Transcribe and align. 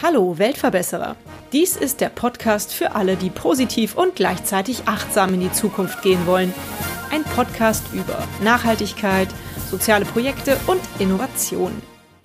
Hallo 0.00 0.38
Weltverbesserer. 0.38 1.16
Dies 1.52 1.74
ist 1.76 2.00
der 2.00 2.10
Podcast 2.10 2.72
für 2.72 2.94
alle, 2.94 3.16
die 3.16 3.30
positiv 3.30 3.96
und 3.96 4.14
gleichzeitig 4.14 4.82
achtsam 4.86 5.34
in 5.34 5.40
die 5.40 5.50
Zukunft 5.50 6.00
gehen 6.02 6.28
wollen. 6.28 6.54
Ein 7.10 7.24
Podcast 7.24 7.82
über 7.92 8.22
Nachhaltigkeit, 8.44 9.26
soziale 9.68 10.04
Projekte 10.04 10.56
und 10.68 10.80
Innovation. 11.00 11.72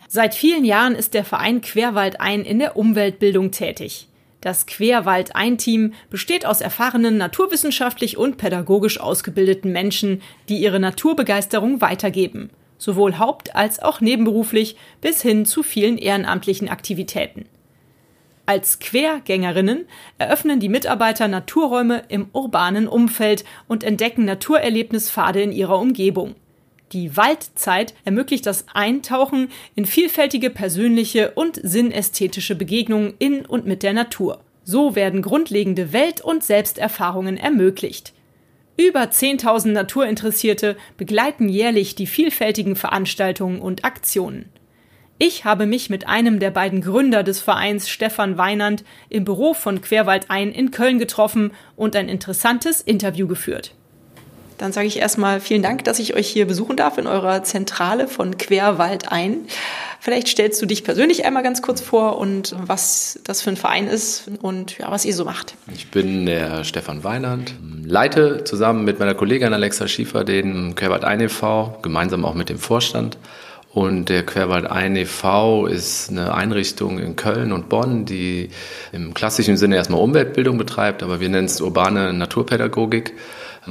Seit 0.08 0.36
vielen 0.36 0.64
Jahren 0.64 0.94
ist 0.94 1.16
der 1.16 1.26
Verein 1.26 1.62
Querwald 1.62 2.22
ein 2.22 2.42
in 2.42 2.60
der 2.60 2.78
Umweltbildung 2.78 3.50
tätig. 3.50 4.10
Das 4.42 4.66
Querwald 4.66 5.36
ein 5.36 5.58
Team 5.58 5.94
besteht 6.10 6.46
aus 6.46 6.62
erfahrenen 6.62 7.18
naturwissenschaftlich 7.18 8.18
und 8.18 8.38
pädagogisch 8.38 9.00
ausgebildeten 9.00 9.72
Menschen, 9.72 10.22
die 10.48 10.60
ihre 10.60 10.80
Naturbegeisterung 10.80 11.82
weitergeben, 11.82 12.50
sowohl 12.78 13.18
haupt- 13.18 13.54
als 13.56 13.82
auch 13.82 14.00
nebenberuflich 14.00 14.78
bis 15.02 15.22
hin 15.22 15.46
zu 15.46 15.62
vielen 15.62 15.98
ehrenamtlichen 15.98 16.70
Aktivitäten. 16.70 17.46
Als 18.46 18.80
Quergängerinnen 18.80 19.86
eröffnen 20.18 20.60
die 20.60 20.70
Mitarbeiter 20.70 21.28
Naturräume 21.28 22.04
im 22.08 22.30
urbanen 22.32 22.88
Umfeld 22.88 23.44
und 23.68 23.84
entdecken 23.84 24.26
Naturerlebnispfade 24.26 25.42
in 25.42 25.52
ihrer 25.52 25.78
Umgebung. 25.78 26.36
Die 26.92 27.16
Waldzeit 27.16 27.94
ermöglicht 28.04 28.46
das 28.46 28.66
Eintauchen 28.74 29.50
in 29.76 29.86
vielfältige 29.86 30.50
persönliche 30.50 31.32
und 31.32 31.60
sinnästhetische 31.62 32.56
Begegnungen 32.56 33.14
in 33.20 33.46
und 33.46 33.66
mit 33.66 33.84
der 33.84 33.94
Natur. 33.94 34.42
So 34.64 34.96
werden 34.96 35.22
grundlegende 35.22 35.94
Welt- 35.94 36.22
und 36.22 36.44
Selbsterfahrungen 36.44 37.38
ermöglicht. 37.38 38.14
Über 38.76 39.02
10.000 39.02 39.72
Naturinteressierte 39.72 40.78
begleiten 40.96 41.50
jährlich 41.50 41.96
die 41.96 42.08
vielfältigen 42.08 42.76
Veranstaltungen 42.76 43.60
und 43.60 43.84
Aktionen. 43.84 44.46
Ich 45.18 45.44
habe 45.44 45.66
mich 45.66 45.90
mit 45.90 46.08
einem 46.08 46.40
der 46.40 46.50
beiden 46.50 46.80
Gründer 46.80 47.24
des 47.24 47.42
Vereins, 47.42 47.90
Stefan 47.90 48.38
Weinand, 48.38 48.86
im 49.10 49.26
Büro 49.26 49.54
von 49.54 49.82
Querwald 49.82 50.30
ein 50.30 50.54
in 50.54 50.72
Köln 50.72 50.98
getroffen 50.98 51.52
und 51.76 51.96
ein 51.98 52.08
interessantes 52.08 52.80
Interview 52.80 53.28
geführt. 53.28 53.76
Dann 54.60 54.74
sage 54.74 54.88
ich 54.88 55.00
erstmal 55.00 55.40
vielen 55.40 55.64
Dank, 55.64 55.86
dass 55.86 56.00
ich 56.00 56.16
euch 56.16 56.28
hier 56.28 56.46
besuchen 56.46 56.76
darf 56.76 56.98
in 56.98 57.08
eurer 57.08 57.44
Zentrale 57.44 58.10
von 58.10 58.38
Querwald 58.38 59.10
ein. 59.10 59.38
Vielleicht 60.02 60.28
stellst 60.28 60.62
du 60.62 60.66
dich 60.66 60.84
persönlich 60.84 61.24
einmal 61.26 61.44
ganz 61.44 61.62
kurz 61.62 61.80
vor 61.80 62.18
und 62.18 62.54
was 62.60 63.20
das 63.24 63.42
für 63.42 63.52
ein 63.52 63.56
Verein 63.56 63.88
ist 63.88 64.30
und 64.42 64.78
ja, 64.78 64.92
was 64.92 65.06
ihr 65.06 65.14
so 65.14 65.24
macht. 65.24 65.56
Ich 65.74 65.92
bin 65.92 66.26
der 66.26 66.66
Stefan 66.66 67.06
Weinand, 67.06 67.56
leite 67.86 68.44
zusammen 68.44 68.84
mit 68.84 69.00
meiner 69.00 69.16
Kollegin 69.16 69.54
Alexa 69.54 69.88
Schiefer 69.88 70.26
den 70.26 70.76
Querwald 70.76 71.06
ein 71.06 71.22
e.V., 71.22 71.80
gemeinsam 71.82 72.26
auch 72.26 72.34
mit 72.36 72.50
dem 72.50 72.60
Vorstand. 72.60 73.18
Und 73.72 74.10
der 74.10 74.26
Querwald 74.26 74.66
ein 74.66 74.96
e.V. 74.98 75.68
ist 75.68 76.10
eine 76.10 76.34
Einrichtung 76.34 77.00
in 77.00 77.16
Köln 77.16 77.54
und 77.54 77.70
Bonn, 77.70 78.04
die 78.04 78.50
im 78.92 79.14
klassischen 79.14 79.56
Sinne 79.56 79.78
erstmal 79.78 80.02
Umweltbildung 80.02 80.58
betreibt, 80.58 81.02
aber 81.02 81.22
wir 81.22 81.30
nennen 81.30 81.46
es 81.46 81.62
urbane 81.62 82.12
Naturpädagogik, 82.12 83.14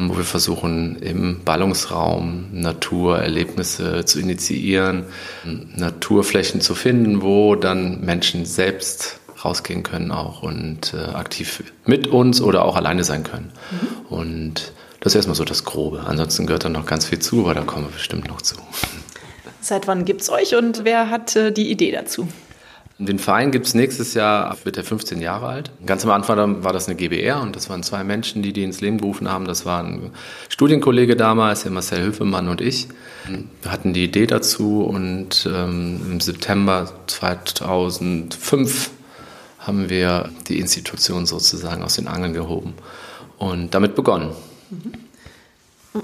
wo 0.06 0.16
wir 0.16 0.24
versuchen, 0.24 0.96
im 0.96 1.40
Ballungsraum 1.44 2.46
Naturerlebnisse 2.52 4.04
zu 4.04 4.20
initiieren, 4.20 5.04
Naturflächen 5.44 6.60
zu 6.60 6.74
finden, 6.74 7.22
wo 7.22 7.56
dann 7.56 8.00
Menschen 8.00 8.44
selbst 8.44 9.18
rausgehen 9.44 9.82
können 9.82 10.10
auch 10.10 10.42
und 10.42 10.94
äh, 10.94 11.14
aktiv 11.14 11.62
mit 11.84 12.08
uns 12.08 12.40
oder 12.40 12.64
auch 12.64 12.76
alleine 12.76 13.04
sein 13.04 13.22
können. 13.24 13.52
Mhm. 13.70 14.16
Und 14.16 14.72
das 15.00 15.12
ist 15.12 15.16
erstmal 15.16 15.36
so 15.36 15.44
das 15.44 15.64
Grobe. 15.64 16.04
Ansonsten 16.06 16.46
gehört 16.46 16.64
dann 16.64 16.72
noch 16.72 16.86
ganz 16.86 17.04
viel 17.04 17.20
zu, 17.20 17.44
aber 17.44 17.54
da 17.54 17.62
kommen 17.62 17.86
wir 17.86 17.92
bestimmt 17.92 18.28
noch 18.28 18.42
zu. 18.42 18.56
Seit 19.60 19.86
wann 19.86 20.04
gibt 20.04 20.22
es 20.22 20.30
euch 20.30 20.54
und 20.54 20.84
wer 20.84 21.10
hat 21.10 21.36
äh, 21.36 21.52
die 21.52 21.70
Idee 21.70 21.92
dazu? 21.92 22.28
Den 23.00 23.20
Verein 23.20 23.52
gibt 23.52 23.66
es 23.66 23.74
nächstes 23.74 24.14
Jahr, 24.14 24.56
wird 24.64 24.76
er 24.76 24.82
15 24.82 25.20
Jahre 25.20 25.46
alt. 25.46 25.70
Ganz 25.86 26.04
am 26.04 26.10
Anfang 26.10 26.64
war 26.64 26.72
das 26.72 26.88
eine 26.88 26.96
GBR 26.96 27.40
und 27.40 27.54
das 27.54 27.70
waren 27.70 27.84
zwei 27.84 28.02
Menschen, 28.02 28.42
die 28.42 28.52
die 28.52 28.64
ins 28.64 28.80
Leben 28.80 28.98
gerufen 28.98 29.30
haben. 29.30 29.44
Das 29.44 29.64
war 29.64 29.84
ein 29.84 30.10
Studienkollege 30.48 31.14
damals, 31.14 31.62
der 31.62 31.70
Marcel 31.70 32.02
Höfemann 32.02 32.48
und 32.48 32.60
ich. 32.60 32.88
Wir 33.62 33.70
hatten 33.70 33.92
die 33.92 34.02
Idee 34.02 34.26
dazu 34.26 34.82
und 34.82 35.48
ähm, 35.48 36.00
im 36.10 36.20
September 36.20 36.90
2005 37.06 38.90
haben 39.60 39.88
wir 39.88 40.30
die 40.48 40.58
Institution 40.58 41.24
sozusagen 41.24 41.84
aus 41.84 41.94
den 41.94 42.08
Angeln 42.08 42.32
gehoben 42.32 42.74
und 43.38 43.74
damit 43.74 43.94
begonnen. 43.94 44.32
Mhm. 44.70 45.07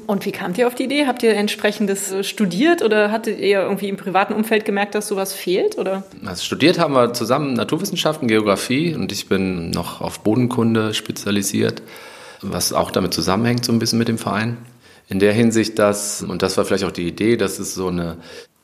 Und 0.06 0.25
wie 0.25 0.33
kamt 0.33 0.59
ihr 0.59 0.67
auf 0.67 0.75
die 0.75 0.84
Idee? 0.84 1.06
Habt 1.06 1.22
ihr 1.22 1.34
entsprechendes 1.34 2.11
äh, 2.11 2.25
studiert 2.25 2.83
oder 2.83 3.11
hattet 3.11 3.39
ihr 3.39 3.61
irgendwie 3.61 3.89
im 3.89 3.97
privaten 3.97 4.33
Umfeld 4.33 4.65
gemerkt, 4.65 4.95
dass 4.95 5.09
sowas 5.09 5.33
fehlt? 5.34 5.78
Oder? 5.78 6.05
Also 6.25 6.43
studiert 6.43 6.78
haben 6.78 6.95
wir 6.95 7.12
zusammen 7.12 7.55
Naturwissenschaften, 7.55 8.27
Geografie 8.27 8.94
und 8.94 9.12
ich 9.12 9.28
bin 9.28 9.71
noch 9.71 10.00
auf 10.00 10.21
Bodenkunde 10.21 10.94
spezialisiert, 10.94 11.83
was 12.41 12.73
auch 12.73 12.91
damit 12.91 13.12
zusammenhängt 13.12 13.65
so 13.65 13.73
ein 13.73 13.78
bisschen 13.78 13.99
mit 13.99 14.09
dem 14.09 14.19
Verein. 14.19 14.56
In 15.09 15.19
der 15.19 15.32
Hinsicht, 15.32 15.78
dass, 15.78 16.22
und 16.22 16.42
das 16.42 16.56
war 16.56 16.65
vielleicht 16.65 16.84
auch 16.84 16.92
die 16.92 17.06
Idee, 17.06 17.37
dass 17.37 17.59
es 17.59 17.75
so 17.75 17.88
eine, 17.88 18.16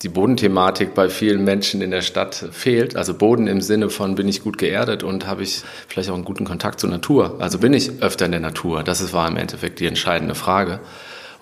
die 0.03 0.09
Bodenthematik 0.09 0.95
bei 0.95 1.11
vielen 1.11 1.45
Menschen 1.45 1.83
in 1.83 1.91
der 1.91 2.01
Stadt 2.01 2.35
fehlt. 2.53 2.97
Also 2.97 3.13
Boden 3.13 3.47
im 3.47 3.61
Sinne 3.61 3.91
von, 3.91 4.15
bin 4.15 4.27
ich 4.27 4.43
gut 4.43 4.57
geerdet 4.57 5.03
und 5.03 5.27
habe 5.27 5.43
ich 5.43 5.63
vielleicht 5.89 6.09
auch 6.09 6.15
einen 6.15 6.25
guten 6.25 6.47
Kontakt 6.47 6.81
zur 6.81 6.89
Natur? 6.89 7.37
Also 7.41 7.59
bin 7.59 7.75
ich 7.75 8.03
öfter 8.03 8.25
in 8.25 8.33
der 8.33 8.41
Natur? 8.41 8.83
Das 8.83 9.13
war 9.13 9.29
im 9.29 9.37
Endeffekt 9.37 9.81
die 9.81 9.87
entscheidende 9.87 10.35
Frage. 10.35 10.81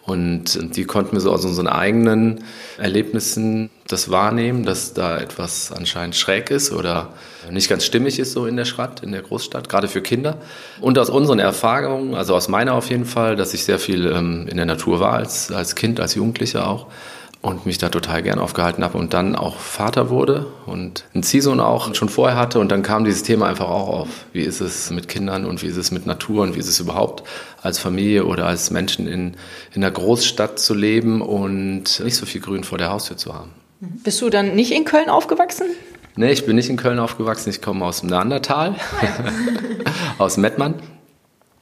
Und 0.09 0.77
die 0.77 0.85
konnten 0.85 1.13
wir 1.13 1.21
so 1.21 1.31
aus 1.31 1.45
unseren 1.45 1.69
eigenen 1.69 2.45
Erlebnissen 2.79 3.69
das 3.87 4.11
wahrnehmen, 4.11 4.65
dass 4.65 4.95
da 4.95 5.19
etwas 5.19 5.71
anscheinend 5.71 6.17
schräg 6.17 6.51
ist 6.51 6.73
oder 6.73 7.11
nicht 7.51 7.69
ganz 7.69 7.85
stimmig 7.85 8.19
ist 8.19 8.33
so 8.33 8.47
in 8.47 8.57
der 8.57 8.65
Stadt, 8.65 9.03
in 9.03 9.13
der 9.13 9.23
Großstadt, 9.23 9.69
gerade 9.69 9.87
für 9.87 10.01
Kinder. 10.01 10.39
Und 10.81 10.99
aus 10.99 11.11
unseren 11.11 11.39
Erfahrungen, 11.39 12.15
also 12.15 12.35
aus 12.35 12.49
meiner 12.49 12.75
auf 12.75 12.89
jeden 12.91 13.05
Fall, 13.05 13.37
dass 13.37 13.53
ich 13.53 13.65
sehr 13.65 13.79
viel 13.79 14.07
ähm, 14.07 14.47
in 14.49 14.57
der 14.57 14.67
Natur 14.67 15.01
war 15.01 15.13
als, 15.13 15.53
als 15.53 15.75
Kind, 15.75 16.01
als 16.01 16.15
Jugendlicher 16.15 16.67
auch 16.69 16.87
und 17.49 17.67
mich 17.67 17.79
da 17.79 17.89
total 17.89 18.23
gern 18.23 18.39
aufgehalten 18.39 18.85
habe 18.85 18.99
und 18.99 19.15
dann 19.15 19.35
auch 19.35 19.59
Vater 19.59 20.11
wurde 20.11 20.47
und 20.67 21.05
einen 21.15 21.23
Ziehsohn 21.23 21.61
auch 21.61 21.95
schon 21.95 22.09
vorher 22.09 22.37
hatte 22.37 22.59
und 22.59 22.71
dann 22.71 22.83
kam 22.83 23.05
dieses 23.05 23.23
Thema 23.23 23.47
einfach 23.47 23.69
auch 23.69 23.89
auf. 23.89 24.09
Wie 24.33 24.43
ist 24.43 24.61
es 24.61 24.91
mit 24.91 25.09
Kindern 25.09 25.45
und 25.45 25.63
wie 25.63 25.67
ist 25.67 25.77
es 25.77 25.91
mit 25.91 26.07
Natur 26.07 26.43
und 26.43 26.55
wie 26.55 26.59
ist 26.59 26.69
es 26.69 26.79
überhaupt 26.79 27.23
als 27.63 27.79
Familie 27.79 28.27
oder 28.27 28.47
als 28.47 28.71
Menschen 28.71 29.07
in, 29.07 29.37
in 29.75 29.83
einer 29.83 29.91
Großstadt 29.91 30.59
zu 30.59 30.75
leben 30.75 31.23
und 31.23 32.01
nicht 32.01 32.17
so 32.17 32.27
viel 32.27 32.41
Grün 32.41 32.65
vor 32.65 32.79
der 32.79 32.91
Haustür 32.91 33.17
zu 33.17 33.35
haben. 33.35 33.51
Bist 33.81 34.21
du 34.21 34.29
dann 34.29 34.55
nicht 34.55 34.73
in 34.73 34.85
Köln 34.85 35.09
aufgewachsen? 35.09 35.67
Nee, 36.17 36.33
ich 36.33 36.45
bin 36.45 36.57
nicht 36.57 36.69
in 36.69 36.77
Köln 36.77 36.99
aufgewachsen. 36.99 37.49
Ich 37.51 37.63
komme 37.63 37.85
aus 37.85 38.01
dem 38.01 38.11
Neandertal, 38.11 38.75
ja. 39.01 39.09
aus 40.19 40.37
Mettmann. 40.37 40.75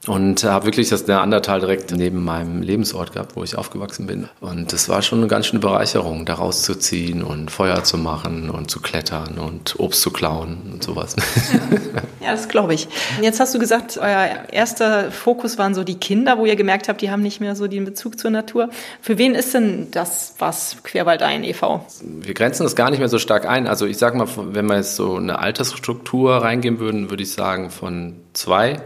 Und 0.07 0.43
habe 0.43 0.65
wirklich 0.65 0.89
das 0.89 1.05
Neandertal 1.07 1.59
direkt 1.59 1.91
neben 1.91 2.23
meinem 2.23 2.61
Lebensort 2.61 3.13
gehabt, 3.13 3.35
wo 3.35 3.43
ich 3.43 3.57
aufgewachsen 3.57 4.07
bin. 4.07 4.29
Und 4.39 4.71
das 4.71 4.87
war 4.87 5.01
schon 5.01 5.19
eine 5.19 5.27
ganz 5.27 5.47
schöne 5.47 5.59
Bereicherung, 5.59 6.25
da 6.25 6.35
rauszuziehen 6.35 7.23
und 7.23 7.51
Feuer 7.51 7.83
zu 7.83 7.97
machen 7.97 8.49
und 8.49 8.71
zu 8.71 8.79
klettern 8.79 9.37
und 9.37 9.79
Obst 9.79 10.01
zu 10.01 10.11
klauen 10.11 10.71
und 10.71 10.83
sowas. 10.83 11.15
Ja, 11.51 12.27
ja 12.27 12.31
das 12.31 12.47
glaube 12.47 12.73
ich. 12.73 12.87
Jetzt 13.21 13.39
hast 13.39 13.53
du 13.53 13.59
gesagt, 13.59 13.97
euer 13.97 14.29
erster 14.51 15.11
Fokus 15.11 15.57
waren 15.57 15.75
so 15.75 15.83
die 15.83 15.95
Kinder, 15.95 16.37
wo 16.37 16.45
ihr 16.45 16.55
gemerkt 16.55 16.87
habt, 16.87 17.01
die 17.01 17.11
haben 17.11 17.21
nicht 17.21 17.41
mehr 17.41 17.55
so 17.55 17.67
den 17.67 17.83
Bezug 17.83 18.17
zur 18.17 18.31
Natur. 18.31 18.69
Für 19.01 19.17
wen 19.17 19.35
ist 19.35 19.53
denn 19.53 19.91
das 19.91 20.35
was 20.39 20.77
Querwald 20.83 21.21
ein 21.21 21.43
e.V.? 21.43 21.85
Wir 22.01 22.33
grenzen 22.33 22.63
das 22.63 22.75
gar 22.75 22.89
nicht 22.89 22.99
mehr 22.99 23.09
so 23.09 23.19
stark 23.19 23.45
ein. 23.45 23.67
Also 23.67 23.85
ich 23.85 23.97
sage 23.97 24.17
mal, 24.17 24.27
wenn 24.37 24.67
wir 24.67 24.77
jetzt 24.77 24.95
so 24.95 25.15
eine 25.15 25.39
Altersstruktur 25.39 26.35
reingehen 26.37 26.79
würden, 26.79 27.09
würde 27.09 27.23
ich 27.23 27.31
sagen 27.33 27.69
von 27.69 28.15
zwei 28.33 28.81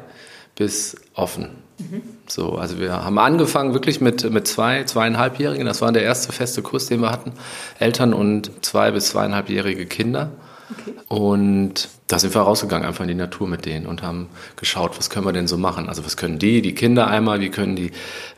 bis 0.61 0.95
offen. 1.16 1.47
Mhm. 1.79 2.03
So, 2.27 2.53
also 2.53 2.77
wir 2.77 3.03
haben 3.03 3.17
angefangen 3.17 3.73
wirklich 3.73 3.99
mit, 3.99 4.29
mit 4.29 4.45
zwei, 4.47 4.83
zweieinhalbjährigen. 4.83 5.66
Das 5.66 5.81
war 5.81 5.91
der 5.91 6.03
erste 6.03 6.31
feste 6.31 6.61
Kurs, 6.61 6.85
den 6.85 7.02
wir 7.02 7.09
hatten. 7.09 7.31
Eltern 7.79 8.13
und 8.13 8.52
zwei 8.61 8.91
bis 8.91 9.08
zweieinhalbjährige 9.08 9.87
Kinder. 9.87 10.29
Okay. 10.69 10.93
Und 11.08 11.90
da 12.08 12.19
sind 12.19 12.35
wir 12.35 12.41
rausgegangen, 12.41 12.87
einfach 12.87 13.02
in 13.02 13.08
die 13.08 13.16
Natur 13.16 13.47
mit 13.47 13.66
denen 13.66 13.87
und 13.87 14.03
haben 14.03 14.28
geschaut, 14.55 14.99
was 14.99 15.09
können 15.09 15.25
wir 15.25 15.34
denn 15.34 15.47
so 15.47 15.58
machen? 15.58 15.90
Also 15.90 16.05
was 16.05 16.16
können 16.16 16.37
die, 16.37 16.61
die 16.61 16.75
Kinder 16.75 17.07
einmal, 17.07 17.40
wie 17.40 17.49
können 17.49 17.75
die 17.75 17.90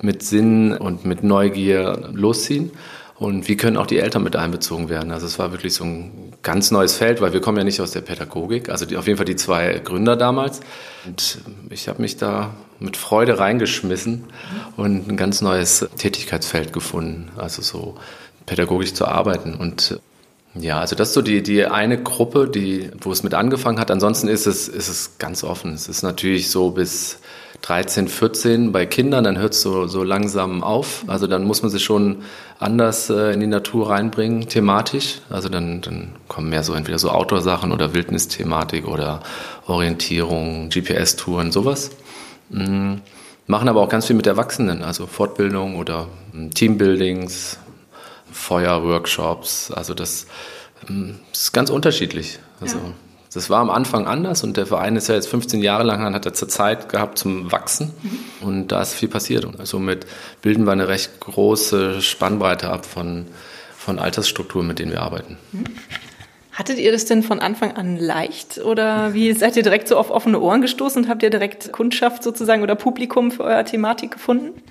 mit 0.01 0.23
Sinn 0.23 0.71
und 0.71 1.03
mit 1.03 1.25
Neugier 1.25 2.09
losziehen? 2.13 2.71
Und 3.19 3.47
wie 3.47 3.55
können 3.55 3.77
auch 3.77 3.85
die 3.85 3.99
Eltern 3.99 4.23
mit 4.23 4.35
einbezogen 4.35 4.89
werden? 4.89 5.11
Also 5.11 5.27
es 5.27 5.37
war 5.37 5.51
wirklich 5.51 5.75
so 5.75 5.83
ein 5.83 6.33
ganz 6.41 6.71
neues 6.71 6.95
Feld, 6.95 7.21
weil 7.21 7.31
wir 7.31 7.41
kommen 7.41 7.57
ja 7.57 7.63
nicht 7.63 7.79
aus 7.79 7.91
der 7.91 8.01
Pädagogik. 8.01 8.69
Also 8.69 8.85
die, 8.85 8.97
auf 8.97 9.05
jeden 9.05 9.17
Fall 9.17 9.25
die 9.25 9.35
zwei 9.35 9.79
Gründer 9.83 10.15
damals. 10.15 10.61
Und 11.05 11.39
ich 11.69 11.87
habe 11.87 12.01
mich 12.01 12.17
da 12.17 12.55
mit 12.79 12.97
Freude 12.97 13.37
reingeschmissen 13.39 14.25
und 14.77 15.07
ein 15.07 15.15
ganz 15.15 15.41
neues 15.41 15.87
Tätigkeitsfeld 15.97 16.73
gefunden. 16.73 17.31
Also 17.37 17.61
so 17.61 17.95
pädagogisch 18.45 18.93
zu 18.93 19.05
arbeiten. 19.05 19.53
Und 19.53 19.99
ja, 20.55 20.79
also 20.79 20.95
das 20.95 21.09
ist 21.09 21.13
so 21.13 21.21
die, 21.21 21.41
die 21.41 21.65
eine 21.65 22.01
Gruppe, 22.01 22.47
die, 22.47 22.91
wo 22.99 23.11
es 23.11 23.23
mit 23.23 23.33
angefangen 23.33 23.79
hat. 23.79 23.89
Ansonsten 23.89 24.27
ist 24.27 24.47
es, 24.47 24.67
ist 24.67 24.87
es 24.87 25.17
ganz 25.17 25.43
offen. 25.43 25.73
Es 25.73 25.87
ist 25.87 26.03
natürlich 26.03 26.49
so 26.49 26.71
bis 26.71 27.19
13, 27.63 28.09
14 28.09 28.71
bei 28.73 28.85
Kindern, 28.85 29.23
dann 29.23 29.37
hört 29.37 29.53
es 29.53 29.61
so, 29.61 29.87
so 29.87 30.03
langsam 30.03 30.63
auf. 30.63 31.05
Also 31.07 31.27
dann 31.27 31.45
muss 31.45 31.61
man 31.61 31.71
sich 31.71 31.81
schon 31.81 32.23
anders 32.59 33.09
äh, 33.09 33.31
in 33.33 33.39
die 33.39 33.47
Natur 33.47 33.89
reinbringen, 33.89 34.49
thematisch. 34.49 35.21
Also 35.29 35.47
dann, 35.47 35.79
dann 35.79 36.09
kommen 36.27 36.49
mehr 36.49 36.63
so 36.63 36.73
entweder 36.73 36.99
so 36.99 37.09
Outdoor-Sachen 37.09 37.71
oder 37.71 37.93
Wildnisthematik 37.93 38.85
oder 38.85 39.21
Orientierung, 39.65 40.69
GPS-Touren, 40.69 41.53
sowas. 41.53 41.91
Mhm. 42.49 43.01
Machen 43.47 43.69
aber 43.69 43.81
auch 43.81 43.89
ganz 43.89 44.07
viel 44.07 44.15
mit 44.17 44.27
Erwachsenen, 44.27 44.83
also 44.83 45.07
Fortbildung 45.07 45.77
oder 45.77 46.07
hm, 46.33 46.53
Teambuildings, 46.53 47.59
Feuerworkshops. 48.29 49.71
Also 49.71 49.93
das, 49.93 50.27
das 50.81 50.91
ist 51.31 51.53
ganz 51.53 51.69
unterschiedlich. 51.69 52.39
Also 52.59 52.77
ja. 52.77 52.83
Das 53.33 53.49
war 53.49 53.59
am 53.59 53.69
Anfang 53.69 54.05
anders 54.05 54.43
und 54.43 54.57
der 54.57 54.65
Verein 54.65 54.95
ist 54.95 55.07
ja 55.07 55.15
jetzt 55.15 55.27
15 55.27 55.61
Jahre 55.61 55.83
lang, 55.83 56.13
hat 56.13 56.25
er 56.25 56.33
zur 56.33 56.49
Zeit 56.49 56.89
gehabt 56.89 57.17
zum 57.17 57.51
Wachsen 57.51 57.91
mhm. 58.01 58.47
und 58.47 58.67
da 58.71 58.81
ist 58.81 58.93
viel 58.93 59.09
passiert. 59.09 59.45
Und 59.45 59.65
somit 59.65 60.05
bilden 60.41 60.65
wir 60.65 60.71
eine 60.71 60.87
recht 60.87 61.19
große 61.19 62.01
Spannbreite 62.01 62.69
ab 62.69 62.85
von, 62.85 63.25
von 63.75 63.99
Altersstrukturen, 63.99 64.67
mit 64.67 64.79
denen 64.79 64.91
wir 64.91 65.01
arbeiten. 65.01 65.37
Mhm. 65.51 65.65
Hattet 66.53 66.77
ihr 66.77 66.91
das 66.91 67.05
denn 67.05 67.23
von 67.23 67.39
Anfang 67.39 67.75
an 67.75 67.97
leicht 67.97 68.59
oder 68.59 69.15
wie 69.15 69.33
seid 69.33 69.57
ihr 69.57 69.63
direkt 69.63 69.87
so 69.87 69.97
auf 69.97 70.11
offene 70.11 70.39
Ohren 70.39 70.61
gestoßen 70.61 71.03
und 71.03 71.09
habt 71.09 71.23
ihr 71.23 71.31
direkt 71.31 71.71
Kundschaft 71.71 72.21
sozusagen 72.21 72.61
oder 72.61 72.75
Publikum 72.75 73.31
für 73.31 73.43
eure 73.43 73.63
Thematik 73.63 74.11
gefunden? 74.11 74.61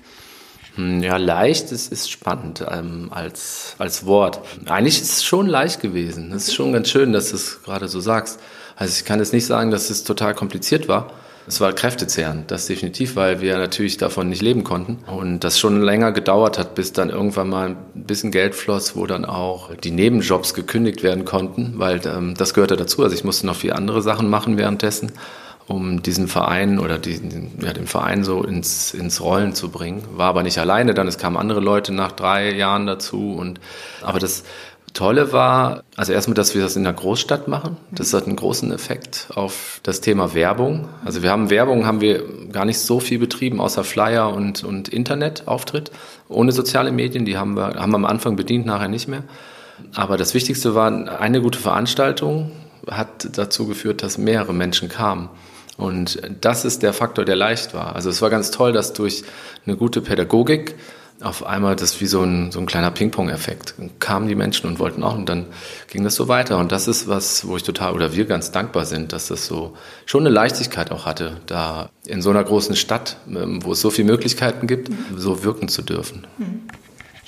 Hm, 0.75 1.03
ja, 1.03 1.17
leicht 1.17 1.71
ist, 1.71 1.91
ist 1.91 2.09
spannend 2.09 2.65
ähm, 2.69 3.09
als, 3.11 3.75
als 3.77 4.05
Wort. 4.05 4.39
Eigentlich 4.65 5.01
ist 5.01 5.17
es 5.17 5.23
schon 5.23 5.47
leicht 5.47 5.81
gewesen. 5.81 6.31
Es 6.31 6.47
ist 6.47 6.55
schon 6.55 6.73
ganz 6.73 6.89
schön, 6.89 7.13
dass 7.13 7.29
du 7.29 7.35
es 7.35 7.61
gerade 7.63 7.87
so 7.87 7.99
sagst. 7.99 8.39
Also 8.75 8.93
ich 8.97 9.05
kann 9.05 9.19
jetzt 9.19 9.33
nicht 9.33 9.45
sagen, 9.45 9.69
dass 9.69 9.89
es 9.89 10.03
total 10.03 10.33
kompliziert 10.33 10.87
war. 10.87 11.11
Es 11.45 11.59
war 11.59 11.73
kräftezehrend, 11.73 12.49
das 12.51 12.67
definitiv, 12.67 13.17
weil 13.17 13.41
wir 13.41 13.57
natürlich 13.57 13.97
davon 13.97 14.29
nicht 14.29 14.41
leben 14.41 14.63
konnten 14.63 14.99
und 15.07 15.41
das 15.43 15.59
schon 15.59 15.81
länger 15.81 16.13
gedauert 16.13 16.57
hat, 16.57 16.73
bis 16.73 16.93
dann 16.93 17.09
irgendwann 17.09 17.49
mal 17.49 17.69
ein 17.69 17.77
bisschen 18.05 18.31
Geld 18.31 18.55
floss, 18.55 18.95
wo 18.95 19.05
dann 19.07 19.25
auch 19.25 19.75
die 19.75 19.91
Nebenjobs 19.91 20.53
gekündigt 20.53 21.03
werden 21.03 21.25
konnten, 21.25 21.73
weil 21.75 21.99
ähm, 22.05 22.33
das 22.37 22.53
gehörte 22.53 22.77
dazu. 22.77 23.03
Also 23.03 23.13
ich 23.13 23.25
musste 23.25 23.45
noch 23.45 23.57
viele 23.57 23.75
andere 23.75 24.01
Sachen 24.01 24.29
machen 24.29 24.57
währenddessen, 24.57 25.11
um 25.67 26.03
diesen 26.03 26.27
Verein 26.27 26.79
oder 26.79 26.97
diesen, 26.97 27.51
ja, 27.61 27.73
den 27.73 27.87
Verein 27.87 28.23
so 28.23 28.43
ins, 28.43 28.93
ins 28.93 29.21
Rollen 29.21 29.55
zu 29.55 29.69
bringen. 29.69 30.03
War 30.15 30.27
aber 30.27 30.43
nicht 30.43 30.57
alleine, 30.57 30.93
dann 30.93 31.07
es 31.07 31.17
kamen 31.17 31.37
andere 31.37 31.59
Leute 31.59 31.93
nach 31.93 32.11
drei 32.11 32.53
Jahren 32.53 32.85
dazu 32.85 33.33
und 33.33 33.59
aber 34.01 34.19
das 34.19 34.43
Tolle 34.93 35.33
war, 35.33 35.83
also 35.95 36.13
erstmal, 36.13 36.35
dass 36.35 36.53
wir 36.53 36.61
das 36.61 36.75
in 36.75 36.83
der 36.83 36.93
Großstadt 36.93 37.47
machen. 37.47 37.77
Das 37.91 38.13
hat 38.13 38.27
einen 38.27 38.35
großen 38.35 38.71
Effekt 38.71 39.27
auf 39.33 39.79
das 39.81 40.01
Thema 40.01 40.35
Werbung. 40.35 40.87
Also 41.03 41.23
wir 41.23 41.31
haben 41.31 41.49
Werbung, 41.49 41.87
haben 41.87 41.99
wir 41.99 42.23
gar 42.51 42.65
nicht 42.65 42.77
so 42.77 42.99
viel 42.99 43.17
betrieben, 43.17 43.59
außer 43.59 43.83
Flyer 43.83 44.31
und, 44.31 44.63
und 44.63 44.89
Internetauftritt. 44.89 45.91
Ohne 46.29 46.51
soziale 46.51 46.91
Medien, 46.91 47.25
die 47.25 47.37
haben 47.37 47.55
wir, 47.55 47.73
haben 47.75 47.91
wir 47.91 47.95
am 47.97 48.05
Anfang 48.05 48.35
bedient, 48.35 48.67
nachher 48.67 48.87
nicht 48.87 49.07
mehr. 49.07 49.23
Aber 49.95 50.15
das 50.15 50.35
Wichtigste 50.35 50.75
war, 50.75 50.91
eine 51.19 51.41
gute 51.41 51.57
Veranstaltung 51.57 52.51
hat 52.87 53.37
dazu 53.37 53.65
geführt, 53.65 54.03
dass 54.03 54.19
mehrere 54.19 54.53
Menschen 54.53 54.89
kamen. 54.89 55.29
Und 55.77 56.21
das 56.41 56.65
ist 56.65 56.83
der 56.83 56.93
Faktor, 56.93 57.25
der 57.25 57.35
leicht 57.35 57.73
war. 57.73 57.95
Also 57.95 58.09
es 58.09 58.21
war 58.21 58.29
ganz 58.29 58.51
toll, 58.51 58.73
dass 58.73 58.93
durch 58.93 59.23
eine 59.65 59.75
gute 59.75 60.01
Pädagogik 60.01 60.75
auf 61.21 61.45
einmal 61.45 61.75
das 61.75 62.01
wie 62.01 62.05
so 62.05 62.21
ein, 62.21 62.51
so 62.51 62.59
ein 62.59 62.65
kleiner 62.65 62.91
Ping-Pong-Effekt. 62.91 63.75
Kamen 63.99 64.27
die 64.27 64.35
Menschen 64.35 64.67
und 64.67 64.79
wollten 64.79 65.03
auch 65.03 65.15
und 65.15 65.29
dann 65.29 65.45
ging 65.87 66.03
das 66.03 66.15
so 66.15 66.27
weiter. 66.27 66.57
Und 66.57 66.71
das 66.71 66.87
ist 66.87 67.07
was, 67.07 67.47
wo 67.47 67.55
ich 67.55 67.63
total 67.63 67.93
oder 67.93 68.13
wir 68.13 68.25
ganz 68.25 68.51
dankbar 68.51 68.85
sind, 68.85 69.13
dass 69.13 69.27
das 69.27 69.45
so 69.45 69.75
schon 70.05 70.23
eine 70.23 70.29
Leichtigkeit 70.29 70.91
auch 70.91 71.05
hatte, 71.05 71.37
da 71.45 71.89
in 72.05 72.21
so 72.21 72.29
einer 72.29 72.43
großen 72.43 72.75
Stadt, 72.75 73.17
ähm, 73.27 73.63
wo 73.63 73.71
es 73.71 73.81
so 73.81 73.89
viele 73.89 74.11
Möglichkeiten 74.11 74.67
gibt, 74.67 74.91
so 75.15 75.43
wirken 75.43 75.69
zu 75.69 75.81
dürfen. 75.81 76.27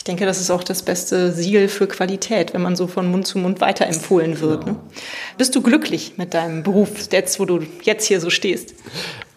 Ich 0.06 0.08
denke, 0.08 0.28
das 0.28 0.40
ist 0.40 0.52
auch 0.52 0.64
das 0.64 0.84
beste 0.84 1.32
Siegel 1.32 1.68
für 1.68 1.88
Qualität, 1.88 2.54
wenn 2.54 2.62
man 2.62 2.76
so 2.76 2.86
von 2.86 3.10
Mund 3.10 3.26
zu 3.26 3.40
Mund 3.40 3.60
weiterempfohlen 3.60 4.40
wird. 4.40 4.66
Genau. 4.66 4.78
Ne? 4.78 4.80
Bist 5.40 5.56
du 5.56 5.64
glücklich 5.64 6.14
mit 6.18 6.36
deinem 6.36 6.62
Beruf, 6.62 6.92
jetzt, 7.12 7.40
wo 7.40 7.46
du 7.46 7.62
jetzt 7.82 8.06
hier 8.06 8.22
so 8.22 8.30
stehst? 8.30 8.76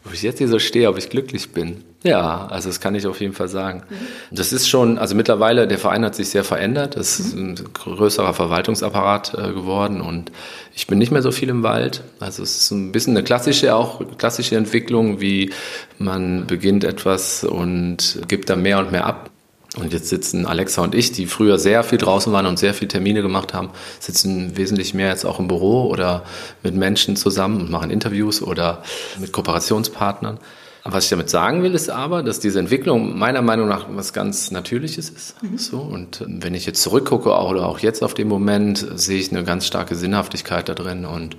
Ob 0.04 0.12
ich 0.12 0.20
jetzt 0.20 0.36
hier 0.36 0.48
so 0.48 0.58
stehe, 0.58 0.90
ob 0.90 0.98
ich 0.98 1.08
glücklich 1.08 1.52
bin. 1.52 1.84
Ja, 2.02 2.46
also 2.48 2.68
das 2.68 2.80
kann 2.80 2.94
ich 2.94 3.06
auf 3.06 3.18
jeden 3.22 3.32
Fall 3.32 3.48
sagen. 3.48 3.82
Mhm. 3.88 3.96
Das 4.36 4.52
ist 4.52 4.68
schon, 4.68 4.98
also 4.98 5.14
mittlerweile, 5.14 5.66
der 5.66 5.78
Verein 5.78 6.04
hat 6.04 6.14
sich 6.14 6.28
sehr 6.28 6.44
verändert. 6.44 6.98
Es 6.98 7.18
ist 7.18 7.34
ein 7.34 7.54
größerer 7.72 8.34
Verwaltungsapparat 8.34 9.32
äh, 9.38 9.54
geworden 9.54 10.02
und 10.02 10.32
ich 10.74 10.86
bin 10.86 10.98
nicht 10.98 11.10
mehr 11.10 11.22
so 11.22 11.30
viel 11.30 11.48
im 11.48 11.62
Wald. 11.62 12.02
Also 12.20 12.42
es 12.42 12.58
ist 12.58 12.70
ein 12.72 12.92
bisschen 12.92 13.16
eine 13.16 13.24
klassische, 13.24 13.74
auch 13.74 14.02
klassische 14.18 14.56
Entwicklung, 14.56 15.18
wie 15.18 15.50
man 15.96 16.46
beginnt 16.46 16.84
etwas 16.84 17.42
und 17.42 18.20
gibt 18.28 18.50
da 18.50 18.56
mehr 18.56 18.80
und 18.80 18.92
mehr 18.92 19.06
ab. 19.06 19.27
Und 19.80 19.92
jetzt 19.92 20.08
sitzen 20.08 20.46
Alexa 20.46 20.82
und 20.82 20.94
ich, 20.94 21.12
die 21.12 21.26
früher 21.26 21.58
sehr 21.58 21.82
viel 21.84 21.98
draußen 21.98 22.32
waren 22.32 22.46
und 22.46 22.58
sehr 22.58 22.74
viel 22.74 22.88
Termine 22.88 23.22
gemacht 23.22 23.54
haben, 23.54 23.70
sitzen 24.00 24.56
wesentlich 24.56 24.94
mehr 24.94 25.08
jetzt 25.08 25.24
auch 25.24 25.38
im 25.38 25.48
Büro 25.48 25.88
oder 25.88 26.24
mit 26.62 26.74
Menschen 26.74 27.16
zusammen 27.16 27.60
und 27.60 27.70
machen 27.70 27.90
Interviews 27.90 28.42
oder 28.42 28.82
mit 29.18 29.32
Kooperationspartnern. 29.32 30.38
Was 30.84 31.04
ich 31.04 31.10
damit 31.10 31.28
sagen 31.28 31.62
will, 31.62 31.74
ist 31.74 31.90
aber, 31.90 32.22
dass 32.22 32.40
diese 32.40 32.58
Entwicklung 32.58 33.18
meiner 33.18 33.42
Meinung 33.42 33.68
nach 33.68 33.86
was 33.90 34.12
ganz 34.12 34.50
Natürliches 34.50 35.10
ist. 35.10 35.42
Mhm. 35.42 35.58
So, 35.58 35.78
und 35.78 36.24
wenn 36.26 36.54
ich 36.54 36.64
jetzt 36.64 36.82
zurückgucke 36.82 37.30
oder 37.30 37.66
auch 37.66 37.80
jetzt 37.80 38.02
auf 38.02 38.14
den 38.14 38.28
Moment, 38.28 38.86
sehe 38.94 39.18
ich 39.18 39.30
eine 39.30 39.44
ganz 39.44 39.66
starke 39.66 39.96
Sinnhaftigkeit 39.96 40.68
da 40.68 40.74
drin. 40.74 41.04
Und 41.04 41.36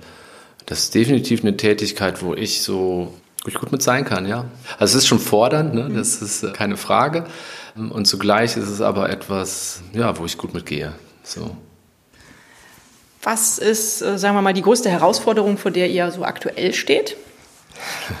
das 0.66 0.84
ist 0.84 0.94
definitiv 0.94 1.42
eine 1.42 1.56
Tätigkeit, 1.56 2.22
wo 2.22 2.34
ich 2.34 2.62
so 2.62 3.12
gut 3.42 3.72
mit 3.72 3.82
sein 3.82 4.04
kann, 4.04 4.26
ja. 4.26 4.44
Also 4.78 4.96
es 4.96 5.04
ist 5.04 5.08
schon 5.08 5.18
fordernd, 5.18 5.74
ne? 5.74 5.90
das 5.94 6.20
ist 6.22 6.42
äh, 6.42 6.52
keine 6.52 6.76
Frage. 6.76 7.24
Und 7.76 8.06
zugleich 8.06 8.56
ist 8.56 8.68
es 8.68 8.80
aber 8.80 9.10
etwas, 9.10 9.82
ja, 9.92 10.18
wo 10.18 10.24
ich 10.24 10.36
gut 10.38 10.54
mitgehe. 10.54 10.92
So. 11.22 11.56
Was 13.22 13.58
ist, 13.58 14.00
äh, 14.02 14.18
sagen 14.18 14.34
wir 14.34 14.42
mal, 14.42 14.54
die 14.54 14.62
größte 14.62 14.88
Herausforderung, 14.88 15.58
vor 15.58 15.70
der 15.70 15.90
ihr 15.90 16.10
so 16.10 16.24
aktuell 16.24 16.72
steht? 16.72 17.16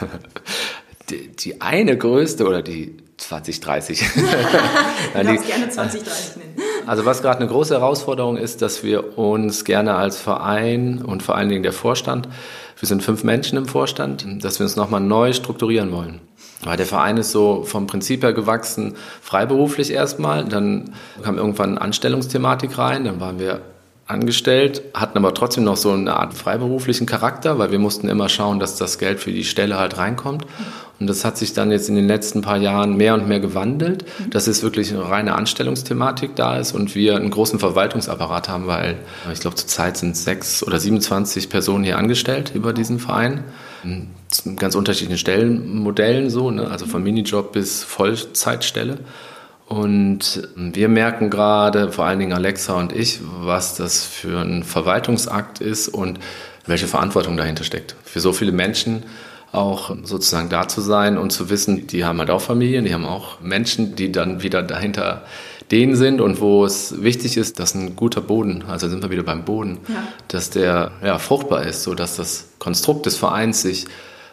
die, 1.10 1.28
die, 1.28 1.60
eine 1.60 1.96
größte 1.96 2.46
oder 2.46 2.62
die 2.62 2.96
2030. 3.16 4.00
du 5.14 5.24
darfst 5.24 5.46
gerne 5.46 5.68
2030 5.68 6.36
nennen. 6.36 6.50
Also 6.86 7.04
was 7.04 7.22
gerade 7.22 7.38
eine 7.38 7.48
große 7.48 7.74
Herausforderung 7.74 8.36
ist, 8.36 8.62
dass 8.62 8.82
wir 8.82 9.18
uns 9.18 9.64
gerne 9.64 9.94
als 9.94 10.18
Verein 10.18 11.02
und 11.02 11.22
vor 11.22 11.36
allen 11.36 11.48
Dingen 11.48 11.62
der 11.62 11.72
Vorstand, 11.72 12.28
wir 12.78 12.88
sind 12.88 13.02
fünf 13.02 13.24
Menschen 13.24 13.58
im 13.58 13.66
Vorstand, 13.66 14.26
dass 14.42 14.58
wir 14.58 14.64
uns 14.64 14.76
nochmal 14.76 15.00
neu 15.00 15.32
strukturieren 15.32 15.92
wollen. 15.92 16.20
Weil 16.62 16.76
der 16.76 16.86
Verein 16.86 17.16
ist 17.16 17.32
so 17.32 17.62
vom 17.64 17.86
Prinzip 17.86 18.22
her 18.22 18.32
gewachsen, 18.32 18.94
freiberuflich 19.22 19.92
erstmal. 19.92 20.44
Dann 20.44 20.94
kam 21.22 21.38
irgendwann 21.38 21.78
Anstellungsthematik 21.78 22.76
rein. 22.76 23.04
Dann 23.04 23.20
waren 23.20 23.38
wir 23.38 23.62
angestellt, 24.06 24.82
hatten 24.92 25.16
aber 25.16 25.32
trotzdem 25.34 25.64
noch 25.64 25.76
so 25.76 25.92
eine 25.92 26.16
Art 26.16 26.34
freiberuflichen 26.34 27.06
Charakter, 27.06 27.58
weil 27.58 27.70
wir 27.70 27.78
mussten 27.78 28.08
immer 28.08 28.28
schauen, 28.28 28.58
dass 28.58 28.76
das 28.76 28.98
Geld 28.98 29.20
für 29.20 29.30
die 29.30 29.44
Stelle 29.44 29.78
halt 29.78 29.96
reinkommt. 29.98 30.44
Und 31.00 31.06
das 31.06 31.24
hat 31.24 31.38
sich 31.38 31.54
dann 31.54 31.70
jetzt 31.70 31.88
in 31.88 31.94
den 31.94 32.06
letzten 32.06 32.42
paar 32.42 32.58
Jahren 32.58 32.94
mehr 32.94 33.14
und 33.14 33.26
mehr 33.26 33.40
gewandelt, 33.40 34.04
dass 34.28 34.46
es 34.46 34.62
wirklich 34.62 34.92
eine 34.92 35.08
reine 35.08 35.34
Anstellungsthematik 35.34 36.36
da 36.36 36.58
ist 36.58 36.72
und 36.72 36.94
wir 36.94 37.16
einen 37.16 37.30
großen 37.30 37.58
Verwaltungsapparat 37.58 38.50
haben, 38.50 38.66
weil 38.66 38.98
ich 39.32 39.40
glaube 39.40 39.56
zurzeit 39.56 39.96
sind 39.96 40.14
sechs 40.14 40.62
oder 40.62 40.78
27 40.78 41.48
Personen 41.48 41.84
hier 41.84 41.96
angestellt 41.96 42.52
über 42.54 42.74
diesen 42.74 42.98
Verein. 42.98 43.44
Ganz 44.56 44.74
unterschiedlichen 44.74 45.16
Stellenmodellen 45.18 46.28
so, 46.28 46.50
ne? 46.50 46.70
also 46.70 46.84
von 46.84 47.02
Minijob 47.02 47.52
bis 47.52 47.82
Vollzeitstelle. 47.82 48.98
Und 49.66 50.48
wir 50.54 50.88
merken 50.88 51.30
gerade, 51.30 51.92
vor 51.92 52.04
allen 52.04 52.18
Dingen 52.18 52.34
Alexa 52.34 52.74
und 52.74 52.92
ich, 52.92 53.20
was 53.22 53.74
das 53.74 54.04
für 54.04 54.40
ein 54.40 54.64
Verwaltungsakt 54.64 55.60
ist 55.60 55.88
und 55.88 56.18
welche 56.66 56.86
Verantwortung 56.86 57.38
dahinter 57.38 57.64
steckt. 57.64 57.96
Für 58.04 58.20
so 58.20 58.34
viele 58.34 58.52
Menschen 58.52 59.04
auch 59.52 59.96
sozusagen 60.04 60.48
da 60.48 60.68
zu 60.68 60.80
sein 60.80 61.18
und 61.18 61.30
zu 61.30 61.50
wissen, 61.50 61.86
die 61.86 62.04
haben 62.04 62.18
halt 62.18 62.30
auch 62.30 62.40
Familien, 62.40 62.84
die 62.84 62.94
haben 62.94 63.04
auch 63.04 63.40
Menschen, 63.40 63.96
die 63.96 64.12
dann 64.12 64.42
wieder 64.42 64.62
dahinter 64.62 65.24
denen 65.70 65.94
sind 65.94 66.20
und 66.20 66.40
wo 66.40 66.64
es 66.64 67.02
wichtig 67.02 67.36
ist, 67.36 67.60
dass 67.60 67.74
ein 67.74 67.94
guter 67.94 68.20
Boden, 68.20 68.64
also 68.68 68.88
sind 68.88 69.02
wir 69.02 69.10
wieder 69.10 69.22
beim 69.22 69.44
Boden, 69.44 69.78
ja. 69.88 70.02
dass 70.28 70.50
der 70.50 70.92
ja, 71.04 71.18
fruchtbar 71.18 71.64
ist, 71.64 71.84
so 71.84 71.94
dass 71.94 72.16
das 72.16 72.48
Konstrukt 72.58 73.06
des 73.06 73.16
Vereins 73.16 73.62
sich 73.62 73.86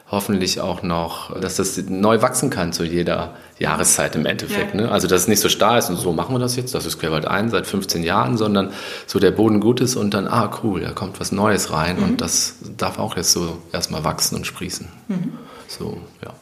hoffentlich 0.09 0.61
auch 0.61 0.83
noch, 0.83 1.37
dass 1.39 1.57
das 1.57 1.77
neu 1.89 2.21
wachsen 2.21 2.49
kann 2.49 2.71
zu 2.71 2.85
jeder 2.85 3.35
Jahreszeit 3.59 4.15
im 4.15 4.25
Endeffekt. 4.25 4.73
Ja. 4.73 4.81
Ne? 4.81 4.91
Also 4.91 5.07
dass 5.07 5.21
es 5.21 5.27
nicht 5.27 5.41
so 5.41 5.49
starr 5.49 5.77
ist 5.77 5.89
und 5.89 5.97
so 5.97 6.13
machen 6.13 6.33
wir 6.33 6.39
das 6.39 6.55
jetzt, 6.55 6.73
das 6.73 6.85
ist 6.85 6.99
Querwald 6.99 7.25
ein 7.25 7.49
seit 7.49 7.67
15 7.67 8.03
Jahren, 8.03 8.37
sondern 8.37 8.71
so 9.05 9.19
der 9.19 9.31
Boden 9.31 9.59
gut 9.59 9.81
ist 9.81 9.95
und 9.95 10.13
dann, 10.13 10.27
ah 10.27 10.49
cool, 10.63 10.81
da 10.81 10.91
kommt 10.91 11.19
was 11.19 11.31
Neues 11.31 11.73
rein 11.73 11.97
mhm. 11.97 12.03
und 12.03 12.21
das 12.21 12.55
darf 12.77 12.99
auch 12.99 13.17
jetzt 13.17 13.31
so 13.31 13.57
erstmal 13.73 14.03
wachsen 14.05 14.35
und 14.35 14.47
sprießen. 14.47 14.87
Mhm. 15.09 15.33
So, 15.67 15.97
ja. 16.23 16.33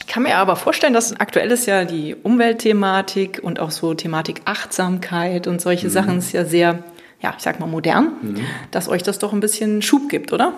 Ich 0.00 0.06
kann 0.06 0.22
mir 0.22 0.36
aber 0.36 0.56
vorstellen, 0.56 0.94
dass 0.94 1.18
aktuell 1.18 1.50
ist 1.50 1.66
ja 1.66 1.84
die 1.84 2.14
Umweltthematik 2.14 3.40
und 3.42 3.60
auch 3.60 3.70
so 3.70 3.92
Thematik 3.92 4.42
Achtsamkeit 4.46 5.46
und 5.46 5.60
solche 5.60 5.88
mhm. 5.88 5.92
Sachen 5.92 6.18
ist 6.18 6.32
ja 6.32 6.44
sehr, 6.46 6.82
ja, 7.20 7.34
ich 7.36 7.42
sag 7.42 7.60
mal 7.60 7.66
modern, 7.66 8.12
mhm. 8.22 8.40
dass 8.70 8.88
euch 8.88 9.02
das 9.02 9.18
doch 9.18 9.34
ein 9.34 9.40
bisschen 9.40 9.82
Schub 9.82 10.08
gibt, 10.08 10.32
oder? 10.32 10.54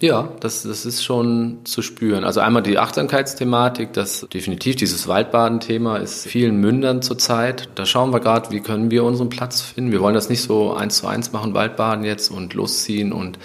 Ja, 0.00 0.28
das, 0.40 0.62
das 0.62 0.84
ist 0.84 1.04
schon 1.04 1.58
zu 1.64 1.82
spüren. 1.82 2.24
Also 2.24 2.40
einmal 2.40 2.62
die 2.62 2.78
Achtsamkeitsthematik, 2.78 3.92
das 3.92 4.26
definitiv 4.32 4.76
dieses 4.76 5.08
Waldbaden-Thema 5.08 5.98
ist 5.98 6.26
vielen 6.26 6.56
Mündern 6.56 7.02
zurzeit. 7.02 7.68
Da 7.74 7.86
schauen 7.86 8.12
wir 8.12 8.20
gerade, 8.20 8.50
wie 8.50 8.60
können 8.60 8.90
wir 8.90 9.04
unseren 9.04 9.28
Platz 9.28 9.60
finden. 9.60 9.92
Wir 9.92 10.00
wollen 10.00 10.14
das 10.14 10.28
nicht 10.28 10.42
so 10.42 10.72
eins 10.74 10.98
zu 10.98 11.06
eins 11.06 11.32
machen, 11.32 11.54
Waldbaden 11.54 12.04
jetzt 12.04 12.30
und 12.30 12.54
losziehen 12.54 13.12
und 13.12 13.38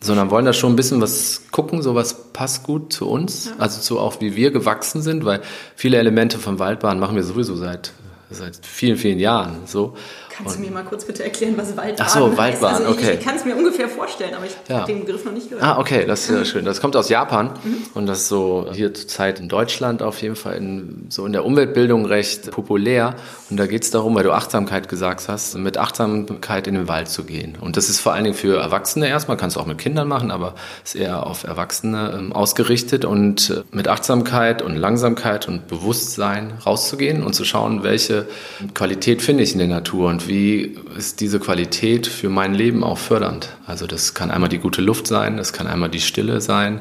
sondern 0.00 0.30
wollen 0.30 0.44
da 0.44 0.52
schon 0.52 0.72
ein 0.72 0.76
bisschen 0.76 1.00
was 1.00 1.42
gucken, 1.50 1.82
so 1.82 1.96
was 1.96 2.32
passt 2.32 2.62
gut 2.62 2.92
zu 2.92 3.08
uns, 3.08 3.46
ja. 3.46 3.52
also 3.58 3.80
zu 3.80 3.98
auch 3.98 4.20
wie 4.20 4.36
wir 4.36 4.52
gewachsen 4.52 5.02
sind, 5.02 5.24
weil 5.24 5.40
viele 5.74 5.96
Elemente 5.96 6.38
vom 6.38 6.60
Waldbaden 6.60 7.00
machen 7.00 7.16
wir 7.16 7.24
sowieso 7.24 7.56
seit 7.56 7.92
seit 8.30 8.64
vielen, 8.64 8.96
vielen 8.96 9.18
Jahren 9.18 9.62
so. 9.66 9.96
Kannst 10.38 10.56
und 10.56 10.62
du 10.62 10.68
mir 10.68 10.74
mal 10.74 10.84
kurz 10.84 11.04
bitte 11.04 11.24
erklären, 11.24 11.54
was 11.56 11.76
Waldbahn 11.76 12.06
Ach 12.06 12.08
so, 12.08 12.36
Waldbahn, 12.36 12.74
also 12.74 12.90
okay. 12.90 13.14
Ich, 13.14 13.18
ich 13.18 13.24
kann 13.24 13.34
es 13.34 13.44
mir 13.44 13.56
ungefähr 13.56 13.88
vorstellen, 13.88 14.34
aber 14.34 14.46
ich 14.46 14.52
ja. 14.68 14.78
habe 14.78 14.92
den 14.92 15.04
Begriff 15.04 15.24
noch 15.24 15.32
nicht 15.32 15.50
gehört. 15.50 15.64
Ah, 15.64 15.78
okay, 15.78 16.06
das 16.06 16.28
ist 16.28 16.30
ja 16.30 16.44
schön. 16.44 16.64
Das 16.64 16.80
kommt 16.80 16.94
aus 16.94 17.08
Japan 17.08 17.50
mhm. 17.64 17.86
und 17.94 18.06
das 18.06 18.20
ist 18.20 18.28
so 18.28 18.68
hier 18.72 18.94
zur 18.94 19.08
Zeit 19.08 19.40
in 19.40 19.48
Deutschland 19.48 20.00
auf 20.00 20.22
jeden 20.22 20.36
Fall 20.36 20.56
in, 20.56 21.06
so 21.08 21.26
in 21.26 21.32
der 21.32 21.44
Umweltbildung 21.44 22.06
recht 22.06 22.52
populär. 22.52 23.16
Und 23.50 23.56
da 23.56 23.66
geht 23.66 23.82
es 23.82 23.90
darum, 23.90 24.14
weil 24.14 24.22
du 24.22 24.32
Achtsamkeit 24.32 24.88
gesagt 24.88 25.28
hast, 25.28 25.56
mit 25.58 25.76
Achtsamkeit 25.76 26.68
in 26.68 26.74
den 26.74 26.88
Wald 26.88 27.08
zu 27.08 27.24
gehen. 27.24 27.58
Und 27.60 27.76
das 27.76 27.88
ist 27.88 27.98
vor 27.98 28.12
allen 28.12 28.24
Dingen 28.24 28.36
für 28.36 28.60
Erwachsene 28.60 29.08
erstmal, 29.08 29.36
kannst 29.36 29.56
du 29.56 29.60
auch 29.60 29.66
mit 29.66 29.78
Kindern 29.78 30.06
machen, 30.06 30.30
aber 30.30 30.54
ist 30.84 30.94
eher 30.94 31.26
auf 31.26 31.42
Erwachsene 31.42 32.14
ähm, 32.16 32.32
ausgerichtet 32.32 33.04
und 33.04 33.50
äh, 33.50 33.62
mit 33.72 33.88
Achtsamkeit 33.88 34.62
und 34.62 34.76
Langsamkeit 34.76 35.48
und 35.48 35.66
Bewusstsein 35.66 36.52
rauszugehen 36.64 37.24
und 37.24 37.32
zu 37.32 37.44
schauen, 37.44 37.82
welche 37.82 38.26
Qualität 38.74 39.20
finde 39.20 39.42
ich 39.42 39.52
in 39.52 39.58
der 39.58 39.68
Natur 39.68 40.08
und 40.08 40.27
wie 40.28 40.76
ist 40.96 41.20
diese 41.20 41.40
Qualität 41.40 42.06
für 42.06 42.28
mein 42.28 42.54
Leben 42.54 42.84
auch 42.84 42.98
fördernd. 42.98 43.56
Also 43.66 43.86
das 43.86 44.14
kann 44.14 44.30
einmal 44.30 44.48
die 44.48 44.58
gute 44.58 44.80
Luft 44.80 45.06
sein, 45.06 45.36
das 45.36 45.52
kann 45.52 45.66
einmal 45.66 45.88
die 45.88 46.00
Stille 46.00 46.40
sein, 46.40 46.80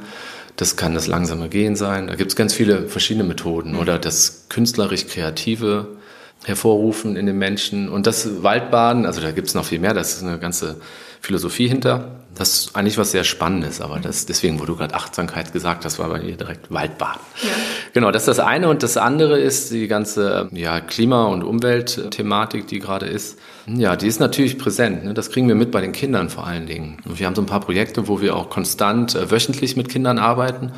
das 0.55 0.75
kann 0.75 0.93
das 0.93 1.07
langsame 1.07 1.49
Gehen 1.49 1.75
sein. 1.75 2.07
Da 2.07 2.15
gibt 2.15 2.31
es 2.31 2.35
ganz 2.35 2.53
viele 2.53 2.87
verschiedene 2.87 3.23
Methoden 3.23 3.75
oder 3.75 3.97
das 3.97 4.45
künstlerisch 4.49 5.07
Kreative 5.07 5.87
hervorrufen 6.45 7.15
in 7.15 7.25
den 7.25 7.37
Menschen. 7.37 7.89
Und 7.89 8.07
das 8.07 8.43
Waldbaden, 8.43 9.05
also 9.05 9.21
da 9.21 9.31
gibt 9.31 9.47
es 9.47 9.55
noch 9.55 9.65
viel 9.65 9.79
mehr, 9.79 9.93
das 9.93 10.13
ist 10.13 10.23
eine 10.23 10.39
ganze 10.39 10.77
Philosophie 11.21 11.67
hinter. 11.67 12.11
Das 12.35 12.49
ist 12.49 12.75
eigentlich 12.75 12.99
was 12.99 13.11
sehr 13.11 13.23
Spannendes, 13.23 13.81
aber 13.81 13.99
das, 13.99 14.27
deswegen, 14.27 14.59
wo 14.59 14.65
du 14.65 14.75
gerade 14.75 14.93
Achtsamkeit 14.93 15.53
gesagt 15.53 15.85
hast, 15.85 15.97
war 15.97 16.07
bei 16.09 16.19
mir 16.19 16.37
direkt 16.37 16.71
Waldbaden. 16.71 17.21
Ja. 17.41 17.49
Genau, 17.93 18.11
das 18.11 18.23
ist 18.23 18.27
das 18.27 18.39
eine. 18.39 18.69
Und 18.69 18.83
das 18.83 18.95
andere 18.95 19.39
ist 19.39 19.71
die 19.71 19.87
ganze 19.87 20.47
ja, 20.51 20.79
Klima- 20.79 21.25
und 21.25 21.43
Umweltthematik, 21.43 22.67
die 22.67 22.77
gerade 22.77 23.07
ist. 23.07 23.39
Ja, 23.65 23.95
die 23.95 24.05
ist 24.05 24.19
natürlich 24.19 24.59
präsent. 24.59 25.03
Ne? 25.03 25.15
Das 25.15 25.31
kriegen 25.31 25.47
wir 25.47 25.55
mit 25.55 25.71
bei 25.71 25.81
den 25.81 25.93
Kindern 25.93 26.29
vor 26.29 26.45
allen 26.45 26.67
Dingen. 26.67 26.97
Und 27.05 27.19
wir 27.19 27.25
haben 27.25 27.33
so 27.33 27.41
ein 27.41 27.47
paar 27.47 27.61
Projekte, 27.61 28.07
wo 28.07 28.21
wir 28.21 28.35
auch 28.35 28.49
konstant 28.51 29.15
äh, 29.15 29.31
wöchentlich 29.31 29.75
mit 29.75 29.89
Kindern 29.89 30.19
arbeiten. 30.19 30.73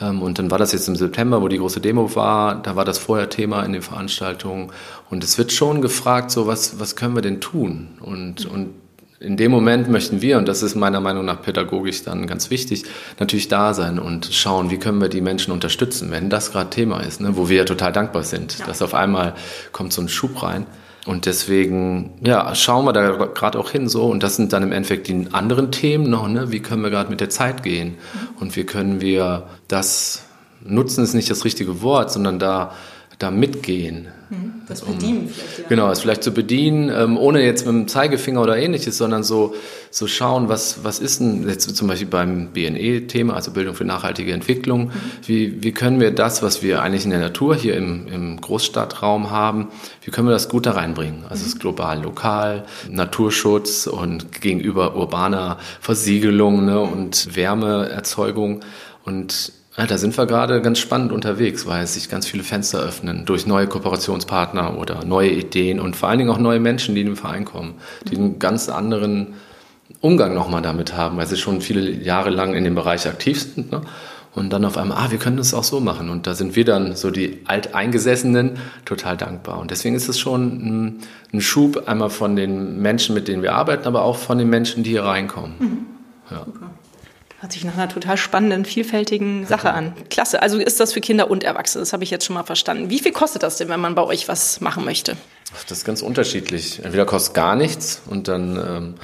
Ähm, 0.00 0.20
und 0.22 0.38
dann 0.38 0.50
war 0.50 0.58
das 0.58 0.72
jetzt 0.72 0.88
im 0.88 0.96
September, 0.96 1.40
wo 1.40 1.48
die 1.48 1.58
große 1.58 1.80
Demo 1.80 2.14
war, 2.14 2.60
da 2.62 2.76
war 2.76 2.84
das 2.84 2.98
vorher 2.98 3.30
Thema 3.30 3.62
in 3.62 3.72
den 3.72 3.82
Veranstaltungen. 3.82 4.70
Und 5.10 5.24
es 5.24 5.38
wird 5.38 5.52
schon 5.52 5.80
gefragt, 5.80 6.30
so 6.30 6.46
was, 6.46 6.78
was 6.78 6.96
können 6.96 7.14
wir 7.14 7.22
denn 7.22 7.40
tun? 7.40 7.88
Und, 8.00 8.46
und 8.46 8.74
in 9.22 9.36
dem 9.36 9.50
Moment 9.50 9.88
möchten 9.88 10.20
wir, 10.20 10.38
und 10.38 10.48
das 10.48 10.62
ist 10.62 10.74
meiner 10.74 11.00
Meinung 11.00 11.24
nach 11.24 11.42
pädagogisch 11.42 12.02
dann 12.02 12.26
ganz 12.26 12.50
wichtig, 12.50 12.84
natürlich 13.20 13.48
da 13.48 13.72
sein 13.72 13.98
und 13.98 14.26
schauen, 14.32 14.70
wie 14.70 14.78
können 14.78 15.00
wir 15.00 15.08
die 15.08 15.20
Menschen 15.20 15.52
unterstützen, 15.52 16.10
wenn 16.10 16.28
das 16.28 16.52
gerade 16.52 16.70
Thema 16.70 17.00
ist, 17.00 17.20
ne, 17.20 17.36
wo 17.36 17.48
wir 17.48 17.58
ja 17.58 17.64
total 17.64 17.92
dankbar 17.92 18.24
sind, 18.24 18.58
ja. 18.58 18.66
dass 18.66 18.82
auf 18.82 18.94
einmal 18.94 19.34
kommt 19.70 19.92
so 19.92 20.02
ein 20.02 20.08
Schub 20.08 20.42
rein. 20.42 20.66
Und 21.04 21.26
deswegen, 21.26 22.12
ja, 22.22 22.54
schauen 22.54 22.84
wir 22.84 22.92
da 22.92 23.10
gerade 23.26 23.58
auch 23.58 23.70
hin 23.70 23.88
so. 23.88 24.04
Und 24.04 24.22
das 24.22 24.36
sind 24.36 24.52
dann 24.52 24.62
im 24.62 24.70
Endeffekt 24.70 25.08
die 25.08 25.26
anderen 25.32 25.72
Themen 25.72 26.08
noch, 26.08 26.28
ne? 26.28 26.52
Wie 26.52 26.60
können 26.60 26.82
wir 26.84 26.90
gerade 26.90 27.10
mit 27.10 27.20
der 27.20 27.28
Zeit 27.28 27.64
gehen? 27.64 27.88
Mhm. 27.88 28.28
Und 28.38 28.56
wie 28.56 28.62
können 28.62 29.00
wir 29.00 29.48
das, 29.66 30.22
nutzen 30.64 31.02
ist 31.02 31.14
nicht 31.14 31.28
das 31.28 31.44
richtige 31.44 31.82
Wort, 31.82 32.12
sondern 32.12 32.38
da 32.38 32.72
da 33.22 33.30
mitgehen. 33.30 34.08
Mhm. 34.30 34.52
Das 34.66 34.82
Bedienen 34.82 35.22
um, 35.22 35.28
vielleicht. 35.28 35.58
Ja. 35.58 35.64
Genau, 35.68 35.90
es 35.90 36.00
vielleicht 36.00 36.22
zu 36.22 36.32
bedienen, 36.32 36.88
ähm, 36.88 37.18
ohne 37.18 37.44
jetzt 37.44 37.66
mit 37.66 37.74
dem 37.74 37.88
Zeigefinger 37.88 38.40
oder 38.40 38.56
ähnliches, 38.56 38.96
sondern 38.96 39.22
so, 39.22 39.54
so 39.90 40.06
schauen, 40.06 40.48
was, 40.48 40.84
was 40.84 40.98
ist 40.98 41.20
denn 41.20 41.48
jetzt 41.48 41.74
zum 41.76 41.88
Beispiel 41.88 42.08
beim 42.08 42.48
BNE-Thema, 42.48 43.34
also 43.34 43.50
Bildung 43.50 43.74
für 43.74 43.84
nachhaltige 43.84 44.32
Entwicklung, 44.32 44.86
mhm. 44.86 44.90
wie, 45.26 45.62
wie 45.62 45.72
können 45.72 46.00
wir 46.00 46.10
das, 46.12 46.42
was 46.42 46.62
wir 46.62 46.82
eigentlich 46.82 47.04
in 47.04 47.10
der 47.10 47.20
Natur 47.20 47.54
hier 47.54 47.76
im, 47.76 48.08
im 48.08 48.40
Großstadtraum 48.40 49.30
haben, 49.30 49.68
wie 50.02 50.10
können 50.10 50.28
wir 50.28 50.32
das 50.32 50.48
gut 50.48 50.66
da 50.66 50.72
reinbringen? 50.72 51.24
Also 51.28 51.42
mhm. 51.42 51.46
es 51.46 51.54
ist 51.54 51.60
global, 51.60 52.02
lokal, 52.02 52.64
Naturschutz 52.90 53.86
und 53.86 54.32
gegenüber 54.40 54.96
urbaner 54.96 55.58
Versiegelung 55.80 56.64
ne, 56.64 56.80
und 56.80 57.36
Wärmeerzeugung 57.36 58.60
und 59.04 59.52
ja, 59.76 59.86
da 59.86 59.96
sind 59.96 60.16
wir 60.18 60.26
gerade 60.26 60.60
ganz 60.60 60.78
spannend 60.78 61.12
unterwegs, 61.12 61.66
weil 61.66 61.86
sich 61.86 62.10
ganz 62.10 62.26
viele 62.26 62.42
Fenster 62.42 62.80
öffnen 62.80 63.24
durch 63.24 63.46
neue 63.46 63.66
Kooperationspartner 63.66 64.76
oder 64.78 65.04
neue 65.04 65.30
Ideen 65.30 65.80
und 65.80 65.96
vor 65.96 66.10
allen 66.10 66.18
Dingen 66.18 66.30
auch 66.30 66.38
neue 66.38 66.60
Menschen, 66.60 66.94
die 66.94 67.00
in 67.00 67.06
den 67.08 67.16
Verein 67.16 67.46
kommen, 67.46 67.74
die 68.10 68.16
einen 68.16 68.38
ganz 68.38 68.68
anderen 68.68 69.34
Umgang 70.00 70.34
nochmal 70.34 70.60
damit 70.60 70.94
haben, 70.94 71.16
weil 71.16 71.26
sie 71.26 71.36
schon 71.36 71.62
viele 71.62 71.90
Jahre 71.90 72.28
lang 72.28 72.52
in 72.54 72.64
dem 72.64 72.74
Bereich 72.74 73.06
aktiv 73.06 73.40
sind. 73.40 73.72
Ne? 73.72 73.80
Und 74.34 74.50
dann 74.50 74.64
auf 74.64 74.76
einmal, 74.76 74.98
ah, 74.98 75.10
wir 75.10 75.18
können 75.18 75.36
das 75.36 75.52
auch 75.52 75.64
so 75.64 75.80
machen. 75.80 76.08
Und 76.08 76.26
da 76.26 76.34
sind 76.34 76.56
wir 76.56 76.64
dann 76.64 76.96
so 76.96 77.10
die 77.10 77.40
Alteingesessenen 77.46 78.58
total 78.86 79.16
dankbar. 79.16 79.58
Und 79.58 79.70
deswegen 79.70 79.94
ist 79.94 80.08
es 80.08 80.18
schon 80.18 80.42
ein, 80.42 80.98
ein 81.34 81.40
Schub 81.42 81.86
einmal 81.86 82.08
von 82.08 82.34
den 82.34 82.80
Menschen, 82.80 83.14
mit 83.14 83.28
denen 83.28 83.42
wir 83.42 83.54
arbeiten, 83.54 83.86
aber 83.86 84.02
auch 84.02 84.16
von 84.16 84.38
den 84.38 84.48
Menschen, 84.48 84.84
die 84.84 84.90
hier 84.90 85.04
reinkommen. 85.04 85.54
Mhm. 85.58 85.86
Ja. 86.30 86.44
Super. 86.46 86.70
Hört 87.42 87.50
sich 87.50 87.64
nach 87.64 87.74
einer 87.74 87.88
total 87.88 88.16
spannenden, 88.16 88.64
vielfältigen 88.64 89.46
Sache 89.46 89.72
an. 89.72 89.94
Klasse. 90.10 90.42
Also 90.42 90.58
ist 90.58 90.78
das 90.78 90.92
für 90.92 91.00
Kinder 91.00 91.28
und 91.28 91.42
Erwachsene. 91.42 91.82
Das 91.82 91.92
habe 91.92 92.04
ich 92.04 92.10
jetzt 92.12 92.24
schon 92.24 92.34
mal 92.34 92.44
verstanden. 92.44 92.88
Wie 92.88 93.00
viel 93.00 93.10
kostet 93.10 93.42
das 93.42 93.56
denn, 93.56 93.68
wenn 93.68 93.80
man 93.80 93.96
bei 93.96 94.04
euch 94.04 94.28
was 94.28 94.60
machen 94.60 94.84
möchte? 94.84 95.16
Das 95.68 95.78
ist 95.78 95.84
ganz 95.84 96.02
unterschiedlich. 96.02 96.84
Entweder 96.84 97.04
kostet 97.04 97.34
gar 97.34 97.56
nichts 97.56 98.00
und 98.06 98.28
dann 98.28 98.56
ähm, 98.56 98.94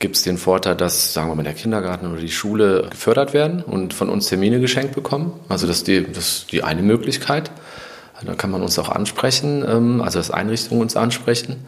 gibt 0.00 0.16
es 0.16 0.22
den 0.22 0.36
Vorteil, 0.36 0.76
dass, 0.76 1.14
sagen 1.14 1.30
wir 1.30 1.34
mal, 1.34 1.44
der 1.44 1.54
Kindergarten 1.54 2.12
oder 2.12 2.20
die 2.20 2.30
Schule 2.30 2.88
gefördert 2.90 3.32
werden 3.32 3.62
und 3.62 3.94
von 3.94 4.10
uns 4.10 4.28
Termine 4.28 4.60
geschenkt 4.60 4.94
bekommen. 4.94 5.40
Also 5.48 5.66
das 5.66 5.78
ist 5.78 5.86
die, 5.86 6.06
das 6.12 6.28
ist 6.28 6.52
die 6.52 6.64
eine 6.64 6.82
Möglichkeit. 6.82 7.50
Da 8.22 8.34
kann 8.34 8.50
man 8.50 8.60
uns 8.60 8.78
auch 8.78 8.90
ansprechen, 8.90 9.64
ähm, 9.66 10.02
also 10.02 10.18
dass 10.18 10.30
Einrichtungen 10.30 10.82
uns 10.82 10.94
ansprechen. 10.94 11.64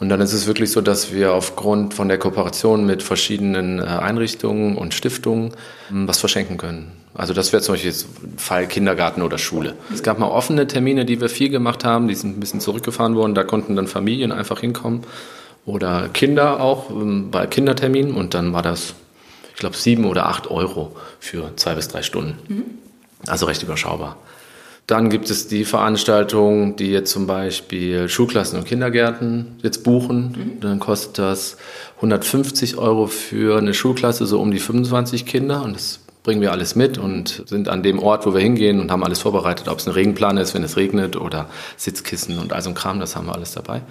Und 0.00 0.08
dann 0.08 0.20
ist 0.20 0.32
es 0.32 0.46
wirklich 0.46 0.72
so, 0.72 0.80
dass 0.80 1.12
wir 1.12 1.34
aufgrund 1.34 1.94
von 1.94 2.08
der 2.08 2.18
Kooperation 2.18 2.84
mit 2.84 3.02
verschiedenen 3.02 3.78
äh, 3.78 3.82
Einrichtungen 3.82 4.76
und 4.76 4.92
Stiftungen 4.92 5.52
hm, 5.88 6.08
was 6.08 6.18
verschenken 6.18 6.56
können. 6.56 6.92
Also 7.14 7.32
das 7.32 7.52
wäre 7.52 7.62
zum 7.62 7.74
Beispiel 7.74 7.90
jetzt 7.90 8.08
Fall 8.36 8.66
Kindergarten 8.66 9.22
oder 9.22 9.38
Schule. 9.38 9.74
Es 9.92 10.02
gab 10.02 10.18
mal 10.18 10.26
offene 10.26 10.66
Termine, 10.66 11.04
die 11.04 11.20
wir 11.20 11.28
viel 11.28 11.48
gemacht 11.48 11.84
haben, 11.84 12.08
die 12.08 12.14
sind 12.16 12.36
ein 12.36 12.40
bisschen 12.40 12.60
zurückgefahren 12.60 13.14
worden. 13.14 13.36
Da 13.36 13.44
konnten 13.44 13.76
dann 13.76 13.86
Familien 13.86 14.32
einfach 14.32 14.60
hinkommen 14.60 15.02
oder 15.64 16.08
Kinder 16.12 16.60
auch 16.60 16.90
ähm, 16.90 17.30
bei 17.30 17.46
Kinderterminen. 17.46 18.14
Und 18.14 18.34
dann 18.34 18.52
war 18.52 18.62
das, 18.62 18.94
ich 19.52 19.60
glaube, 19.60 19.76
sieben 19.76 20.06
oder 20.06 20.26
acht 20.26 20.50
Euro 20.50 20.96
für 21.20 21.54
zwei 21.54 21.74
bis 21.74 21.86
drei 21.86 22.02
Stunden. 22.02 22.36
Mhm. 22.48 22.64
Also 23.28 23.46
recht 23.46 23.62
überschaubar. 23.62 24.16
Dann 24.86 25.08
gibt 25.08 25.30
es 25.30 25.48
die 25.48 25.64
Veranstaltungen, 25.64 26.76
die 26.76 26.90
jetzt 26.90 27.10
zum 27.10 27.26
Beispiel 27.26 28.08
Schulklassen 28.08 28.58
und 28.58 28.66
Kindergärten 28.66 29.56
jetzt 29.62 29.82
buchen. 29.82 30.34
Mhm. 30.36 30.60
Dann 30.60 30.78
kostet 30.78 31.18
das 31.18 31.56
150 31.96 32.76
Euro 32.76 33.06
für 33.06 33.56
eine 33.56 33.72
Schulklasse, 33.72 34.26
so 34.26 34.40
um 34.40 34.50
die 34.50 34.58
25 34.58 35.24
Kinder. 35.24 35.62
Und 35.62 35.76
das 35.76 36.00
bringen 36.22 36.42
wir 36.42 36.52
alles 36.52 36.74
mit 36.74 36.98
und 36.98 37.44
sind 37.46 37.68
an 37.68 37.82
dem 37.82 37.98
Ort, 37.98 38.26
wo 38.26 38.34
wir 38.34 38.40
hingehen 38.40 38.80
und 38.80 38.90
haben 38.90 39.04
alles 39.04 39.20
vorbereitet, 39.20 39.68
ob 39.68 39.78
es 39.78 39.86
ein 39.86 39.92
Regenplan 39.92 40.36
ist, 40.36 40.54
wenn 40.54 40.64
es 40.64 40.76
regnet 40.76 41.16
oder 41.16 41.48
Sitzkissen 41.76 42.38
und 42.38 42.52
all 42.52 42.62
so 42.62 42.70
ein 42.70 42.74
Kram, 42.74 43.00
das 43.00 43.16
haben 43.16 43.26
wir 43.26 43.34
alles 43.34 43.52
dabei. 43.52 43.82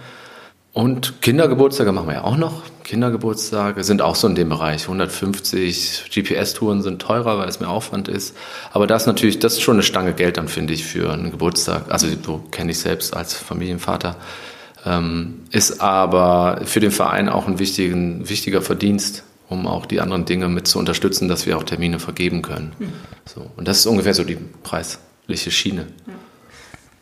Und 0.74 1.22
Kindergeburtstage 1.22 1.92
machen 1.92 2.08
wir 2.08 2.16
ja 2.16 2.24
auch 2.24 2.36
noch. 2.36 2.64
Kindergeburtstage 2.84 3.84
sind 3.84 4.02
auch 4.02 4.16
so 4.16 4.28
in 4.28 4.34
dem 4.34 4.50
Bereich. 4.50 4.84
150 4.84 6.06
GPS-Touren 6.12 6.82
sind 6.82 7.00
teurer, 7.00 7.38
weil 7.38 7.48
es 7.48 7.60
mehr 7.60 7.70
Aufwand 7.70 8.08
ist. 8.08 8.36
Aber 8.72 8.88
das 8.88 9.04
ist 9.04 9.08
natürlich, 9.08 9.38
das 9.38 9.54
ist 9.54 9.62
schon 9.62 9.76
eine 9.76 9.84
Stange 9.84 10.14
Geld 10.14 10.38
dann, 10.38 10.48
finde 10.48 10.74
ich, 10.74 10.84
für 10.84 11.14
einen 11.14 11.30
Geburtstag. 11.30 11.92
Also 11.92 12.08
so 12.26 12.40
kenne 12.50 12.72
ich 12.72 12.80
selbst 12.80 13.16
als 13.16 13.36
Familienvater. 13.36 14.16
Ähm, 14.84 15.42
ist 15.52 15.80
aber 15.80 16.62
für 16.66 16.80
den 16.80 16.92
Verein 16.92 17.30
auch 17.30 17.48
ein 17.48 17.60
wichtigen, 17.60 18.28
wichtiger 18.28 18.64
Verdienst, 18.64 19.24
um 19.50 19.68
auch 19.68 19.86
die 19.86 20.02
anderen 20.02 20.26
Dinge 20.26 20.50
mit 20.50 20.68
zu 20.68 20.80
unterstützen, 20.80 21.28
dass 21.28 21.46
wir 21.46 21.56
auch 21.58 21.64
Termine 21.64 22.00
vergeben 22.00 22.42
können. 22.42 22.74
Mhm. 22.80 22.94
So. 23.26 23.46
Und 23.56 23.68
das 23.68 23.78
ist 23.78 23.86
ungefähr 23.86 24.16
so 24.16 24.24
die 24.24 24.40
preisliche 24.64 25.52
Schiene. 25.52 25.86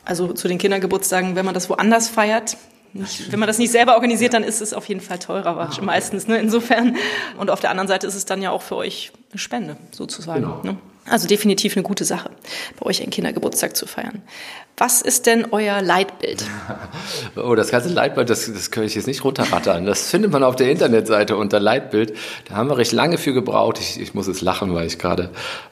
Also 0.04 0.34
zu 0.34 0.50
den 0.50 0.58
Kindergeburtstagen, 0.58 1.36
wenn 1.38 1.46
man 1.46 1.54
das 1.54 1.70
woanders 1.70 2.10
feiert, 2.10 2.58
nicht, 2.94 3.32
wenn 3.32 3.40
man 3.40 3.48
das 3.48 3.58
nicht 3.58 3.72
selber 3.72 3.96
organisiert, 3.96 4.34
dann 4.34 4.44
ist 4.44 4.62
es 4.62 4.74
auf 4.74 4.88
jeden 4.88 5.02
Fall 5.02 5.20
teurer 5.20 5.58
ah, 5.58 5.82
meistens. 5.82 6.28
Ne? 6.28 6.38
Insofern. 6.38 6.98
Und 7.38 7.50
auf 7.50 7.60
der 7.60 7.70
anderen 7.70 7.88
Seite 7.88 8.08
ist 8.08 8.16
es 8.16 8.26
dann 8.26 8.42
ja 8.42 8.52
auch 8.52 8.62
für 8.62 8.76
euch 8.76 9.12
eine 9.32 9.40
Spende 9.40 9.78
sozusagen. 9.92 10.42
Genau. 10.42 10.62
Ne? 10.64 10.78
Also 11.12 11.28
definitiv 11.28 11.76
eine 11.76 11.84
gute 11.84 12.06
Sache, 12.06 12.30
bei 12.80 12.86
euch 12.86 13.02
einen 13.02 13.10
Kindergeburtstag 13.10 13.76
zu 13.76 13.86
feiern. 13.86 14.22
Was 14.78 15.02
ist 15.02 15.26
denn 15.26 15.46
euer 15.52 15.82
Leitbild? 15.82 16.46
Oh, 17.36 17.56
das 17.56 17.72
ganze 17.72 17.90
Leitbild, 17.90 18.30
das, 18.30 18.52
das 18.52 18.72
kann 18.72 18.84
ich 18.84 18.96
jetzt 18.96 19.08
nicht 19.08 19.24
runterrattern. 19.24 19.86
Das 19.86 20.10
findet 20.10 20.32
man 20.32 20.44
auf 20.44 20.56
der 20.56 20.70
Internetseite 20.70 21.38
unter 21.38 21.60
Leitbild. 21.60 22.14
Da 22.48 22.56
haben 22.56 22.70
wir 22.70 22.78
recht 22.78 22.92
lange 22.92 23.18
für 23.18 23.34
gebraucht. 23.34 23.80
Ich, 23.80 24.00
ich 24.00 24.14
muss 24.14 24.28
jetzt 24.28 24.42
lachen, 24.42 24.74
weil 24.74 24.86
ich 24.86 25.00
gerade 25.00 25.30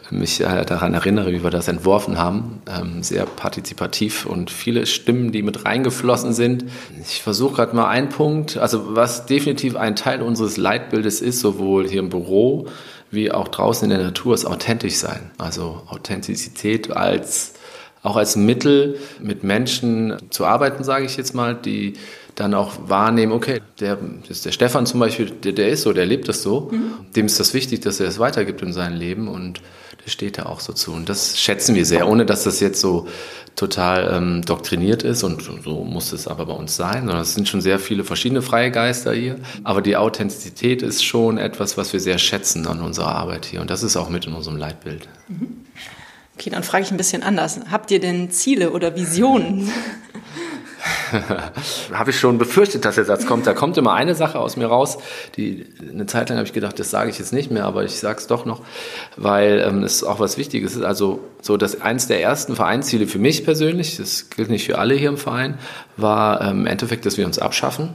mich 0.09 0.41
äh, 0.41 0.65
daran 0.65 0.93
erinnere, 0.93 1.31
wie 1.31 1.43
wir 1.43 1.49
das 1.49 1.67
entworfen 1.67 2.17
haben. 2.17 2.61
Ähm, 2.67 3.03
sehr 3.03 3.25
partizipativ 3.25 4.25
und 4.25 4.51
viele 4.51 4.85
Stimmen, 4.85 5.31
die 5.31 5.41
mit 5.41 5.65
reingeflossen 5.65 6.33
sind. 6.33 6.65
Ich 7.01 7.21
versuche 7.21 7.55
gerade 7.55 7.75
mal 7.75 7.87
einen 7.87 8.09
Punkt, 8.09 8.57
also 8.57 8.95
was 8.95 9.25
definitiv 9.25 9.75
ein 9.75 9.95
Teil 9.95 10.21
unseres 10.21 10.57
Leitbildes 10.57 11.21
ist, 11.21 11.39
sowohl 11.39 11.87
hier 11.87 11.99
im 11.99 12.09
Büro 12.09 12.67
wie 13.11 13.31
auch 13.31 13.47
draußen 13.47 13.89
in 13.89 13.97
der 13.97 14.05
Natur, 14.05 14.33
ist 14.33 14.45
authentisch 14.45 14.95
sein. 14.95 15.31
Also 15.37 15.81
Authentizität 15.87 16.91
als 16.91 17.53
auch 18.01 18.15
als 18.15 18.35
Mittel 18.35 18.97
mit 19.21 19.43
Menschen 19.43 20.15
zu 20.29 20.45
arbeiten, 20.45 20.83
sage 20.83 21.05
ich 21.05 21.17
jetzt 21.17 21.35
mal, 21.35 21.53
die 21.53 21.93
dann 22.35 22.53
auch 22.53 22.73
wahrnehmen, 22.87 23.33
okay, 23.33 23.59
der 23.79 23.97
der 23.97 24.51
Stefan 24.51 24.85
zum 24.85 25.01
Beispiel, 25.01 25.29
der, 25.29 25.51
der 25.51 25.69
ist 25.69 25.81
so, 25.81 25.91
der 25.91 26.05
lebt 26.05 26.29
das 26.29 26.41
so. 26.41 26.69
Mhm. 26.71 26.93
Dem 27.15 27.25
ist 27.25 27.39
das 27.39 27.53
wichtig, 27.53 27.81
dass 27.81 27.99
er 27.99 28.07
es 28.07 28.15
das 28.15 28.19
weitergibt 28.19 28.61
in 28.61 28.71
seinem 28.71 28.97
Leben 28.97 29.27
und 29.27 29.61
steht 30.09 30.37
da 30.37 30.45
auch 30.47 30.59
so 30.59 30.73
zu. 30.73 30.91
Und 30.91 31.09
das 31.09 31.39
schätzen 31.39 31.75
wir 31.75 31.85
sehr, 31.85 32.07
ohne 32.07 32.25
dass 32.25 32.43
das 32.43 32.59
jetzt 32.59 32.81
so 32.81 33.07
total 33.55 34.13
ähm, 34.13 34.41
doktriniert 34.43 35.03
ist 35.03 35.23
und 35.23 35.41
so 35.41 35.83
muss 35.83 36.13
es 36.13 36.27
aber 36.27 36.45
bei 36.45 36.53
uns 36.53 36.75
sein, 36.75 36.99
sondern 36.99 37.19
es 37.19 37.33
sind 37.33 37.47
schon 37.47 37.61
sehr 37.61 37.77
viele 37.77 38.03
verschiedene 38.03 38.41
freie 38.41 38.71
Geister 38.71 39.13
hier. 39.13 39.37
Aber 39.63 39.81
die 39.81 39.97
Authentizität 39.97 40.81
ist 40.81 41.03
schon 41.03 41.37
etwas, 41.37 41.77
was 41.77 41.91
wir 41.91 41.99
sehr 41.99 42.19
schätzen 42.19 42.67
an 42.67 42.81
unserer 42.81 43.15
Arbeit 43.15 43.45
hier 43.45 43.61
und 43.61 43.69
das 43.69 43.83
ist 43.83 43.97
auch 43.97 44.09
mit 44.09 44.25
in 44.25 44.33
unserem 44.33 44.57
Leitbild. 44.57 45.09
Mhm. 45.27 45.65
Okay, 46.35 46.49
dann 46.49 46.63
frage 46.63 46.85
ich 46.85 46.91
ein 46.91 46.97
bisschen 46.97 47.21
anders. 47.21 47.59
Habt 47.69 47.91
ihr 47.91 47.99
denn 47.99 48.31
Ziele 48.31 48.71
oder 48.71 48.95
Visionen? 48.95 49.69
habe 51.93 52.09
ich 52.09 52.19
schon 52.19 52.37
befürchtet, 52.37 52.85
dass 52.85 52.95
der 52.95 53.05
Satz 53.05 53.25
kommt. 53.25 53.45
Da 53.47 53.53
kommt 53.53 53.77
immer 53.77 53.93
eine 53.93 54.15
Sache 54.15 54.39
aus 54.39 54.57
mir 54.57 54.67
raus, 54.67 54.97
die 55.35 55.65
eine 55.81 56.05
Zeit 56.05 56.29
lang 56.29 56.37
habe 56.37 56.47
ich 56.47 56.53
gedacht, 56.53 56.79
das 56.79 56.89
sage 56.89 57.09
ich 57.09 57.19
jetzt 57.19 57.33
nicht 57.33 57.51
mehr, 57.51 57.65
aber 57.65 57.83
ich 57.83 57.99
sage 57.99 58.19
es 58.19 58.27
doch 58.27 58.45
noch, 58.45 58.61
weil 59.17 59.63
ähm, 59.67 59.83
es 59.83 60.03
auch 60.03 60.19
was 60.19 60.37
Wichtiges 60.37 60.75
ist. 60.75 60.83
Also 60.83 61.19
so 61.41 61.57
dass 61.57 61.81
eins 61.81 62.07
der 62.07 62.21
ersten 62.21 62.55
Vereinsziele 62.55 63.07
für 63.07 63.19
mich 63.19 63.43
persönlich, 63.43 63.97
das 63.97 64.29
gilt 64.29 64.49
nicht 64.49 64.65
für 64.65 64.77
alle 64.77 64.95
hier 64.95 65.09
im 65.09 65.17
Verein, 65.17 65.57
war 65.97 66.41
ähm, 66.41 66.61
im 66.61 66.67
Endeffekt, 66.67 67.05
dass 67.05 67.17
wir 67.17 67.25
uns 67.25 67.39
abschaffen, 67.39 67.89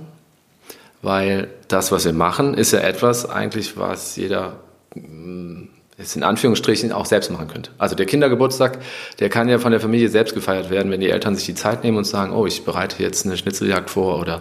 weil 1.03 1.49
das, 1.69 1.93
was 1.93 2.05
wir 2.05 2.13
machen, 2.13 2.55
ist 2.55 2.73
ja 2.73 2.81
etwas 2.81 3.29
eigentlich, 3.29 3.77
was 3.77 4.17
jeder 4.17 4.61
mm, 4.95 5.74
es 5.97 6.17
in 6.17 6.25
Anführungsstrichen 6.25 6.91
auch 6.91 7.07
selbst 7.07 7.31
machen 7.31 7.47
könnte. 7.47 7.71
Also 7.79 7.95
der 7.95 8.07
Kindergeburtstag, 8.07 8.79
der 9.21 9.29
kann 9.29 9.49
ja 9.49 9.59
von 9.59 9.71
der 9.71 9.81
Familie 9.81 10.09
selbst 10.09 10.35
gefeiert 10.35 10.69
werden, 10.69 10.91
wenn 10.91 11.01
die 11.01 11.09
Eltern 11.09 11.37
sich 11.37 11.47
die 11.47 11.55
Zeit 11.55 11.85
nehmen 11.85 11.99
und 11.99 12.05
sagen, 12.05 12.33
oh, 12.33 12.47
ich 12.47 12.65
bereite 12.65 13.01
jetzt 13.01 13.25
eine 13.25 13.37
Schnitzeljagd 13.37 13.91
vor 13.91 14.19
oder 14.19 14.41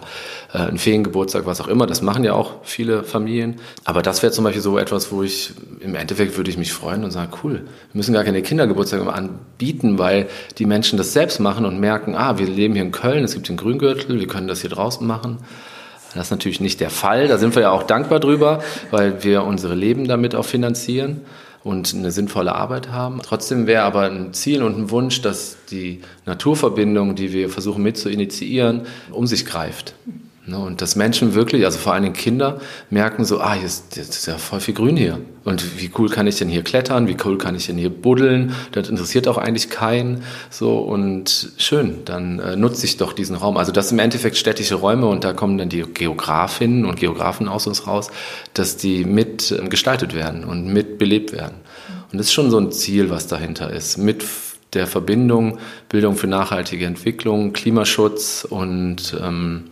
äh, 0.52 0.58
einen 0.58 0.78
Feriengeburtstag, 0.78 1.46
was 1.46 1.60
auch 1.60 1.68
immer. 1.68 1.86
Das 1.86 2.02
machen 2.02 2.24
ja 2.24 2.32
auch 2.32 2.64
viele 2.64 3.04
Familien. 3.04 3.60
Aber 3.84 4.02
das 4.02 4.22
wäre 4.22 4.32
zum 4.32 4.42
Beispiel 4.42 4.62
so 4.62 4.78
etwas, 4.78 5.12
wo 5.12 5.22
ich 5.22 5.52
im 5.78 5.94
Endeffekt 5.94 6.36
würde 6.36 6.50
ich 6.50 6.58
mich 6.58 6.72
freuen 6.72 7.04
und 7.04 7.12
sagen, 7.12 7.30
cool, 7.44 7.54
wir 7.54 7.64
müssen 7.92 8.14
gar 8.14 8.24
keine 8.24 8.42
Kindergeburtstage 8.42 9.12
anbieten, 9.12 9.98
weil 9.98 10.26
die 10.58 10.66
Menschen 10.66 10.96
das 10.96 11.12
selbst 11.12 11.38
machen 11.38 11.66
und 11.66 11.78
merken, 11.78 12.16
ah, 12.16 12.36
wir 12.36 12.46
leben 12.46 12.74
hier 12.74 12.82
in 12.82 12.90
Köln, 12.90 13.22
es 13.22 13.34
gibt 13.34 13.48
den 13.48 13.56
Grüngürtel, 13.56 14.18
wir 14.18 14.26
können 14.26 14.48
das 14.48 14.62
hier 14.62 14.70
draußen 14.70 15.06
machen. 15.06 15.38
Das 16.14 16.28
ist 16.28 16.30
natürlich 16.30 16.60
nicht 16.60 16.80
der 16.80 16.90
Fall. 16.90 17.28
Da 17.28 17.38
sind 17.38 17.54
wir 17.54 17.62
ja 17.62 17.70
auch 17.70 17.82
dankbar 17.82 18.20
drüber, 18.20 18.62
weil 18.90 19.24
wir 19.24 19.44
unsere 19.44 19.74
Leben 19.74 20.06
damit 20.06 20.34
auch 20.34 20.44
finanzieren 20.44 21.22
und 21.64 21.94
eine 21.94 22.10
sinnvolle 22.10 22.54
Arbeit 22.54 22.90
haben. 22.90 23.20
Trotzdem 23.22 23.66
wäre 23.66 23.82
aber 23.82 24.02
ein 24.02 24.32
Ziel 24.32 24.62
und 24.62 24.78
ein 24.78 24.90
Wunsch, 24.90 25.22
dass 25.22 25.56
die 25.70 26.02
Naturverbindung, 26.26 27.16
die 27.16 27.32
wir 27.32 27.48
versuchen 27.48 27.82
mit 27.82 27.96
zu 27.96 28.10
initiieren, 28.10 28.82
um 29.10 29.26
sich 29.26 29.46
greift. 29.46 29.94
Ne, 30.46 30.58
und 30.58 30.82
dass 30.82 30.94
Menschen 30.94 31.32
wirklich, 31.32 31.64
also 31.64 31.78
vor 31.78 31.94
allem 31.94 32.12
Kinder, 32.12 32.60
merken 32.90 33.24
so, 33.24 33.40
ah, 33.40 33.54
jetzt, 33.54 33.96
jetzt 33.96 34.14
ist 34.14 34.26
ja 34.26 34.36
voll 34.36 34.60
viel 34.60 34.74
Grün 34.74 34.94
hier. 34.94 35.18
Und 35.42 35.80
wie 35.80 35.90
cool 35.96 36.10
kann 36.10 36.26
ich 36.26 36.36
denn 36.36 36.50
hier 36.50 36.62
klettern? 36.62 37.08
Wie 37.08 37.16
cool 37.24 37.38
kann 37.38 37.54
ich 37.54 37.66
denn 37.66 37.78
hier 37.78 37.88
buddeln? 37.88 38.54
Das 38.72 38.90
interessiert 38.90 39.26
auch 39.26 39.38
eigentlich 39.38 39.70
keinen. 39.70 40.22
So, 40.50 40.76
und 40.80 41.52
schön, 41.56 42.04
dann 42.04 42.40
äh, 42.40 42.56
nutze 42.56 42.84
ich 42.84 42.98
doch 42.98 43.14
diesen 43.14 43.36
Raum. 43.36 43.56
Also 43.56 43.72
das 43.72 43.88
sind 43.88 43.98
im 43.98 44.04
Endeffekt 44.04 44.36
städtische 44.36 44.74
Räume 44.74 45.06
und 45.06 45.24
da 45.24 45.32
kommen 45.32 45.56
dann 45.56 45.70
die 45.70 45.82
Geografinnen 45.82 46.84
und 46.84 47.00
Geografen 47.00 47.48
aus 47.48 47.66
uns 47.66 47.86
raus, 47.86 48.10
dass 48.52 48.76
die 48.76 49.06
mit 49.06 49.50
äh, 49.50 49.66
gestaltet 49.68 50.14
werden 50.14 50.44
und 50.44 50.66
mit 50.66 50.98
belebt 50.98 51.32
werden. 51.32 51.56
Und 52.12 52.18
das 52.18 52.26
ist 52.26 52.34
schon 52.34 52.50
so 52.50 52.58
ein 52.58 52.70
Ziel, 52.70 53.08
was 53.08 53.28
dahinter 53.28 53.72
ist. 53.72 53.96
Mit 53.96 54.22
der 54.74 54.86
Verbindung 54.86 55.58
Bildung 55.88 56.16
für 56.16 56.26
nachhaltige 56.26 56.84
Entwicklung, 56.84 57.54
Klimaschutz 57.54 58.46
und 58.48 59.16
ähm, 59.22 59.70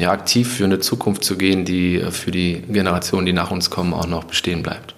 ja, 0.00 0.10
aktiv 0.10 0.56
für 0.56 0.64
eine 0.64 0.78
Zukunft 0.78 1.24
zu 1.24 1.36
gehen, 1.36 1.64
die 1.64 1.96
äh, 1.96 2.10
für 2.10 2.30
die 2.30 2.62
Generationen, 2.68 3.26
die 3.26 3.32
nach 3.32 3.50
uns 3.50 3.70
kommen, 3.70 3.92
auch 3.92 4.06
noch 4.06 4.24
bestehen 4.24 4.62
bleibt. 4.62 4.94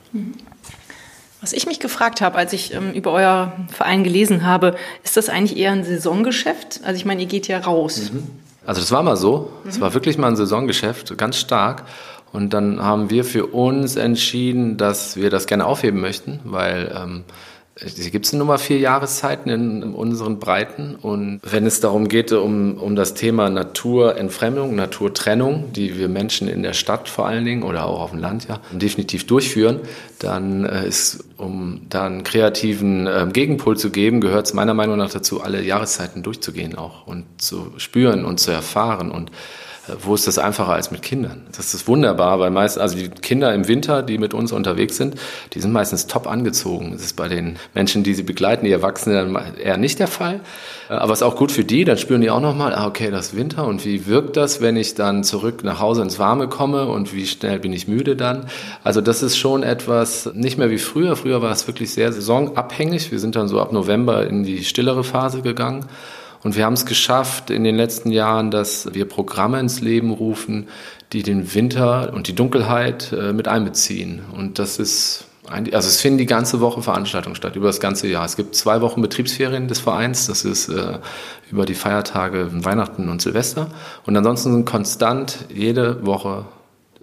Was 1.40 1.52
ich 1.52 1.66
mich 1.66 1.80
gefragt 1.80 2.20
habe, 2.20 2.36
als 2.38 2.52
ich 2.52 2.72
ähm, 2.72 2.92
über 2.92 3.10
euer 3.12 3.52
Verein 3.68 4.04
gelesen 4.04 4.46
habe, 4.46 4.76
ist 5.02 5.16
das 5.16 5.28
eigentlich 5.28 5.58
eher 5.58 5.72
ein 5.72 5.84
Saisongeschäft? 5.84 6.80
Also 6.84 6.96
ich 6.96 7.04
meine, 7.04 7.22
ihr 7.22 7.28
geht 7.28 7.48
ja 7.48 7.58
raus. 7.58 8.10
Mhm. 8.12 8.28
Also 8.64 8.80
das 8.80 8.92
war 8.92 9.02
mal 9.02 9.16
so. 9.16 9.50
Es 9.66 9.78
mhm. 9.78 9.80
war 9.80 9.94
wirklich 9.94 10.18
mal 10.18 10.28
ein 10.28 10.36
Saisongeschäft, 10.36 11.18
ganz 11.18 11.36
stark. 11.36 11.84
Und 12.32 12.54
dann 12.54 12.80
haben 12.80 13.10
wir 13.10 13.24
für 13.24 13.46
uns 13.46 13.96
entschieden, 13.96 14.76
dass 14.76 15.16
wir 15.16 15.30
das 15.30 15.46
gerne 15.46 15.66
aufheben 15.66 16.00
möchten, 16.00 16.40
weil 16.44 16.94
ähm, 16.96 17.24
hier 17.84 18.10
gibt 18.10 18.26
es 18.26 18.32
nun 18.32 18.46
mal 18.46 18.58
vier 18.58 18.78
Jahreszeiten 18.78 19.50
in, 19.50 19.82
unseren 19.94 20.38
Breiten. 20.38 20.94
Und 20.94 21.40
wenn 21.42 21.66
es 21.66 21.80
darum 21.80 22.08
geht, 22.08 22.32
um, 22.32 22.78
um 22.78 22.96
das 22.96 23.14
Thema 23.14 23.50
Naturentfremdung, 23.50 24.74
Naturtrennung, 24.74 25.72
die 25.72 25.98
wir 25.98 26.08
Menschen 26.08 26.48
in 26.48 26.62
der 26.62 26.72
Stadt 26.72 27.08
vor 27.08 27.26
allen 27.26 27.44
Dingen 27.44 27.62
oder 27.62 27.86
auch 27.86 28.00
auf 28.00 28.10
dem 28.10 28.20
Land 28.20 28.48
ja 28.48 28.60
definitiv 28.72 29.26
durchführen, 29.26 29.80
dann 30.18 30.64
äh, 30.64 30.86
ist, 30.86 31.24
um 31.36 31.82
da 31.88 32.06
einen 32.06 32.24
kreativen 32.24 33.06
äh, 33.06 33.26
Gegenpol 33.32 33.76
zu 33.76 33.90
geben, 33.90 34.20
gehört 34.20 34.46
es 34.46 34.54
meiner 34.54 34.74
Meinung 34.74 34.98
nach 34.98 35.10
dazu, 35.10 35.42
alle 35.42 35.62
Jahreszeiten 35.62 36.22
durchzugehen 36.22 36.76
auch 36.76 37.06
und 37.06 37.24
zu 37.38 37.72
spüren 37.78 38.24
und 38.24 38.38
zu 38.38 38.50
erfahren. 38.50 39.10
Und 39.10 39.30
wo 40.02 40.14
ist 40.14 40.28
das 40.28 40.38
einfacher 40.38 40.72
als 40.72 40.92
mit 40.92 41.02
Kindern? 41.02 41.42
Das 41.56 41.74
ist 41.74 41.88
wunderbar, 41.88 42.38
weil 42.38 42.50
meist, 42.50 42.78
also 42.78 42.96
die 42.96 43.08
Kinder 43.08 43.52
im 43.52 43.66
Winter, 43.66 44.02
die 44.02 44.16
mit 44.16 44.32
uns 44.32 44.52
unterwegs 44.52 44.96
sind, 44.96 45.16
die 45.54 45.60
sind 45.60 45.72
meistens 45.72 46.06
top 46.06 46.28
angezogen. 46.28 46.92
Das 46.92 47.02
ist 47.02 47.16
bei 47.16 47.26
den 47.26 47.58
Menschen, 47.74 48.04
die 48.04 48.14
sie 48.14 48.22
begleiten, 48.22 48.64
die 48.64 48.70
Erwachsenen 48.70 49.36
eher 49.60 49.78
nicht 49.78 49.98
der 49.98 50.06
Fall. 50.06 50.40
Aber 50.88 51.12
es 51.12 51.20
ist 51.20 51.22
auch 51.24 51.34
gut 51.34 51.50
für 51.50 51.64
die, 51.64 51.84
dann 51.84 51.98
spüren 51.98 52.20
die 52.20 52.30
auch 52.30 52.40
nochmal, 52.40 52.74
ah, 52.74 52.86
okay, 52.86 53.10
das 53.10 53.28
ist 53.28 53.36
Winter 53.36 53.66
und 53.66 53.84
wie 53.84 54.06
wirkt 54.06 54.36
das, 54.36 54.60
wenn 54.60 54.76
ich 54.76 54.94
dann 54.94 55.24
zurück 55.24 55.64
nach 55.64 55.80
Hause 55.80 56.02
ins 56.02 56.18
Warme 56.18 56.48
komme 56.48 56.86
und 56.86 57.12
wie 57.12 57.26
schnell 57.26 57.58
bin 57.58 57.72
ich 57.72 57.88
müde 57.88 58.14
dann? 58.14 58.46
Also 58.84 59.00
das 59.00 59.22
ist 59.22 59.36
schon 59.36 59.64
etwas, 59.64 60.30
nicht 60.34 60.58
mehr 60.58 60.70
wie 60.70 60.78
früher. 60.78 61.16
Früher 61.16 61.42
war 61.42 61.50
es 61.50 61.66
wirklich 61.66 61.92
sehr 61.92 62.12
saisonabhängig. 62.12 63.10
Wir 63.10 63.18
sind 63.18 63.34
dann 63.34 63.48
so 63.48 63.60
ab 63.60 63.72
November 63.72 64.26
in 64.26 64.44
die 64.44 64.64
stillere 64.64 65.02
Phase 65.02 65.42
gegangen. 65.42 65.86
Und 66.42 66.56
wir 66.56 66.64
haben 66.64 66.72
es 66.72 66.86
geschafft 66.86 67.50
in 67.50 67.64
den 67.64 67.76
letzten 67.76 68.10
Jahren, 68.10 68.50
dass 68.50 68.92
wir 68.92 69.06
Programme 69.06 69.60
ins 69.60 69.80
Leben 69.80 70.10
rufen, 70.10 70.68
die 71.12 71.22
den 71.22 71.54
Winter 71.54 72.12
und 72.12 72.26
die 72.26 72.34
Dunkelheit 72.34 73.12
äh, 73.12 73.32
mit 73.32 73.48
einbeziehen. 73.48 74.22
Und 74.34 74.58
das 74.58 74.78
ist 74.78 75.26
also 75.48 75.88
es 75.88 76.00
finden 76.00 76.18
die 76.18 76.26
ganze 76.26 76.60
Woche 76.60 76.82
Veranstaltungen 76.82 77.34
statt, 77.34 77.56
über 77.56 77.66
das 77.66 77.80
ganze 77.80 78.06
Jahr. 78.06 78.24
Es 78.24 78.36
gibt 78.36 78.54
zwei 78.54 78.80
Wochen 78.80 79.02
Betriebsferien 79.02 79.66
des 79.66 79.80
Vereins, 79.80 80.26
das 80.26 80.44
ist 80.44 80.68
äh, 80.68 80.98
über 81.50 81.66
die 81.66 81.74
Feiertage 81.74 82.48
Weihnachten 82.64 83.08
und 83.08 83.20
Silvester. 83.20 83.66
Und 84.06 84.16
ansonsten 84.16 84.52
sind 84.52 84.64
konstant 84.66 85.46
jede 85.52 86.06
Woche 86.06 86.44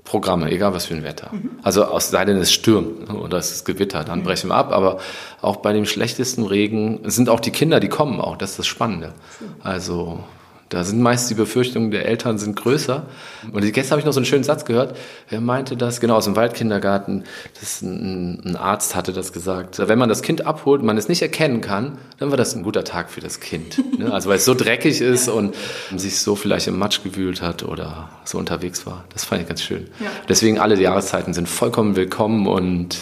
Programme, 0.10 0.50
egal 0.50 0.74
was 0.74 0.88
für 0.88 0.96
ein 0.96 1.04
Wetter. 1.04 1.30
Mhm. 1.32 1.52
Also 1.62 1.86
aus 1.86 2.10
sei 2.10 2.26
denn 2.26 2.38
es 2.38 2.52
stürmt 2.52 3.14
oder 3.14 3.38
es 3.38 3.52
ist 3.52 3.64
Gewitter, 3.64 4.04
dann 4.04 4.20
mhm. 4.20 4.24
brechen 4.24 4.50
wir 4.50 4.56
ab. 4.56 4.72
Aber 4.72 4.98
auch 5.40 5.58
bei 5.58 5.72
dem 5.72 5.86
schlechtesten 5.86 6.48
Regen 6.48 7.02
sind 7.04 7.30
auch 7.30 7.40
die 7.40 7.52
Kinder, 7.52 7.80
die 7.80 7.90
kommen 7.90 8.20
auch. 8.20 8.36
Das 8.36 8.52
ist 8.52 8.60
das 8.60 8.66
Spannende. 8.66 9.14
Also 9.62 10.24
da 10.70 10.84
sind 10.84 11.02
meist 11.02 11.30
die 11.32 11.34
Befürchtungen 11.34 11.90
der 11.90 12.06
Eltern 12.06 12.38
sind 12.38 12.56
größer. 12.56 13.08
Und 13.52 13.74
gestern 13.74 13.92
habe 13.92 14.02
ich 14.02 14.06
noch 14.06 14.14
so 14.14 14.20
einen 14.20 14.26
schönen 14.26 14.44
Satz 14.44 14.66
gehört. 14.66 14.96
Er 15.28 15.42
meinte 15.42 15.76
das, 15.76 16.00
genau 16.00 16.16
aus 16.16 16.26
dem 16.26 16.36
Waldkindergarten, 16.36 17.24
das 17.60 17.82
ein, 17.82 18.40
ein, 18.46 18.56
Arzt 18.56 18.96
hatte 18.96 19.12
das 19.12 19.34
gesagt. 19.34 19.80
Wenn 19.80 19.98
man 19.98 20.10
das 20.10 20.22
Kind 20.22 20.46
abholt 20.46 20.82
und 20.82 20.86
man 20.86 20.98
es 20.98 21.08
nicht 21.10 21.24
erkennen 21.24 21.62
kann, 21.62 21.98
dann 22.20 22.30
war 22.30 22.38
das 22.38 22.56
ein 22.56 22.62
guter 22.62 22.84
Tag 22.84 23.10
für 23.10 23.20
das 23.20 23.40
Kind. 23.40 23.82
Ne? 23.98 24.14
Also 24.14 24.30
weil 24.30 24.38
es 24.38 24.46
so 24.46 24.54
dreckig 24.54 25.02
ist 25.02 25.28
und 25.28 25.56
sich 25.96 26.20
so 26.20 26.36
vielleicht 26.36 26.68
im 26.68 26.78
Matsch 26.78 27.02
gewühlt 27.04 27.42
hat 27.42 27.64
oder 27.64 28.10
so 28.24 28.38
unterwegs 28.38 28.86
war. 28.86 29.06
Das 29.12 29.26
fand 29.26 29.42
ich 29.42 29.48
ganz 29.48 29.64
schön. 29.64 29.88
Ja. 30.00 30.12
Deswegen 30.28 30.60
alle 30.60 30.80
Jahreszeiten 30.80 31.34
sind 31.34 31.50
vollkommen 31.50 31.96
willkommen 31.96 32.48
und 32.48 32.96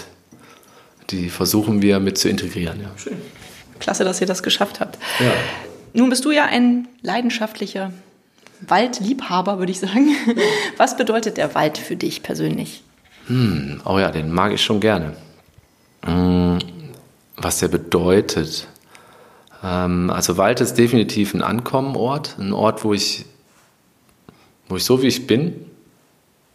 die 1.10 1.30
versuchen 1.30 1.82
wir 1.82 2.00
mit 2.00 2.18
zu 2.18 2.30
integrieren. 2.30 2.80
Ja. 2.82 2.92
Schön. 2.96 3.18
Klasse, 3.80 4.06
dass 4.06 4.22
ihr 4.22 4.28
das 4.28 4.42
geschafft 4.42 4.80
habt. 4.80 4.98
Ja. 5.20 5.32
Nun 5.94 6.10
bist 6.10 6.26
du 6.26 6.32
ja 6.32 6.46
ein 6.46 6.88
leidenschaftlicher 7.02 7.92
Waldliebhaber, 8.62 9.60
würde 9.60 9.72
ich 9.72 9.80
sagen. 9.80 10.10
Was 10.78 10.98
bedeutet 10.98 11.38
der 11.38 11.56
Wald 11.56 11.78
für 11.78 11.96
dich 11.96 12.24
persönlich? 12.24 12.84
Hm, 13.28 13.82
oh 13.86 14.00
ja, 14.00 14.12
den 14.12 14.32
mag 14.32 14.54
ich 14.54 14.64
schon 14.64 14.80
gerne. 14.80 15.14
Hm, 16.06 16.60
was 17.36 17.60
der 17.60 17.68
bedeutet. 17.68 18.68
Ähm, 19.64 20.10
also 20.10 20.38
Wald 20.38 20.62
ist 20.62 20.76
definitiv 20.76 21.34
ein 21.34 21.42
Ankommenort, 21.42 22.38
ein 22.40 22.54
Ort, 22.54 22.84
wo 22.84 22.94
ich, 22.94 23.26
wo 24.70 24.76
ich 24.78 24.84
so 24.84 25.02
wie 25.02 25.08
ich 25.08 25.28
bin 25.28 25.66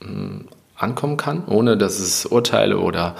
ähm, 0.03 0.49
ankommen 0.77 1.17
kann, 1.17 1.45
ohne 1.47 1.77
dass 1.77 1.99
es 1.99 2.27
Urteile 2.27 2.79
oder 2.79 3.17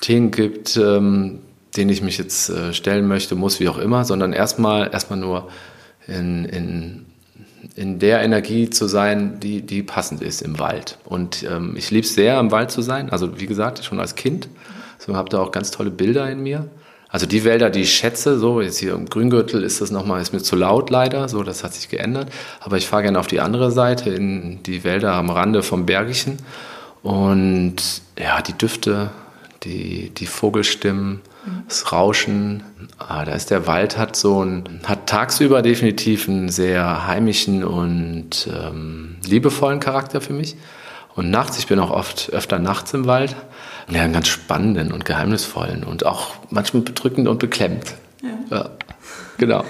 Themen 0.00 0.30
gibt, 0.30 0.76
ähm, 0.76 1.40
denen 1.76 1.90
ich 1.90 2.02
mich 2.02 2.18
jetzt 2.18 2.50
äh, 2.50 2.72
stellen 2.72 3.06
möchte, 3.06 3.34
muss, 3.34 3.60
wie 3.60 3.68
auch 3.68 3.78
immer, 3.78 4.04
sondern 4.04 4.32
erstmal 4.32 4.92
erstmal 4.92 5.18
nur 5.18 5.48
in, 6.06 6.44
in, 6.44 7.06
in 7.74 7.98
der 7.98 8.22
Energie 8.22 8.70
zu 8.70 8.86
sein, 8.86 9.40
die, 9.40 9.62
die 9.62 9.82
passend 9.82 10.22
ist 10.22 10.42
im 10.42 10.58
Wald. 10.58 10.98
Und 11.04 11.44
ähm, 11.44 11.74
ich 11.76 11.90
liebe 11.90 12.06
es 12.06 12.14
sehr, 12.14 12.38
im 12.38 12.50
Wald 12.50 12.70
zu 12.70 12.82
sein. 12.82 13.10
Also 13.10 13.40
wie 13.40 13.46
gesagt, 13.46 13.84
schon 13.84 14.00
als 14.00 14.14
Kind. 14.14 14.48
So 14.98 15.16
habe 15.16 15.28
da 15.28 15.40
auch 15.40 15.50
ganz 15.50 15.70
tolle 15.70 15.90
Bilder 15.90 16.30
in 16.30 16.42
mir. 16.42 16.68
Also 17.08 17.26
die 17.26 17.44
Wälder, 17.44 17.70
die 17.70 17.82
ich 17.82 17.92
schätze, 17.92 18.38
so 18.38 18.60
jetzt 18.60 18.78
hier 18.78 18.94
im 18.94 19.08
Grüngürtel 19.08 19.62
ist 19.62 19.80
das 19.80 19.92
nochmal, 19.92 20.20
ist 20.20 20.32
mir 20.32 20.42
zu 20.42 20.56
laut 20.56 20.90
leider, 20.90 21.28
so 21.28 21.44
das 21.44 21.62
hat 21.62 21.72
sich 21.72 21.88
geändert. 21.88 22.28
Aber 22.60 22.76
ich 22.76 22.88
fahre 22.88 23.04
gerne 23.04 23.20
auf 23.20 23.28
die 23.28 23.40
andere 23.40 23.70
Seite, 23.70 24.10
in 24.10 24.62
die 24.64 24.82
Wälder 24.82 25.12
am 25.12 25.30
Rande 25.30 25.62
vom 25.62 25.86
Bergischen. 25.86 26.38
Und 27.02 27.76
ja, 28.18 28.42
die 28.42 28.54
Düfte, 28.54 29.10
die, 29.62 30.10
die 30.10 30.26
Vogelstimmen, 30.26 31.20
das 31.68 31.92
Rauschen. 31.92 32.62
Ah, 32.98 33.24
da 33.24 33.32
ist 33.32 33.50
der 33.50 33.66
Wald 33.66 33.98
hat 33.98 34.16
so 34.16 34.44
ein, 34.44 34.80
hat 34.84 35.06
tagsüber 35.06 35.62
definitiv 35.62 36.28
einen 36.28 36.48
sehr 36.48 37.06
heimischen 37.06 37.64
und 37.64 38.48
ähm, 38.48 39.16
liebevollen 39.24 39.80
Charakter 39.80 40.20
für 40.20 40.32
mich. 40.32 40.56
Und 41.14 41.30
nachts, 41.30 41.58
ich 41.58 41.66
bin 41.66 41.78
auch 41.78 41.90
oft 41.90 42.30
öfter 42.32 42.58
nachts 42.58 42.92
im 42.92 43.06
Wald, 43.06 43.36
ja, 43.88 44.02
einen 44.02 44.12
ganz 44.12 44.28
spannenden 44.28 44.92
und 44.92 45.04
geheimnisvollen 45.04 45.84
und 45.84 46.06
auch 46.06 46.34
manchmal 46.50 46.82
bedrückend 46.82 47.28
und 47.28 47.38
beklemmt. 47.38 47.94
Ja. 48.22 48.56
ja 48.56 48.70
genau. 49.38 49.64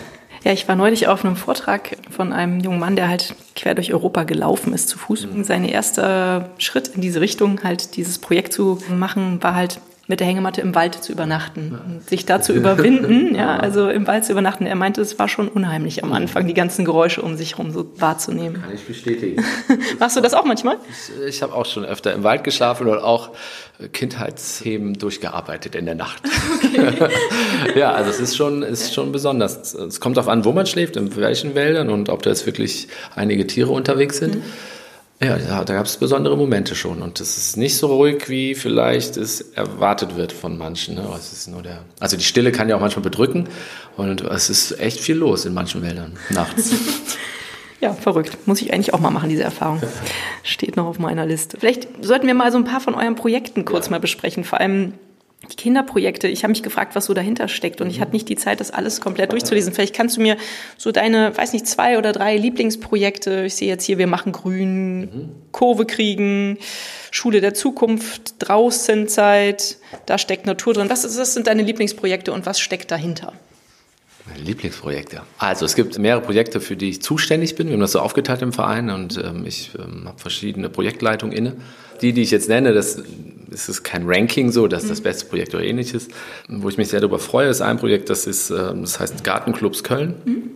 Ja, 0.44 0.52
ich 0.52 0.68
war 0.68 0.76
neulich 0.76 1.08
auf 1.08 1.24
einem 1.24 1.36
Vortrag 1.36 1.96
von 2.10 2.32
einem 2.32 2.60
jungen 2.60 2.78
Mann, 2.78 2.96
der 2.96 3.08
halt 3.08 3.34
quer 3.56 3.74
durch 3.74 3.94
Europa 3.94 4.24
gelaufen 4.24 4.74
ist 4.74 4.90
zu 4.90 4.98
Fuß. 4.98 5.26
Mhm. 5.26 5.44
Sein 5.44 5.64
erster 5.64 6.50
Schritt 6.58 6.88
in 6.88 7.00
diese 7.00 7.22
Richtung, 7.22 7.62
halt 7.64 7.96
dieses 7.96 8.18
Projekt 8.18 8.52
zu 8.52 8.78
machen, 8.90 9.42
war 9.42 9.54
halt 9.54 9.80
mit 10.06 10.20
der 10.20 10.26
Hängematte 10.26 10.60
im 10.60 10.74
Wald 10.74 10.94
zu 10.94 11.12
übernachten 11.12 12.00
sich 12.06 12.26
da 12.26 12.40
zu 12.40 12.52
überwinden, 12.52 13.34
ja, 13.36 13.56
also 13.56 13.88
im 13.88 14.06
Wald 14.06 14.24
zu 14.24 14.32
übernachten. 14.32 14.66
Er 14.66 14.74
meinte, 14.74 15.00
es 15.00 15.18
war 15.18 15.28
schon 15.28 15.48
unheimlich 15.48 16.04
am 16.04 16.12
Anfang, 16.12 16.46
die 16.46 16.54
ganzen 16.54 16.84
Geräusche 16.84 17.22
um 17.22 17.36
sich 17.36 17.52
herum 17.52 17.72
so 17.72 17.90
wahrzunehmen. 17.98 18.62
Kann 18.62 18.74
ich 18.74 18.84
bestätigen. 18.84 19.42
Machst 19.98 20.16
du 20.16 20.20
das 20.20 20.34
auch 20.34 20.44
manchmal? 20.44 20.76
Ich, 20.90 21.28
ich 21.36 21.42
habe 21.42 21.54
auch 21.54 21.66
schon 21.66 21.84
öfter 21.84 22.12
im 22.12 22.22
Wald 22.22 22.44
geschlafen 22.44 22.86
und 22.86 22.98
auch 22.98 23.30
Kindheitsthemen 23.92 24.94
durchgearbeitet 24.94 25.74
in 25.74 25.86
der 25.86 25.94
Nacht. 25.94 26.22
Okay. 26.74 27.08
ja, 27.76 27.92
also 27.92 28.10
es 28.10 28.18
ist 28.18 28.36
schon, 28.36 28.62
ist 28.62 28.92
schon 28.92 29.12
besonders. 29.12 29.74
Es 29.74 30.00
kommt 30.00 30.16
darauf 30.16 30.28
an, 30.28 30.44
wo 30.44 30.52
man 30.52 30.66
schläft, 30.66 30.96
in 30.96 31.14
welchen 31.16 31.54
Wäldern 31.54 31.88
und 31.88 32.08
ob 32.08 32.22
da 32.22 32.30
jetzt 32.30 32.46
wirklich 32.46 32.88
einige 33.14 33.46
Tiere 33.46 33.70
unterwegs 33.70 34.18
sind. 34.18 34.36
Mhm. 34.36 34.42
Ja, 35.22 35.38
da, 35.38 35.64
da 35.64 35.74
gab 35.74 35.86
es 35.86 35.96
besondere 35.96 36.36
Momente 36.36 36.74
schon. 36.74 37.00
Und 37.00 37.20
es 37.20 37.38
ist 37.38 37.56
nicht 37.56 37.76
so 37.76 37.86
ruhig, 37.86 38.28
wie 38.28 38.54
vielleicht 38.54 39.16
es 39.16 39.40
erwartet 39.40 40.16
wird 40.16 40.32
von 40.32 40.58
manchen. 40.58 40.96
Ne? 40.96 41.08
Es 41.16 41.32
ist 41.32 41.48
nur 41.48 41.62
der, 41.62 41.84
also 42.00 42.16
die 42.16 42.24
Stille 42.24 42.52
kann 42.52 42.68
ja 42.68 42.76
auch 42.76 42.80
manchmal 42.80 43.04
bedrücken. 43.04 43.48
Und 43.96 44.22
es 44.22 44.50
ist 44.50 44.78
echt 44.80 45.00
viel 45.00 45.16
los 45.16 45.44
in 45.44 45.54
manchen 45.54 45.82
Wäldern 45.82 46.18
nachts. 46.30 46.72
ja, 47.80 47.92
verrückt. 47.92 48.36
Muss 48.46 48.60
ich 48.60 48.72
eigentlich 48.72 48.92
auch 48.92 49.00
mal 49.00 49.10
machen, 49.10 49.28
diese 49.28 49.44
Erfahrung. 49.44 49.80
Steht 50.42 50.76
noch 50.76 50.86
auf 50.86 50.98
meiner 50.98 51.26
Liste. 51.26 51.58
Vielleicht 51.58 51.88
sollten 52.04 52.26
wir 52.26 52.34
mal 52.34 52.50
so 52.50 52.58
ein 52.58 52.64
paar 52.64 52.80
von 52.80 52.94
euren 52.94 53.14
Projekten 53.14 53.64
kurz 53.64 53.86
ja. 53.86 53.92
mal 53.92 54.00
besprechen. 54.00 54.42
Vor 54.42 54.60
allem 54.60 54.94
die 55.50 55.56
Kinderprojekte, 55.56 56.28
ich 56.28 56.42
habe 56.42 56.50
mich 56.50 56.62
gefragt, 56.62 56.94
was 56.94 57.06
so 57.06 57.14
dahinter 57.14 57.48
steckt 57.48 57.80
und 57.80 57.90
ich 57.90 58.00
hatte 58.00 58.12
nicht 58.12 58.28
die 58.28 58.36
Zeit, 58.36 58.60
das 58.60 58.70
alles 58.70 59.00
komplett 59.00 59.32
durchzulesen. 59.32 59.72
Vielleicht 59.72 59.94
kannst 59.94 60.16
du 60.16 60.20
mir 60.20 60.36
so 60.76 60.92
deine, 60.92 61.36
weiß 61.36 61.52
nicht, 61.52 61.66
zwei 61.66 61.98
oder 61.98 62.12
drei 62.12 62.36
Lieblingsprojekte, 62.36 63.44
ich 63.46 63.54
sehe 63.54 63.68
jetzt 63.68 63.84
hier, 63.84 63.98
wir 63.98 64.06
machen 64.06 64.32
Grün. 64.32 65.30
Kurve 65.52 65.86
kriegen, 65.86 66.58
Schule 67.10 67.40
der 67.40 67.54
Zukunft, 67.54 68.34
Draußenzeit, 68.40 69.78
da 70.06 70.18
steckt 70.18 70.46
Natur 70.46 70.74
drin. 70.74 70.90
Was, 70.90 71.04
was 71.04 71.34
sind 71.34 71.46
deine 71.46 71.62
Lieblingsprojekte 71.62 72.32
und 72.32 72.44
was 72.44 72.58
steckt 72.58 72.90
dahinter? 72.90 73.32
Meine 74.26 74.42
Lieblingsprojekte. 74.42 75.22
Also 75.38 75.66
es 75.66 75.74
gibt 75.74 75.98
mehrere 75.98 76.22
Projekte, 76.22 76.60
für 76.60 76.76
die 76.76 76.88
ich 76.88 77.02
zuständig 77.02 77.56
bin. 77.56 77.66
Wir 77.66 77.74
haben 77.74 77.80
das 77.80 77.92
so 77.92 78.00
aufgeteilt 78.00 78.40
im 78.40 78.52
Verein 78.54 78.88
und 78.88 79.22
ähm, 79.22 79.44
ich 79.46 79.70
ähm, 79.78 80.06
habe 80.06 80.18
verschiedene 80.18 80.70
Projektleitungen 80.70 81.36
inne. 81.36 81.56
Die, 82.00 82.12
die 82.12 82.22
ich 82.22 82.30
jetzt 82.30 82.48
nenne, 82.48 82.72
das 82.72 83.02
ist 83.54 83.68
es 83.68 83.82
kein 83.82 84.02
Ranking 84.06 84.52
so, 84.52 84.66
das 84.66 84.82
ist 84.82 84.90
das 84.90 85.00
mhm. 85.00 85.04
beste 85.04 85.26
Projekt 85.26 85.54
oder 85.54 85.64
ähnliches. 85.64 86.08
Wo 86.48 86.68
ich 86.68 86.76
mich 86.76 86.88
sehr 86.88 87.00
darüber 87.00 87.18
freue, 87.18 87.48
ist 87.48 87.62
ein 87.62 87.78
Projekt, 87.78 88.10
das 88.10 88.26
ist, 88.26 88.50
ähm, 88.50 88.82
das 88.82 89.00
heißt 89.00 89.24
Gartenclubs 89.24 89.84
Köln. 89.84 90.14
Mhm. 90.24 90.50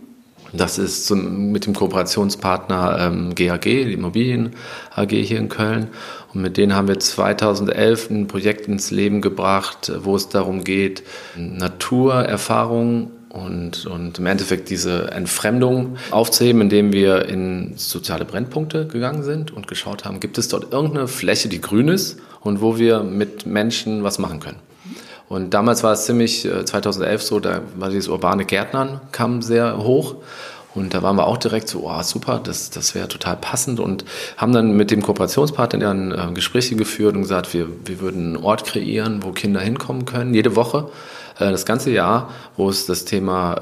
Das 0.53 0.79
ist 0.79 1.05
zum, 1.05 1.51
mit 1.51 1.65
dem 1.65 1.75
Kooperationspartner 1.75 2.97
ähm, 2.99 3.35
GAG, 3.35 3.61
die 3.61 3.93
Immobilien 3.93 4.51
AG 4.95 5.09
hier 5.09 5.37
in 5.37 5.49
Köln. 5.49 5.89
Und 6.33 6.41
mit 6.41 6.57
denen 6.57 6.75
haben 6.75 6.87
wir 6.87 6.99
2011 6.99 8.09
ein 8.09 8.27
Projekt 8.27 8.67
ins 8.67 8.91
Leben 8.91 9.21
gebracht, 9.21 9.91
wo 10.01 10.15
es 10.15 10.29
darum 10.29 10.63
geht, 10.63 11.03
Naturerfahrungen 11.35 13.11
und, 13.29 13.85
und 13.85 14.17
im 14.17 14.25
Endeffekt 14.25 14.69
diese 14.69 15.11
Entfremdung 15.11 15.97
aufzuheben, 16.11 16.61
indem 16.61 16.93
wir 16.93 17.29
in 17.29 17.73
soziale 17.75 18.25
Brennpunkte 18.25 18.87
gegangen 18.87 19.23
sind 19.23 19.51
und 19.51 19.67
geschaut 19.67 20.05
haben, 20.05 20.19
gibt 20.19 20.37
es 20.39 20.47
dort 20.47 20.73
irgendeine 20.73 21.07
Fläche, 21.07 21.47
die 21.47 21.61
grün 21.61 21.89
ist 21.89 22.19
und 22.41 22.61
wo 22.61 22.77
wir 22.77 23.03
mit 23.03 23.45
Menschen 23.45 24.03
was 24.03 24.19
machen 24.19 24.39
können. 24.39 24.59
Und 25.27 25.53
damals 25.53 25.83
war 25.83 25.93
es 25.93 26.05
ziemlich, 26.05 26.41
2011 26.65 27.21
äh, 27.21 27.23
so, 27.23 27.39
da 27.39 27.61
war 27.75 27.89
dieses 27.89 28.07
urbane 28.07 28.45
Gärtnern 28.45 28.99
kam 29.11 29.41
sehr 29.41 29.77
hoch. 29.77 30.15
Und 30.75 30.93
da 30.93 31.01
waren 31.01 31.15
wir 31.15 31.25
auch 31.25 31.37
direkt 31.37 31.67
so, 31.67 31.89
oh, 31.89 32.01
super, 32.03 32.39
das, 32.43 32.69
das 32.69 32.93
wäre 32.93 33.07
total 33.07 33.35
passend 33.37 33.79
und 33.79 34.05
haben 34.37 34.53
dann 34.53 34.71
mit 34.73 34.91
dem 34.91 35.01
Kooperationspartner 35.01 35.79
dann 35.79 36.11
äh, 36.11 36.31
Gespräche 36.33 36.75
geführt 36.75 37.15
und 37.15 37.23
gesagt, 37.23 37.53
wir, 37.53 37.67
wir 37.85 37.99
würden 37.99 38.35
einen 38.35 38.43
Ort 38.43 38.65
kreieren, 38.65 39.23
wo 39.23 39.31
Kinder 39.31 39.61
hinkommen 39.61 40.05
können, 40.05 40.33
jede 40.33 40.55
Woche 40.55 40.89
das 41.45 41.65
ganze 41.65 41.91
Jahr, 41.91 42.29
wo 42.57 42.69
es 42.69 42.85
das 42.85 43.05
Thema 43.05 43.53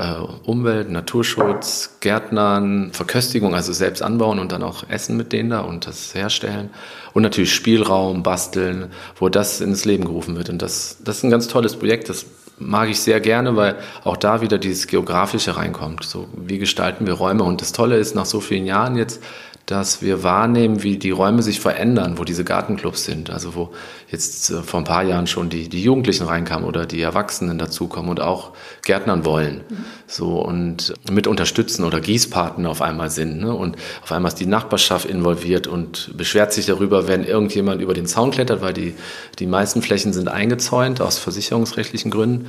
äh, 0.46 0.50
Umwelt, 0.50 0.90
Naturschutz, 0.90 1.98
Gärtnern, 2.00 2.90
Verköstigung, 2.92 3.54
also 3.54 3.72
selbst 3.72 4.02
anbauen 4.02 4.40
und 4.40 4.52
dann 4.52 4.64
auch 4.64 4.84
essen 4.90 5.16
mit 5.16 5.32
denen 5.32 5.52
da 5.52 5.62
und 5.62 5.86
das 5.86 6.16
herstellen. 6.16 6.72
Und 7.14 7.24
natürlich 7.24 7.54
Spielraum, 7.54 8.24
Basteln, 8.24 8.88
wo 9.18 9.30
das 9.30 9.62
ins 9.62 9.86
Leben 9.86 10.06
gerufen 10.06 10.36
wird. 10.36 10.50
Und 10.50 10.62
das, 10.62 10.98
das 11.04 11.18
ist 11.18 11.24
ein 11.24 11.30
ganz 11.30 11.48
tolles 11.48 11.76
Projekt. 11.76 12.10
Das 12.10 12.26
mag 12.60 12.90
ich 12.90 13.00
sehr 13.00 13.20
gerne, 13.20 13.56
weil 13.56 13.76
auch 14.04 14.18
da 14.18 14.42
wieder 14.42 14.58
dieses 14.58 14.88
Geografische 14.88 15.58
reinkommt. 15.58 16.04
So, 16.04 16.28
wie 16.36 16.58
gestalten 16.58 17.06
wir 17.06 17.14
Räume? 17.14 17.44
Und 17.44 17.62
das 17.62 17.72
Tolle 17.72 17.98
ist, 17.98 18.16
nach 18.16 18.26
so 18.26 18.40
vielen 18.40 18.66
Jahren 18.66 18.98
jetzt 18.98 19.22
dass 19.68 20.02
wir 20.02 20.24
wahrnehmen, 20.24 20.82
wie 20.82 20.98
die 20.98 21.12
Räume 21.12 21.44
sich 21.44 21.60
verändern, 21.60 22.18
wo 22.18 22.24
diese 22.24 22.46
Gartenclubs 22.46 23.04
sind. 23.04 23.30
Also 23.30 23.54
wo 23.54 23.72
jetzt 24.10 24.50
äh, 24.50 24.64
vor 24.64 24.80
ein 24.80 24.86
paar 24.86 25.04
Jahren 25.04 25.28
schon 25.28 25.50
die, 25.50 25.68
die 25.68 25.84
Jugendlichen 25.84 26.26
reinkamen 26.26 26.66
oder 26.66 26.86
die 26.86 27.02
Erwachsenen 27.02 27.58
dazukommen 27.58 28.10
und 28.10 28.22
auch 28.22 28.54
Gärtnern 28.86 29.26
wollen. 29.26 29.66
Mhm. 29.68 29.86
So 30.08 30.40
und 30.40 30.94
mit 31.12 31.28
unterstützen 31.28 31.84
oder 31.84 32.00
Gießpaten 32.00 32.66
auf 32.66 32.82
einmal 32.82 33.10
sind. 33.10 33.42
Ne? 33.42 33.54
Und 33.54 33.76
auf 34.02 34.14
einmal 34.14 34.30
ist 34.30 34.40
die 34.40 34.46
Nachbarschaft 34.46 35.06
involviert 35.06 35.68
und 35.68 36.16
beschwert 36.16 36.54
sich 36.54 36.66
darüber, 36.66 37.10
wenn 37.10 37.26
irgendjemand 37.26 37.82
über 37.82 37.94
den 37.94 38.06
Zaun 38.06 38.32
klettert, 38.32 38.62
weil 38.62 38.74
die, 38.74 38.96
die 39.38 39.48
meisten 39.48 39.82
Flächen 39.82 40.14
sind 40.14 40.30
eingezäunt 40.30 41.02
aus 41.02 41.20
versicherungsrechtlichen 41.20 42.10
Gründen. 42.10 42.48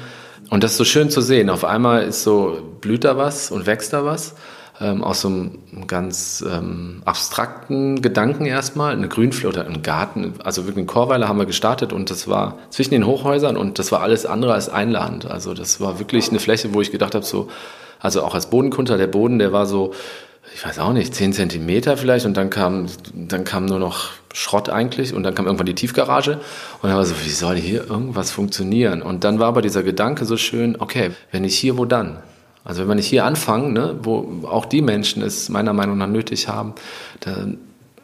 Und 0.50 0.62
das 0.62 0.70
ist 0.70 0.78
so 0.78 0.84
schön 0.84 1.10
zu 1.10 1.20
sehen. 1.20 1.50
Auf 1.50 1.64
einmal 1.64 2.04
ist 2.04 2.22
so, 2.22 2.62
blüht 2.80 3.02
da 3.02 3.16
was 3.16 3.50
und 3.50 3.66
wächst 3.66 3.92
da 3.92 4.04
was 4.04 4.36
ähm, 4.80 5.02
aus 5.02 5.22
so 5.22 5.28
einem 5.28 5.58
ganz 5.86 6.44
ähm, 6.48 7.02
abstrakten 7.04 8.00
Gedanken 8.00 8.46
erstmal, 8.46 8.92
eine 8.92 9.08
Grünfläche 9.08 9.48
oder 9.48 9.66
ein 9.66 9.82
Garten, 9.82 10.34
also 10.44 10.62
wirklich 10.62 10.78
eine 10.78 10.86
Chorweile 10.86 11.28
haben 11.28 11.38
wir 11.38 11.46
gestartet 11.46 11.92
und 11.92 12.10
das 12.10 12.28
war 12.28 12.58
zwischen 12.70 12.90
den 12.90 13.06
Hochhäusern 13.06 13.56
und 13.56 13.78
das 13.78 13.92
war 13.92 14.00
alles 14.00 14.26
andere 14.26 14.54
als 14.54 14.68
einladend. 14.68 15.26
Also 15.26 15.54
das 15.54 15.80
war 15.80 15.98
wirklich 15.98 16.30
eine 16.30 16.38
Fläche, 16.38 16.74
wo 16.74 16.80
ich 16.80 16.92
gedacht 16.92 17.14
habe, 17.14 17.24
so, 17.24 17.48
also 18.00 18.22
auch 18.22 18.34
als 18.34 18.50
Bodenkunter, 18.50 18.96
der 18.96 19.08
Boden, 19.08 19.38
der 19.38 19.52
war 19.52 19.66
so, 19.66 19.94
ich 20.54 20.64
weiß 20.64 20.78
auch 20.78 20.92
nicht, 20.92 21.14
zehn 21.14 21.32
Zentimeter 21.32 21.96
vielleicht 21.96 22.26
und 22.26 22.36
dann 22.36 22.50
kam, 22.50 22.86
dann 23.14 23.44
kam 23.44 23.66
nur 23.66 23.78
noch 23.78 24.10
Schrott 24.32 24.68
eigentlich 24.68 25.12
und 25.12 25.22
dann 25.22 25.34
kam 25.34 25.46
irgendwann 25.46 25.66
die 25.66 25.74
Tiefgarage 25.74 26.38
und 26.82 26.88
dann 26.88 26.96
war 26.96 27.04
so, 27.04 27.14
wie 27.24 27.30
soll 27.30 27.56
hier 27.56 27.88
irgendwas 27.88 28.30
funktionieren? 28.30 29.02
Und 29.02 29.24
dann 29.24 29.38
war 29.38 29.48
aber 29.48 29.62
dieser 29.62 29.82
Gedanke 29.82 30.24
so 30.24 30.36
schön, 30.36 30.76
okay, 30.78 31.10
wenn 31.32 31.42
nicht 31.42 31.56
hier, 31.56 31.76
wo 31.76 31.84
dann? 31.84 32.18
Also 32.68 32.82
wenn 32.82 32.88
wir 32.88 32.94
nicht 32.96 33.08
hier 33.08 33.24
anfangen, 33.24 33.72
ne, 33.72 33.98
wo 34.02 34.46
auch 34.46 34.66
die 34.66 34.82
Menschen 34.82 35.22
es 35.22 35.48
meiner 35.48 35.72
Meinung 35.72 35.96
nach 35.96 36.06
nötig 36.06 36.48
haben, 36.48 36.74
dann 37.20 37.56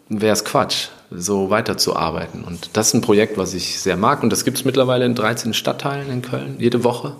wäre 0.08 0.32
es 0.32 0.42
Quatsch, 0.42 0.88
so 1.10 1.50
weiterzuarbeiten. 1.50 2.42
Und 2.44 2.70
das 2.72 2.88
ist 2.88 2.94
ein 2.94 3.02
Projekt, 3.02 3.36
was 3.36 3.52
ich 3.52 3.78
sehr 3.78 3.98
mag. 3.98 4.22
Und 4.22 4.30
das 4.30 4.42
gibt 4.42 4.56
es 4.56 4.64
mittlerweile 4.64 5.04
in 5.04 5.14
13 5.14 5.52
Stadtteilen 5.52 6.10
in 6.10 6.22
Köln, 6.22 6.56
jede 6.58 6.82
Woche. 6.82 7.14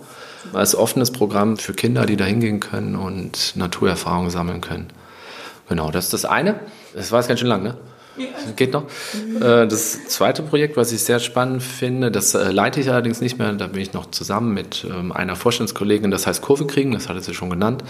Als 0.53 0.75
offenes 0.75 1.11
Programm 1.11 1.57
für 1.57 1.73
Kinder, 1.73 2.07
die 2.07 2.17
da 2.17 2.25
hingehen 2.25 2.59
können 2.59 2.95
und 2.95 3.55
Naturerfahrungen 3.55 4.31
sammeln 4.31 4.61
können. 4.61 4.87
Genau, 5.69 5.91
das 5.91 6.05
ist 6.05 6.13
das 6.13 6.25
eine. 6.25 6.59
Das 6.95 7.11
war 7.11 7.19
jetzt 7.19 7.27
ganz 7.27 7.39
schön 7.39 7.49
lang, 7.49 7.61
ne? 7.61 7.75
Geht 8.55 8.73
noch. 8.73 8.83
Äh, 9.35 9.67
das 9.67 10.05
zweite 10.07 10.41
Projekt, 10.43 10.77
was 10.77 10.91
ich 10.91 11.03
sehr 11.03 11.19
spannend 11.19 11.63
finde, 11.63 12.11
das 12.11 12.33
äh, 12.33 12.51
leite 12.51 12.79
ich 12.79 12.89
allerdings 12.89 13.21
nicht 13.21 13.37
mehr, 13.37 13.51
da 13.53 13.67
bin 13.67 13.81
ich 13.81 13.93
noch 13.93 14.11
zusammen 14.11 14.53
mit 14.53 14.85
ähm, 14.89 15.11
einer 15.11 15.35
Vorstandskollegin, 15.35 16.11
das 16.11 16.25
heißt 16.27 16.41
Kurve 16.41 16.65
kriegen, 16.65 16.91
das 16.91 17.09
hatte 17.09 17.21
sie 17.21 17.33
schon 17.33 17.49
genannt. 17.49 17.83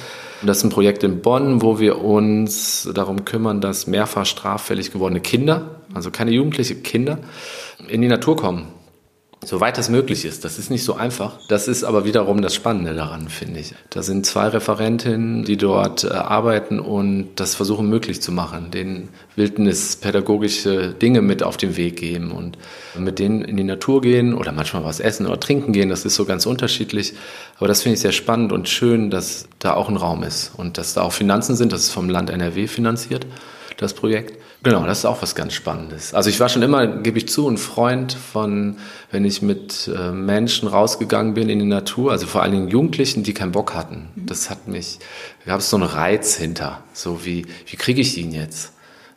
Das 0.44 0.58
ist 0.58 0.64
ein 0.64 0.70
Projekt 0.70 1.04
in 1.04 1.22
Bonn, 1.22 1.62
wo 1.62 1.80
wir 1.80 2.04
uns 2.04 2.90
darum 2.94 3.26
kümmern, 3.26 3.62
dass 3.62 3.88
mehrfach 3.88 4.26
straffällig 4.26 4.92
gewordene 4.92 5.22
Kinder, 5.22 5.82
also 5.94 6.12
keine 6.12 6.32
jugendliche 6.32 6.76
Kinder, 6.76 7.20
in 7.88 8.02
die 8.02 8.08
Natur 8.08 8.36
kommen 8.36 8.68
soweit 9.46 9.78
das 9.78 9.90
möglich 9.90 10.26
ist. 10.26 10.44
Das 10.44 10.58
ist 10.58 10.70
nicht 10.70 10.84
so 10.84 10.96
einfach. 10.96 11.40
Das 11.48 11.68
ist 11.68 11.84
aber 11.84 12.06
wiederum 12.06 12.42
das 12.42 12.54
Spannende 12.54 12.94
daran, 12.94 13.30
finde 13.30 13.60
ich. 13.60 13.74
Da 13.90 14.04
sind 14.04 14.26
zwei 14.26 14.48
Referentinnen, 14.48 15.46
die 15.46 15.58
dort 15.58 16.04
äh, 16.04 16.10
arbeiten 16.10 16.80
und 16.80 17.30
das 17.36 17.56
versuchen 17.56 17.88
möglich 17.88 18.22
zu 18.22 18.32
machen, 18.32 18.72
den 18.72 19.10
wildnispädagogische 19.36 20.94
Dinge 20.94 21.22
mit 21.22 21.44
auf 21.44 21.58
den 21.58 21.78
Weg 21.78 21.98
geben 21.98 22.32
und 22.32 22.58
mit 22.98 23.20
denen 23.20 23.44
in 23.44 23.58
die 23.58 23.64
Natur 23.64 24.02
gehen 24.02 24.34
oder 24.34 24.52
manchmal 24.52 24.84
was 24.84 25.00
essen 25.00 25.28
oder 25.28 25.40
trinken 25.40 25.72
gehen. 25.72 25.90
Das 25.90 26.06
ist 26.06 26.16
so 26.16 26.26
ganz 26.26 26.46
unterschiedlich. 26.46 27.14
Aber 27.58 27.68
das 27.68 27.84
finde 27.84 27.96
ich 27.96 28.02
sehr 28.02 28.12
spannend 28.12 28.52
und 28.52 28.68
schön, 28.68 29.10
dass 29.10 29.48
da 29.60 29.74
auch 29.74 29.90
ein 29.90 29.98
Raum 29.98 30.24
ist 30.24 30.52
und 30.58 30.78
dass 30.78 30.94
da 30.94 31.02
auch 31.02 31.14
Finanzen 31.14 31.56
sind. 31.56 31.72
Das 31.72 31.82
ist 31.82 31.92
vom 31.92 32.10
Land 32.10 32.30
NRW 32.30 32.68
finanziert, 32.68 33.26
das 33.78 33.94
Projekt. 33.94 34.40
Genau, 34.64 34.86
das 34.86 35.00
ist 35.00 35.06
auch 35.06 35.22
was 35.22 35.36
ganz 35.36 35.54
Spannendes. 35.54 36.14
Also 36.14 36.30
ich 36.30 36.40
war 36.40 36.50
schon 36.50 36.64
immer, 36.64 36.88
gebe 36.88 37.18
ich 37.20 37.28
zu, 37.28 37.48
ein 37.48 37.58
Freund 37.58 38.14
von, 38.14 38.78
wenn 39.12 39.24
ich 39.24 39.42
mit 39.42 39.90
äh, 39.96 40.12
Menschen 40.12 40.68
rausgegangen 40.68 41.36
bin 41.36 41.50
in 41.50 41.60
die 41.60 41.66
Natur, 41.66 42.12
also 42.12 42.26
vor 42.26 42.42
allen 42.42 42.54
Dingen 42.54 42.68
Jugendlichen, 42.70 43.24
die 43.24 43.34
keinen 43.34 43.52
Bock 43.52 43.76
hatten. 43.76 44.10
Mhm. 44.16 44.26
Das 44.26 44.50
hat 44.50 44.68
mich, 44.68 45.00
da 45.46 45.52
gab 45.52 45.60
es 45.60 45.70
so 45.70 45.78
einen 45.78 45.86
Reiz 45.86 46.36
hinter. 46.36 46.84
So 46.94 47.26
wie, 47.26 47.46
wie 47.68 47.78
kriege 47.78 48.02
ich 48.02 48.18
ihn 48.18 48.32
jetzt? 48.32 48.72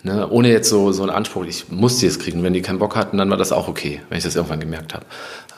Ne, 0.04 0.28
ohne 0.30 0.48
jetzt 0.48 0.68
so, 0.68 0.92
so 0.92 1.02
einen 1.02 1.10
Anspruch, 1.10 1.44
ich 1.44 1.70
muss 1.70 1.98
die 1.98 2.06
jetzt 2.06 2.20
kriegen. 2.20 2.44
Wenn 2.44 2.52
die 2.52 2.62
keinen 2.62 2.78
Bock 2.78 2.94
hatten, 2.94 3.18
dann 3.18 3.30
war 3.30 3.36
das 3.36 3.50
auch 3.50 3.66
okay, 3.66 4.00
wenn 4.08 4.18
ich 4.18 4.22
das 4.22 4.36
irgendwann 4.36 4.60
gemerkt 4.60 4.94
habe. 4.94 5.04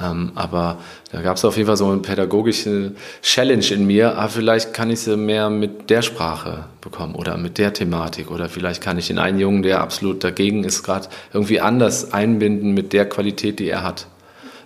Ähm, 0.03 0.33
aber 0.35 0.79
da 1.13 1.21
gab 1.21 1.37
es 1.37 1.45
auf 1.45 1.59
jeden 1.59 1.67
Fall 1.67 1.77
so 1.77 1.91
eine 1.91 2.01
pädagogische 2.01 2.93
Challenge 3.21 3.67
in 3.67 3.87
mir. 3.87 4.17
Ah, 4.19 4.29
vielleicht 4.29 4.73
kann 4.73 4.91
ich 4.91 5.01
sie 5.01 5.19
mehr 5.19 5.51
mit 5.51 5.91
der 5.91 6.01
Sprache 6.01 6.65
bekommen 6.81 7.17
oder 7.17 7.37
mit 7.37 7.59
der 7.59 7.75
Thematik. 7.75 8.31
Oder 8.31 8.49
vielleicht 8.49 8.83
kann 8.83 8.97
ich 8.97 9.09
den 9.09 9.19
einen 9.19 9.39
Jungen, 9.39 9.63
der 9.63 9.83
absolut 9.83 10.25
dagegen 10.25 10.65
ist, 10.65 10.85
gerade 10.85 11.09
irgendwie 11.35 11.61
anders 11.61 12.15
einbinden 12.15 12.73
mit 12.73 12.95
der 12.95 13.07
Qualität, 13.07 13.59
die 13.59 13.69
er 13.69 13.83
hat. 13.83 14.07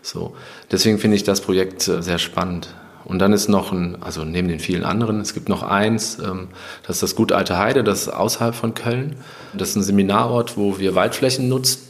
So. 0.02 0.37
Deswegen 0.70 0.98
finde 0.98 1.16
ich 1.16 1.24
das 1.24 1.40
Projekt 1.40 1.82
sehr 1.82 2.18
spannend. 2.18 2.68
Und 3.04 3.18
dann 3.18 3.32
ist 3.32 3.48
noch 3.48 3.72
ein, 3.72 4.02
also 4.02 4.24
neben 4.24 4.48
den 4.48 4.58
vielen 4.58 4.84
anderen, 4.84 5.20
es 5.20 5.34
gibt 5.34 5.48
noch 5.48 5.62
eins, 5.62 6.18
ähm, 6.18 6.48
das 6.86 6.96
ist 6.96 7.02
das 7.02 7.16
Gut 7.16 7.32
Alte 7.32 7.58
Heide, 7.58 7.84
das 7.84 8.02
ist 8.02 8.08
außerhalb 8.08 8.54
von 8.54 8.74
Köln. 8.74 9.16
Das 9.52 9.70
ist 9.70 9.76
ein 9.76 9.82
Seminarort, 9.82 10.56
wo 10.56 10.78
wir 10.78 10.94
Waldflächen 10.94 11.48
nutzen. 11.48 11.80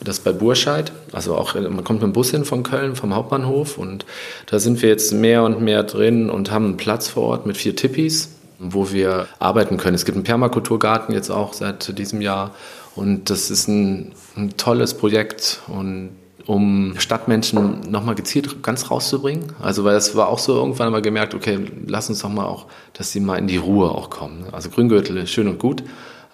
Das 0.00 0.18
ist 0.18 0.24
bei 0.24 0.32
Burscheid, 0.32 0.92
also 1.10 1.34
auch, 1.34 1.54
man 1.54 1.82
kommt 1.82 2.00
mit 2.00 2.02
dem 2.02 2.12
Bus 2.12 2.30
hin 2.30 2.44
von 2.44 2.62
Köln, 2.62 2.94
vom 2.94 3.16
Hauptbahnhof 3.16 3.78
und 3.78 4.06
da 4.46 4.60
sind 4.60 4.80
wir 4.80 4.88
jetzt 4.88 5.12
mehr 5.12 5.42
und 5.42 5.60
mehr 5.60 5.82
drin 5.82 6.30
und 6.30 6.52
haben 6.52 6.66
einen 6.66 6.76
Platz 6.76 7.08
vor 7.08 7.24
Ort 7.24 7.46
mit 7.46 7.56
vier 7.56 7.74
Tippis, 7.74 8.28
wo 8.60 8.92
wir 8.92 9.26
arbeiten 9.40 9.76
können. 9.76 9.96
Es 9.96 10.04
gibt 10.04 10.14
einen 10.14 10.22
Permakulturgarten 10.22 11.12
jetzt 11.12 11.30
auch 11.30 11.52
seit 11.52 11.98
diesem 11.98 12.20
Jahr 12.20 12.54
und 12.94 13.28
das 13.28 13.50
ist 13.50 13.66
ein, 13.66 14.12
ein 14.36 14.56
tolles 14.56 14.94
Projekt 14.94 15.62
und 15.66 16.10
um 16.48 16.94
Stadtmenschen 16.96 17.90
nochmal 17.90 18.14
gezielt 18.14 18.62
ganz 18.62 18.90
rauszubringen. 18.90 19.52
Also 19.60 19.84
weil 19.84 19.96
es 19.96 20.16
war 20.16 20.28
auch 20.28 20.38
so 20.38 20.54
irgendwann 20.54 20.90
mal 20.90 21.02
gemerkt, 21.02 21.34
okay, 21.34 21.60
lass 21.86 22.08
uns 22.08 22.20
doch 22.20 22.30
mal 22.30 22.46
auch, 22.46 22.66
dass 22.94 23.12
sie 23.12 23.20
mal 23.20 23.36
in 23.36 23.48
die 23.48 23.58
Ruhe 23.58 23.90
auch 23.90 24.08
kommen. 24.08 24.46
Also 24.50 24.70
Grüngürtel 24.70 25.18
ist 25.18 25.30
schön 25.30 25.46
und 25.46 25.58
gut, 25.58 25.82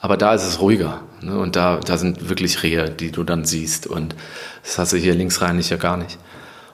aber 0.00 0.16
da 0.16 0.32
ist 0.32 0.46
es 0.46 0.60
ruhiger. 0.60 1.00
Ne? 1.20 1.36
Und 1.36 1.56
da, 1.56 1.80
da 1.84 1.98
sind 1.98 2.28
wirklich 2.28 2.62
Rehe, 2.62 2.90
die 2.90 3.10
du 3.10 3.24
dann 3.24 3.44
siehst. 3.44 3.88
Und 3.88 4.14
das 4.62 4.78
hast 4.78 4.92
du 4.92 4.96
hier 4.98 5.16
links 5.16 5.42
rein 5.42 5.56
nicht 5.56 5.70
ja 5.70 5.78
gar 5.78 5.96
nicht. 5.96 6.16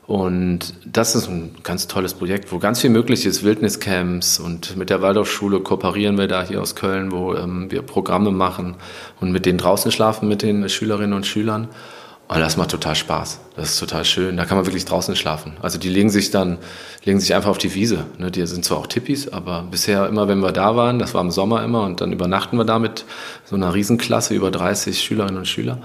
Und 0.07 0.75
das 0.85 1.15
ist 1.15 1.31
ein 1.31 1.55
ganz 1.63 1.89
tolles 1.89 2.13
Projekt, 2.13 2.53
wo 2.53 2.59
ganz 2.59 2.83
viel 2.83 2.91
möglich 2.91 3.25
ist, 3.25 3.43
Wildniscamps 3.43 4.39
und 4.39 4.77
mit 4.77 4.91
der 4.91 5.01
Waldorfschule 5.01 5.61
kooperieren 5.61 6.19
wir 6.19 6.29
da 6.29 6.43
hier 6.43 6.61
aus 6.61 6.75
Köln, 6.75 7.11
wo 7.11 7.35
ähm, 7.35 7.71
wir 7.71 7.81
Programme 7.81 8.33
machen 8.33 8.75
und 9.19 9.33
mit 9.33 9.47
denen 9.47 9.57
draußen 9.57 9.91
schlafen 9.93 10.29
mit 10.29 10.43
den 10.43 10.69
Schülerinnen 10.69 11.15
und 11.15 11.25
Schülern. 11.25 11.69
Und 12.33 12.39
das 12.39 12.57
macht 12.57 12.71
total 12.71 12.95
Spaß. 12.95 13.41
Das 13.57 13.71
ist 13.71 13.81
total 13.81 14.05
schön. 14.05 14.37
Da 14.37 14.45
kann 14.45 14.57
man 14.57 14.65
wirklich 14.65 14.85
draußen 14.85 15.17
schlafen. 15.17 15.57
Also 15.63 15.79
die 15.79 15.89
legen 15.89 16.11
sich 16.11 16.31
dann, 16.31 16.59
legen 17.05 17.19
sich 17.19 17.35
einfach 17.35 17.51
auf 17.51 17.59
die 17.59 17.75
Wiese. 17.75 18.05
Ne, 18.19 18.31
die 18.31 18.47
sind 18.47 18.65
zwar 18.65 18.79
auch 18.79 18.87
Tippis, 18.87 19.27
aber 19.27 19.67
bisher 19.69 20.07
immer, 20.07 20.29
wenn 20.29 20.39
wir 20.39 20.53
da 20.53 20.77
waren, 20.77 21.01
das 21.01 21.13
war 21.13 21.23
im 21.23 21.33
Sommer 21.33 21.65
immer, 21.65 21.83
und 21.83 22.01
dann 22.01 22.13
übernachten 22.13 22.57
wir 22.57 22.65
da 22.65 22.79
mit 22.79 23.05
so 23.47 23.57
einer 23.57 23.75
Riesenklasse, 23.75 24.33
über 24.35 24.53
30 24.53 25.03
Schülerinnen 25.03 25.39
und 25.39 25.49
Schüler, 25.49 25.79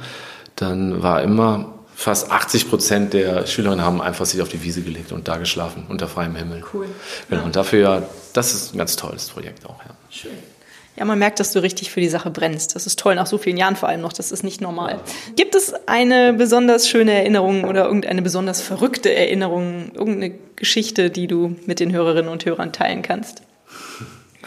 dann 0.56 1.02
war 1.02 1.24
immer 1.24 1.74
fast 1.96 2.32
80 2.32 2.70
Prozent 2.70 3.14
der 3.14 3.48
Schülerinnen 3.48 3.84
haben 3.84 4.00
einfach 4.00 4.28
sich 4.28 4.40
auf 4.44 4.50
die 4.50 4.62
Wiese 4.62 4.84
gelegt 4.84 5.14
und 5.14 5.28
da 5.28 5.38
geschlafen, 5.38 5.86
unter 5.90 6.08
freiem 6.08 6.36
Himmel. 6.36 6.64
Cool. 6.72 6.86
Genau, 7.28 7.44
und 7.44 7.56
dafür, 7.56 8.08
das 8.34 8.54
ist 8.54 8.76
ein 8.76 8.78
ganz 8.78 8.96
tolles 8.96 9.30
Projekt 9.30 9.66
auch, 9.66 9.80
ja. 9.80 9.96
Schön. 10.12 10.55
Ja, 10.98 11.04
man 11.04 11.20
merkt, 11.20 11.40
dass 11.40 11.52
du 11.52 11.62
richtig 11.62 11.92
für 11.92 12.00
die 12.00 12.08
Sache 12.08 12.30
brennst. 12.30 12.76
Das 12.76 12.88
ist 12.88 12.98
toll, 12.98 13.16
nach 13.16 13.26
so 13.26 13.38
vielen 13.38 13.58
Jahren 13.58 13.76
vor 13.76 13.90
allem 13.90 14.02
noch. 14.02 14.14
Das 14.14 14.32
ist 14.32 14.44
nicht 14.44 14.62
normal. 14.62 15.02
Gibt 15.36 15.54
es 15.56 15.74
eine 15.88 16.34
besonders 16.34 16.88
schöne 16.88 17.14
Erinnerung 17.14 17.66
oder 17.66 17.86
irgendeine 17.86 18.22
besonders 18.22 18.62
verrückte 18.62 19.14
Erinnerung, 19.14 19.92
irgendeine 19.94 20.36
Geschichte, 20.56 21.10
die 21.10 21.28
du 21.28 21.56
mit 21.66 21.82
den 21.82 21.92
Hörerinnen 21.92 22.32
und 22.32 22.46
Hörern 22.46 22.72
teilen 22.72 23.02
kannst? 23.02 23.42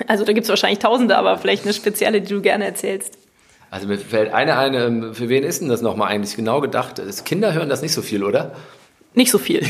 Also 0.07 0.25
da 0.25 0.33
gibt 0.33 0.45
es 0.45 0.49
wahrscheinlich 0.49 0.79
tausende, 0.79 1.19
aber 1.19 1.37
vielleicht 1.39 1.65
eine 1.65 1.75
spezielle, 1.75 2.23
die 2.23 2.33
du 2.33 2.41
gerne 2.41 2.65
erzählst. 2.65 3.19
Also 3.71 3.87
mir 3.87 3.99
fällt 3.99 4.33
eine 4.33 4.57
ein, 4.57 4.75
ähm, 4.75 5.15
für 5.15 5.29
wen 5.29 5.45
ist 5.45 5.61
denn 5.61 5.69
das 5.69 5.83
nochmal 5.83 6.09
eigentlich 6.09 6.37
genau 6.37 6.61
gedacht? 6.61 7.03
Kinder 7.25 7.53
hören 7.53 7.69
das 7.69 7.83
nicht 7.83 7.93
so 7.93 8.01
viel, 8.01 8.25
oder? 8.25 8.55
Nicht 9.15 9.31
so 9.31 9.39
viel. 9.39 9.67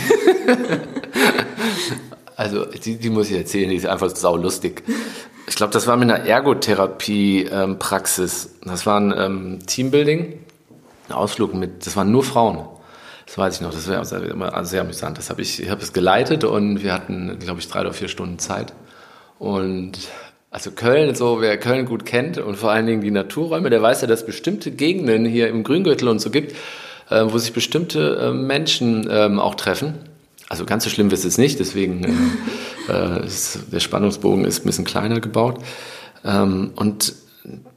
also 2.37 2.65
die, 2.67 2.97
die 2.97 3.11
muss 3.11 3.31
ich 3.31 3.37
erzählen, 3.37 3.71
die 3.71 3.77
ist 3.77 3.87
einfach 3.87 4.15
saulustig. 4.15 4.85
Ich 5.49 5.57
glaube, 5.57 5.73
das 5.73 5.87
war 5.87 5.97
mit 5.97 6.11
einer 6.11 6.27
Ergotherapie-Praxis. 6.27 8.57
das 8.65 8.85
war 8.85 9.01
ein 9.01 9.15
ähm, 9.17 9.61
Teambuilding, 9.67 10.35
ein 11.09 11.15
Ausflug 11.15 11.55
mit, 11.55 11.87
das 11.87 11.97
waren 11.97 12.13
nur 12.13 12.23
Frauen. 12.23 12.69
Das 13.27 13.39
weiß 13.39 13.55
ich 13.57 13.63
noch, 13.63 13.73
das 13.73 13.89
war 13.89 14.23
immer 14.23 14.65
sehr 14.65 14.83
amüsant. 14.83 15.19
Das 15.19 15.31
habe 15.31 15.41
ich, 15.43 15.63
ich 15.63 15.71
habe 15.71 15.83
es 15.83 15.95
geleitet 15.95 16.45
und 16.45 16.83
wir 16.83 16.93
hatten, 16.93 17.39
glaube 17.39 17.61
ich, 17.61 17.69
drei 17.69 17.81
oder 17.81 17.95
vier 17.95 18.09
Stunden 18.09 18.39
Zeit. 18.39 18.75
Und 19.39 19.93
also 20.51 20.71
Köln, 20.71 21.15
so 21.15 21.41
wer 21.41 21.59
Köln 21.59 21.87
gut 21.87 22.05
kennt 22.05 22.37
und 22.39 22.57
vor 22.57 22.71
allen 22.71 22.87
Dingen 22.87 23.03
die 23.03 23.11
Naturräume, 23.11 23.71
der 23.71 23.83
weiß 23.83 24.03
ja, 24.03 24.07
dass 24.07 24.21
es 24.21 24.27
bestimmte 24.27 24.71
Gegenden 24.71 25.25
hier 25.25 25.49
im 25.49 25.65
Grüngürtel 25.65 26.09
und 26.09 26.21
so 26.21 26.31
gibt, 26.31 26.55
äh, 27.11 27.25
wo 27.27 27.39
sich 27.39 27.53
bestimmte 27.53 28.17
äh, 28.17 28.33
Menschen 28.33 29.09
ähm, 29.11 29.41
auch 29.41 29.55
treffen. 29.55 29.95
Also 30.49 30.65
ganz 30.65 30.85
so 30.85 30.91
schlimm 30.91 31.11
ist 31.11 31.27
es 31.27 31.37
nicht, 31.37 31.61
deswegen 31.61 32.03
äh, 32.89 33.19
äh, 33.19 33.29
der 33.73 33.81
Spannungsbogen 33.81 34.45
ist 34.45 34.65
ein 34.65 34.67
bisschen 34.67 34.85
kleiner 34.85 35.21
gebaut. 35.21 35.59
Ähm, 36.25 36.73
und 36.77 37.15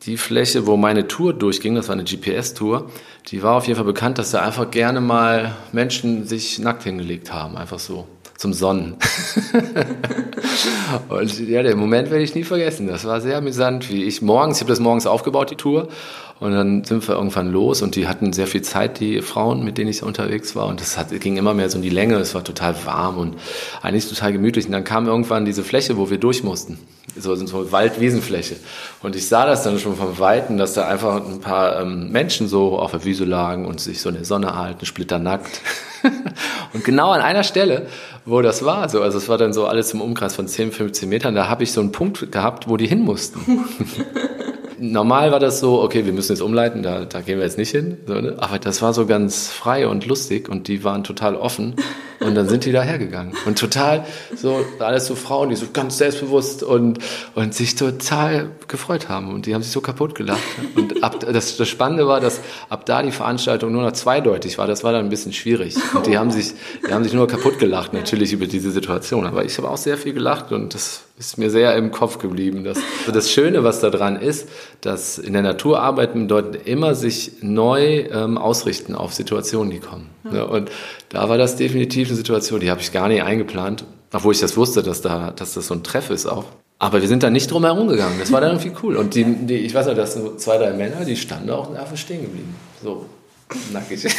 die 0.04 0.18
Fläche, 0.18 0.68
wo 0.68 0.78
meine 0.78 1.08
Tour 1.08 1.34
durchging, 1.34 1.76
das 1.76 1.88
war 1.88 1.94
eine 1.94 2.04
GPS-Tour, 2.04 2.90
die 3.28 3.44
war 3.44 3.56
auf 3.56 3.68
jeden 3.68 3.78
Fall 3.78 3.86
bekannt, 3.86 4.18
dass 4.18 4.32
da 4.32 4.42
einfach 4.42 4.70
gerne 4.72 5.00
mal 5.00 5.56
Menschen 5.72 6.26
sich 6.26 6.60
nackt 6.60 6.84
hingelegt 6.84 7.32
haben, 7.32 7.56
einfach 7.56 7.80
so 7.80 8.08
zum 8.38 8.54
Sonnen. 8.54 8.98
und 11.10 11.40
ja, 11.48 11.62
den 11.62 11.78
Moment 11.78 12.10
werde 12.10 12.24
ich 12.24 12.34
nie 12.34 12.44
vergessen. 12.44 12.88
Das 12.88 13.06
war 13.06 13.22
sehr 13.22 13.38
amüsant, 13.38 13.90
wie 13.90 14.04
ich 14.04 14.22
morgens, 14.22 14.58
ich 14.58 14.62
habe 14.64 14.72
das 14.72 14.80
morgens 14.80 15.06
aufgebaut, 15.06 15.52
die 15.52 15.56
Tour, 15.56 15.90
und 16.42 16.54
dann 16.54 16.84
sind 16.84 17.08
wir 17.08 17.14
irgendwann 17.14 17.52
los 17.52 17.84
und 17.84 17.96
die 17.96 18.08
hatten 18.08 18.34
sehr 18.34 18.48
viel 18.48 18.64
Zeit, 18.64 19.00
die 19.00 19.22
Frauen, 19.22 19.64
mit 19.64 19.78
denen 19.78 19.92
ich 19.92 20.02
unterwegs 20.02 20.56
war. 20.56 20.66
Und 20.66 20.82
das 20.82 20.98
ging 21.20 21.38
immer 21.38 21.54
mehr 21.54 21.70
so 21.70 21.78
in 21.78 21.84
die 21.84 21.92
Länge. 21.92 22.16
Es 22.16 22.34
war 22.34 22.44
total 22.44 22.76
warm 22.84 23.20
und 23.20 23.36
eigentlich 23.84 24.10
total 24.10 24.34
gemütlich. 24.34 24.66
Und 24.66 24.72
dann 24.72 24.84
kam 24.84 25.06
irgendwann 25.06 25.46
diese 25.46 25.64
Fläche, 25.64 25.98
wo 25.98 26.10
wir 26.10 26.18
durch 26.18 26.44
mussten. 26.44 26.80
So, 27.16 27.36
so 27.36 27.72
Waldwiesenfläche. 27.72 28.56
Und 29.04 29.16
ich 29.16 29.28
sah 29.28 29.46
das 29.46 29.62
dann 29.62 29.78
schon 29.78 29.96
vom 29.96 30.18
Weiten, 30.18 30.58
dass 30.58 30.74
da 30.74 30.88
einfach 30.88 31.24
ein 31.24 31.42
paar 31.42 31.80
ähm, 31.80 32.12
Menschen 32.12 32.48
so 32.48 32.80
auf 32.80 32.90
der 32.90 33.06
Wiese 33.06 33.26
lagen 33.26 33.68
und 33.68 33.80
sich 33.80 34.02
so 34.02 34.10
in 34.10 34.16
der 34.16 34.26
Sonne 34.26 34.58
halten, 34.58 34.88
splitternackt. 34.88 35.62
und 36.74 36.84
genau 36.84 37.12
an 37.12 37.22
einer 37.22 37.44
Stelle, 37.44 37.86
wo 38.26 38.42
das 38.42 38.66
war, 38.66 38.90
so, 38.90 39.04
also 39.04 39.20
es 39.20 39.30
war 39.30 39.38
dann 39.38 39.54
so 39.54 39.68
alles 39.68 39.94
im 39.94 40.02
Umkreis 40.02 40.36
von 40.36 40.48
10, 40.48 40.72
15 40.72 41.08
Metern, 41.08 41.36
da 41.36 41.50
habe 41.50 41.62
ich 41.62 41.72
so 41.72 41.82
einen 41.82 41.92
Punkt 41.92 42.32
gehabt, 42.32 42.68
wo 42.68 42.78
die 42.78 42.88
hin 42.88 43.02
mussten. 43.02 43.64
normal 44.82 45.32
war 45.32 45.40
das 45.40 45.60
so, 45.60 45.82
okay, 45.82 46.06
wir 46.06 46.14
müssen 46.14 46.32
jetzt 46.32 46.42
umleiten, 46.42 46.84
da, 46.84 47.06
da 47.06 47.22
gehen 47.22 47.38
wir 47.38 47.46
jetzt 47.46 47.58
nicht 47.58 47.72
hin. 47.72 47.98
So, 48.08 48.16
ne? 48.16 48.36
Aber 48.40 48.60
das 48.60 48.82
war 48.82 48.94
so 48.94 49.06
ganz 49.06 49.48
frei 49.48 49.88
und 49.88 50.06
lustig 50.06 50.50
und 50.50 50.68
die 50.68 50.84
waren 50.84 51.04
total 51.04 51.36
offen. 51.36 51.76
Und 52.22 52.36
dann 52.36 52.48
sind 52.48 52.66
die 52.66 52.72
da 52.72 52.84
hergegangen. 52.84 53.34
Und 53.48 53.58
total 53.58 54.06
so, 54.36 54.64
alles 54.78 55.08
so 55.08 55.16
Frauen, 55.16 55.50
die 55.50 55.56
so 55.56 55.66
ganz 55.74 55.98
selbstbewusst 55.98 56.62
und, 56.62 57.00
und 57.34 57.56
sich 57.56 57.74
total 57.74 58.52
gefreut 58.68 59.10
haben. 59.10 59.34
Und 59.34 59.48
die 59.48 59.56
haben 59.56 59.64
sich 59.64 59.72
so 59.72 59.82
kaputt 59.82 60.14
gelacht. 60.14 60.40
Und 60.76 61.04
ab, 61.04 61.20
das, 61.20 61.58
das 61.58 61.68
Spannende 61.68 62.08
war, 62.08 62.20
dass 62.20 62.40
ab 62.70 62.86
da 62.86 63.02
die 63.02 63.12
Veranstaltung 63.12 63.72
nur 63.72 63.82
noch 63.82 63.94
zweideutig 63.94 64.60
war. 64.60 64.68
Das 64.68 64.84
war 64.84 64.92
dann 64.92 65.06
ein 65.06 65.10
bisschen 65.10 65.34
schwierig. 65.34 65.76
Und 65.96 66.06
die 66.06 66.20
haben 66.20 66.30
sich, 66.30 66.54
die 66.88 66.94
haben 66.94 67.04
sich 67.04 67.14
nur 67.14 67.28
kaputt 67.28 67.58
gelacht, 67.58 67.92
natürlich 67.94 68.34
über 68.34 68.46
diese 68.46 68.70
Situation. 68.70 69.26
Aber 69.26 69.44
ich 69.44 69.58
habe 69.58 69.68
auch 69.68 69.78
sehr 69.78 69.98
viel 69.98 70.14
gelacht 70.14 70.52
und 70.52 70.76
das 70.76 71.02
ist 71.22 71.38
mir 71.38 71.52
sehr 71.52 71.76
im 71.76 71.92
Kopf 71.92 72.18
geblieben. 72.18 72.64
Das, 72.64 72.80
also 73.02 73.12
das 73.12 73.32
Schöne, 73.32 73.64
was 73.64 73.80
daran 73.80 74.16
ist, 74.16 74.50
dass 74.82 75.20
in 75.20 75.34
der 75.34 75.44
Natur 75.44 75.80
arbeiten 75.80 76.24
bedeutet 76.24 76.68
immer 76.68 76.96
sich 76.96 77.34
neu 77.42 78.08
ähm, 78.12 78.40
ausrichten 78.40 78.96
auf 78.96 79.14
Situationen, 79.14 79.70
die 79.70 79.80
kommen. 79.80 80.10
Ja. 80.26 80.38
Ja, 80.38 80.44
und 80.46 80.72
da 81.10 81.30
war 81.30 81.38
das 81.38 81.56
definitiv 81.56 82.08
eine 82.08 82.18
Situation, 82.18 82.60
die 82.60 82.72
habe 82.72 82.82
ich 82.82 82.92
gar 82.92 83.08
nicht 83.08 83.22
eingeplant, 83.22 83.86
obwohl 84.12 84.34
ich 84.34 84.40
das 84.40 84.58
wusste, 84.58 84.82
dass, 84.82 85.02
da, 85.02 85.32
dass 85.32 85.54
das 85.54 85.68
so 85.68 85.76
ein 85.76 85.84
Treff 85.84 86.10
ist 86.10 86.26
auch. 86.26 86.46
Aber 86.80 87.02
wir 87.02 87.08
sind 87.08 87.22
da 87.22 87.30
nicht 87.30 87.52
drum 87.52 87.64
herum 87.64 87.88
gegangen. 87.88 88.16
Das 88.20 88.32
war 88.32 88.42
dann 88.42 88.58
irgendwie 88.58 88.72
cool. 88.82 88.98
Und 88.98 89.14
die, 89.14 89.24
die 89.24 89.58
ich 89.58 89.76
weiß 89.76 89.86
noch, 89.86 89.96
dass 89.96 90.16
so 90.16 90.36
zwei, 90.38 90.58
drei 90.58 90.74
Männer, 90.74 91.06
die 91.06 91.16
standen 91.16 91.52
auch 91.52 91.70
einfach 91.76 91.98
stehen 91.98 92.24
geblieben. 92.24 92.56
So, 92.84 93.06
nackig. 93.72 94.08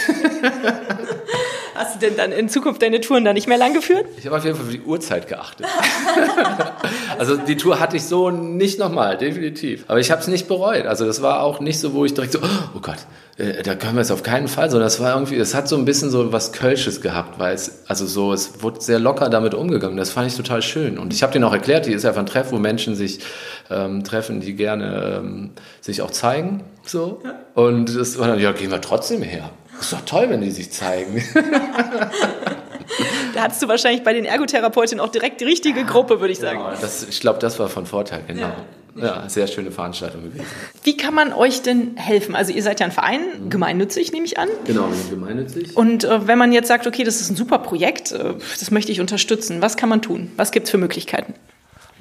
Hast 1.83 1.97
du 1.97 1.99
denn 1.99 2.17
dann 2.17 2.31
in 2.31 2.49
Zukunft 2.49 2.81
deine 2.81 3.01
Touren 3.01 3.25
da 3.25 3.33
nicht 3.33 3.49
mehr 3.49 3.59
lang 3.59 3.75
geführt? 3.75 4.07
Ich 4.17 4.25
habe 4.27 4.37
auf 4.37 4.45
jeden 4.45 4.57
Fall 4.57 4.67
für 4.67 4.73
die 4.73 4.83
Uhrzeit 4.83 5.27
geachtet. 5.27 5.67
also 7.19 7.37
die 7.37 7.57
Tour 7.57 7.81
hatte 7.81 7.97
ich 7.97 8.05
so 8.05 8.31
nicht 8.31 8.79
nochmal, 8.79 9.19
definitiv. 9.19 9.85
Aber 9.89 9.99
ich 9.99 10.13
habe 10.13 10.21
es 10.21 10.29
nicht 10.29 10.47
bereut. 10.47 10.87
Also 10.87 11.07
das 11.07 11.23
war 11.23 11.43
auch 11.43 11.59
nicht 11.59 11.81
so, 11.81 11.93
wo 11.93 12.05
ich 12.05 12.15
direkt 12.15 12.35
so, 12.35 12.39
oh 12.77 12.79
Gott, 12.81 12.99
äh, 13.37 13.65
da 13.65 13.75
können 13.75 13.97
wir 13.97 14.03
es 14.03 14.13
auf 14.13 14.23
keinen 14.23 14.47
Fall, 14.47 14.71
sondern 14.71 14.87
das 14.87 15.01
war 15.01 15.15
irgendwie, 15.15 15.35
es 15.35 15.57
hat 15.57 15.67
so 15.67 15.77
ein 15.77 15.85
bisschen 15.85 16.11
so 16.11 16.33
was 16.33 16.53
Kölsches 16.53 17.01
gehabt, 17.01 17.41
weil 17.41 17.53
es, 17.53 17.83
also 17.89 18.07
so, 18.07 18.33
es 18.33 18.63
wurde 18.63 18.81
sehr 18.81 19.01
locker 19.01 19.29
damit 19.29 19.53
umgegangen. 19.53 19.97
Das 19.97 20.11
fand 20.11 20.29
ich 20.29 20.37
total 20.37 20.63
schön. 20.63 20.99
Und 21.01 21.13
ich 21.13 21.25
habe 21.25 21.33
denen 21.33 21.45
auch 21.45 21.53
erklärt, 21.53 21.87
die 21.87 21.93
ist 21.93 22.05
einfach 22.05 22.21
ein 22.21 22.27
Treff, 22.27 22.53
wo 22.53 22.59
Menschen 22.59 22.95
sich 22.95 23.19
ähm, 23.71 24.05
treffen, 24.05 24.41
die 24.41 24.55
gerne 24.55 25.19
ähm, 25.19 25.51
sich 25.81 26.01
auch 26.01 26.13
zeigen. 26.13 26.63
So. 26.87 27.21
Ja. 27.25 27.41
Und 27.55 27.97
das 27.97 28.21
war 28.21 28.29
dann, 28.29 28.39
ja, 28.39 28.53
gehen 28.53 28.71
wir 28.71 28.81
trotzdem 28.81 29.23
her. 29.23 29.51
Ist 29.83 29.93
doch 29.93 30.03
toll, 30.03 30.31
wenn 30.31 30.41
die 30.41 30.51
sich 30.51 30.71
zeigen. 30.71 31.23
da 33.35 33.43
hattest 33.43 33.63
du 33.63 33.69
wahrscheinlich 33.69 34.05
bei 34.05 34.13
den 34.13 34.25
Ergotherapeutinnen 34.25 35.05
auch 35.05 35.11
direkt 35.11 35.41
die 35.41 35.45
richtige 35.45 35.85
Gruppe, 35.85 36.21
würde 36.21 36.33
ich 36.33 36.39
sagen. 36.39 36.59
Genau, 36.59 36.71
das, 36.81 37.03
ich 37.09 37.21
glaube, 37.21 37.41
das 37.41 37.59
war 37.59 37.69
von 37.69 37.85
Vorteil, 37.85 38.23
genau. 38.27 38.43
Ja. 38.43 38.55
Ja, 38.95 39.27
sehr 39.27 39.47
schöne 39.47 39.71
Veranstaltung 39.71 40.23
gewesen. 40.23 40.45
Wie 40.83 40.97
kann 40.99 41.15
man 41.15 41.33
euch 41.33 41.63
denn 41.63 41.97
helfen? 41.97 42.37
Also 42.37 42.53
ihr 42.53 42.63
seid 42.63 42.79
ja 42.79 42.87
ein 42.87 42.93
Verein, 42.93 43.21
mhm. 43.45 43.51
gemeinnützig 43.51 44.13
nehme 44.13 44.27
ich 44.27 44.39
an. 44.39 44.49
Genau, 44.67 44.87
gemeinnützig. 45.09 45.75
Und 45.77 46.05
äh, 46.05 46.27
wenn 46.27 46.39
man 46.39 46.53
jetzt 46.53 46.69
sagt, 46.69 46.87
okay, 46.87 47.03
das 47.03 47.23
ist 47.23 47.31
ein 47.31 47.37
super 47.37 47.59
Projekt, 47.59 48.13
äh, 48.13 48.35
das 48.61 48.71
möchte 48.71 48.93
ich 48.93 49.01
unterstützen, 49.01 49.63
was 49.63 49.79
kann 49.79 49.89
man 49.89 50.03
tun? 50.03 50.31
Was 50.37 50.53
gibt 50.53 50.67
es 50.67 50.71
für 50.71 50.77
Möglichkeiten? 50.79 51.33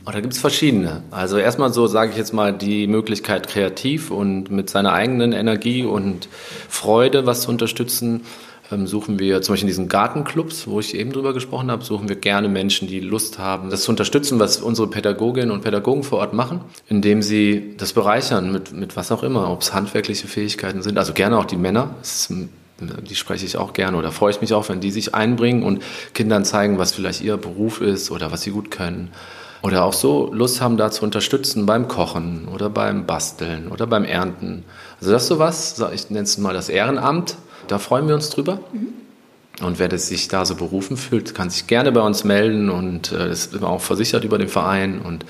Oh, 0.05 0.11
da 0.11 0.19
gibt 0.19 0.33
es 0.33 0.39
verschiedene. 0.39 1.03
Also 1.11 1.37
erstmal 1.37 1.71
so 1.71 1.85
sage 1.85 2.11
ich 2.11 2.17
jetzt 2.17 2.33
mal 2.33 2.53
die 2.53 2.87
Möglichkeit 2.87 3.47
kreativ 3.47 4.09
und 4.09 4.49
mit 4.49 4.69
seiner 4.69 4.93
eigenen 4.93 5.31
Energie 5.31 5.83
und 5.83 6.27
Freude 6.69 7.27
was 7.27 7.41
zu 7.41 7.51
unterstützen. 7.51 8.21
Ähm, 8.71 8.87
suchen 8.87 9.19
wir 9.19 9.43
zum 9.43 9.53
Beispiel 9.53 9.65
in 9.65 9.73
diesen 9.73 9.89
Gartenclubs, 9.89 10.65
wo 10.67 10.79
ich 10.79 10.95
eben 10.95 11.11
drüber 11.11 11.33
gesprochen 11.33 11.69
habe, 11.69 11.83
suchen 11.83 12.09
wir 12.09 12.15
gerne 12.15 12.49
Menschen, 12.49 12.87
die 12.87 12.99
Lust 12.99 13.37
haben, 13.37 13.69
das 13.69 13.83
zu 13.83 13.91
unterstützen, 13.91 14.39
was 14.39 14.57
unsere 14.57 14.89
Pädagoginnen 14.89 15.51
und 15.51 15.61
Pädagogen 15.61 16.03
vor 16.03 16.19
Ort 16.19 16.33
machen, 16.33 16.61
indem 16.87 17.21
sie 17.21 17.75
das 17.77 17.93
bereichern 17.93 18.51
mit, 18.51 18.71
mit 18.71 18.95
was 18.95 19.11
auch 19.11 19.21
immer, 19.21 19.51
ob 19.51 19.61
es 19.61 19.73
handwerkliche 19.73 20.27
Fähigkeiten 20.27 20.81
sind, 20.81 20.97
also 20.97 21.13
gerne 21.13 21.37
auch 21.37 21.45
die 21.45 21.57
Männer. 21.57 21.93
Ist, 22.01 22.33
die 22.79 23.15
spreche 23.15 23.45
ich 23.45 23.57
auch 23.57 23.73
gerne 23.73 23.97
oder 23.97 24.11
freue 24.11 24.31
ich 24.31 24.41
mich 24.41 24.53
auch, 24.53 24.67
wenn 24.69 24.79
die 24.79 24.89
sich 24.89 25.13
einbringen 25.13 25.61
und 25.61 25.83
Kindern 26.15 26.45
zeigen, 26.45 26.79
was 26.79 26.93
vielleicht 26.93 27.21
ihr 27.21 27.37
Beruf 27.37 27.81
ist 27.81 28.09
oder 28.09 28.31
was 28.31 28.41
sie 28.41 28.49
gut 28.49 28.71
können. 28.71 29.11
Oder 29.61 29.83
auch 29.83 29.93
so 29.93 30.31
Lust 30.33 30.59
haben, 30.59 30.77
da 30.77 30.89
zu 30.89 31.03
unterstützen 31.03 31.65
beim 31.65 31.87
Kochen 31.87 32.47
oder 32.47 32.69
beim 32.69 33.05
Basteln 33.05 33.67
oder 33.67 33.85
beim 33.85 34.03
Ernten. 34.03 34.63
Also 34.99 35.11
das 35.11 35.23
ist 35.23 35.27
sowas, 35.27 35.83
ich 35.93 36.09
nenne 36.09 36.23
es 36.23 36.37
mal 36.37 36.53
das 36.53 36.69
Ehrenamt. 36.69 37.35
Da 37.67 37.77
freuen 37.77 38.07
wir 38.07 38.15
uns 38.15 38.29
drüber. 38.31 38.59
Mhm. 38.73 38.93
Und 39.63 39.77
wer 39.77 39.87
das 39.87 40.07
sich 40.07 40.27
da 40.27 40.45
so 40.45 40.55
berufen 40.55 40.97
fühlt, 40.97 41.35
kann 41.35 41.49
sich 41.49 41.67
gerne 41.67 41.91
bei 41.91 42.01
uns 42.01 42.23
melden 42.23 42.69
und 42.69 43.11
äh, 43.11 43.29
ist 43.29 43.53
immer 43.53 43.69
auch 43.69 43.81
versichert 43.81 44.23
über 44.23 44.39
den 44.39 44.47
Verein 44.47 44.99
und 44.99 45.25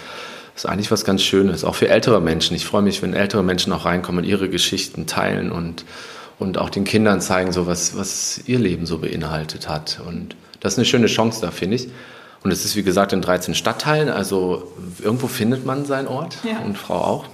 ist 0.56 0.66
eigentlich 0.66 0.92
was 0.92 1.04
ganz 1.04 1.22
Schönes, 1.22 1.64
auch 1.64 1.76
für 1.76 1.90
ältere 1.90 2.22
Menschen. 2.22 2.56
Ich 2.56 2.66
freue 2.66 2.82
mich, 2.82 3.02
wenn 3.02 3.14
ältere 3.14 3.44
Menschen 3.44 3.74
auch 3.74 3.86
reinkommen 3.86 4.24
und 4.24 4.30
ihre 4.30 4.50
Geschichten 4.50 5.08
teilen 5.08 5.52
und, 5.52 5.86
und 6.40 6.58
auch 6.58 6.70
den 6.70 6.84
Kindern 6.84 7.20
zeigen, 7.20 7.52
so 7.52 7.68
was, 7.68 7.98
was 7.98 8.42
ihr 8.46 8.60
Leben 8.60 8.86
so 8.86 9.00
beinhaltet 9.00 9.68
hat. 9.68 10.00
Und 10.08 10.36
das 10.60 10.74
ist 10.74 10.80
eine 10.80 10.86
schöne 10.86 11.08
Chance 11.08 11.42
da, 11.42 11.52
finde 11.52 11.76
ich. 11.76 11.90
Und 12.44 12.52
es 12.52 12.66
ist, 12.66 12.76
wie 12.76 12.84
gesagt, 12.84 13.14
in 13.14 13.22
13 13.22 13.54
Stadtteilen, 13.54 14.10
also 14.10 14.72
irgendwo 15.02 15.28
findet 15.28 15.66
man 15.66 15.86
seinen 15.86 16.08
Ort 16.08 16.38
ja. 16.44 16.60
und 16.66 16.78
Frau 16.78 16.96
auch. 16.96 17.26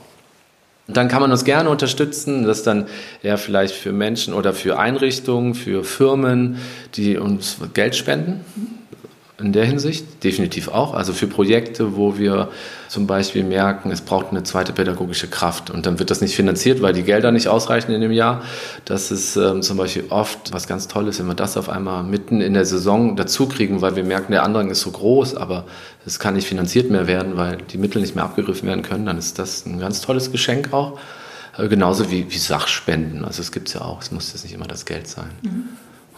Dann 0.87 1.09
kann 1.09 1.21
man 1.21 1.31
uns 1.31 1.43
gerne 1.43 1.69
unterstützen, 1.69 2.43
das 2.43 2.63
dann 2.63 2.87
eher 3.21 3.37
vielleicht 3.37 3.75
für 3.75 3.91
Menschen 3.91 4.33
oder 4.33 4.53
für 4.53 4.79
Einrichtungen, 4.79 5.53
für 5.53 5.83
Firmen, 5.83 6.57
die 6.95 7.17
uns 7.17 7.57
Geld 7.73 7.95
spenden. 7.95 8.45
In 9.39 9.53
der 9.53 9.65
Hinsicht, 9.65 10.23
definitiv 10.23 10.67
auch. 10.67 10.95
Also 10.95 11.13
für 11.13 11.27
Projekte, 11.27 11.95
wo 11.95 12.17
wir 12.17 12.49
zum 12.87 13.05
Beispiel 13.05 13.43
merken, 13.43 13.91
es 13.91 14.01
braucht 14.01 14.31
eine 14.31 14.41
zweite 14.41 14.73
pädagogische 14.73 15.27
Kraft 15.27 15.69
und 15.69 15.85
dann 15.85 15.99
wird 15.99 16.09
das 16.09 16.21
nicht 16.21 16.35
finanziert, 16.35 16.81
weil 16.81 16.93
die 16.93 17.03
Gelder 17.03 17.31
nicht 17.31 17.47
ausreichen 17.47 17.91
in 17.91 18.01
dem 18.01 18.11
Jahr. 18.11 18.41
Das 18.85 19.11
ist 19.11 19.35
ähm, 19.35 19.61
zum 19.61 19.77
Beispiel 19.77 20.05
oft 20.09 20.53
was 20.53 20.65
ganz 20.65 20.87
Tolles, 20.87 21.19
wenn 21.19 21.27
wir 21.27 21.35
das 21.35 21.55
auf 21.55 21.69
einmal 21.69 22.03
mitten 22.03 22.41
in 22.41 22.55
der 22.55 22.65
Saison 22.65 23.15
dazu 23.15 23.47
kriegen, 23.47 23.79
weil 23.81 23.95
wir 23.95 24.03
merken, 24.03 24.31
der 24.31 24.41
Andrang 24.41 24.71
ist 24.71 24.81
so 24.81 24.89
groß, 24.89 25.35
aber 25.35 25.65
es 26.03 26.17
kann 26.17 26.33
nicht 26.33 26.47
finanziert 26.47 26.89
mehr 26.89 27.05
werden, 27.05 27.37
weil 27.37 27.57
die 27.57 27.77
Mittel 27.77 28.01
nicht 28.01 28.15
mehr 28.15 28.23
abgegriffen 28.23 28.67
werden 28.67 28.81
können. 28.81 29.05
Dann 29.05 29.19
ist 29.19 29.37
das 29.37 29.67
ein 29.67 29.79
ganz 29.79 30.01
tolles 30.01 30.31
Geschenk 30.31 30.73
auch. 30.73 30.97
Äh, 31.57 31.67
genauso 31.67 32.09
wie, 32.09 32.31
wie 32.31 32.37
Sachspenden. 32.39 33.23
Also 33.23 33.43
es 33.43 33.51
gibt 33.51 33.67
es 33.67 33.75
ja 33.75 33.81
auch, 33.81 34.01
es 34.01 34.11
muss 34.11 34.33
jetzt 34.33 34.43
nicht 34.43 34.53
immer 34.53 34.67
das 34.67 34.85
Geld 34.85 35.07
sein. 35.07 35.29
Mhm. 35.43 35.63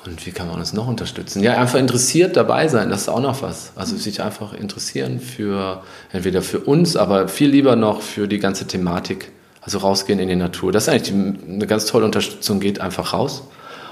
Und 0.10 0.26
wie 0.26 0.32
kann 0.32 0.48
man 0.48 0.58
uns 0.58 0.74
noch 0.74 0.88
unterstützen? 0.88 1.43
Ja, 1.43 1.58
einfach 1.58 1.78
interessiert 1.78 2.36
dabei 2.36 2.67
sein, 2.67 2.89
das 2.89 3.02
ist 3.02 3.10
auch 3.10 3.22
noch 3.22 3.43
was. 3.43 3.74
Also 3.76 3.95
sich 3.95 4.24
einfach 4.24 4.54
interessieren 4.54 5.19
für, 5.19 5.84
entweder 6.12 6.41
für 6.41 6.62
uns, 6.62 6.95
aber 6.95 7.28
viel 7.28 7.50
lieber 7.50 7.76
noch 7.76 8.02
für 8.02 8.28
die 8.28 8.39
ganze 8.39 8.65
Thematik. 8.65 9.32
Also 9.62 9.78
rausgehen 9.80 10.19
in 10.19 10.30
die 10.30 10.36
Natur. 10.36 10.72
Das 10.72 10.84
ist 10.84 10.89
eigentlich 10.89 11.13
die, 11.13 11.54
eine 11.54 11.67
ganz 11.67 11.86
tolle 11.86 12.06
Unterstützung, 12.06 12.60
geht 12.60 12.82
einfach 12.82 13.13
raus 13.13 13.43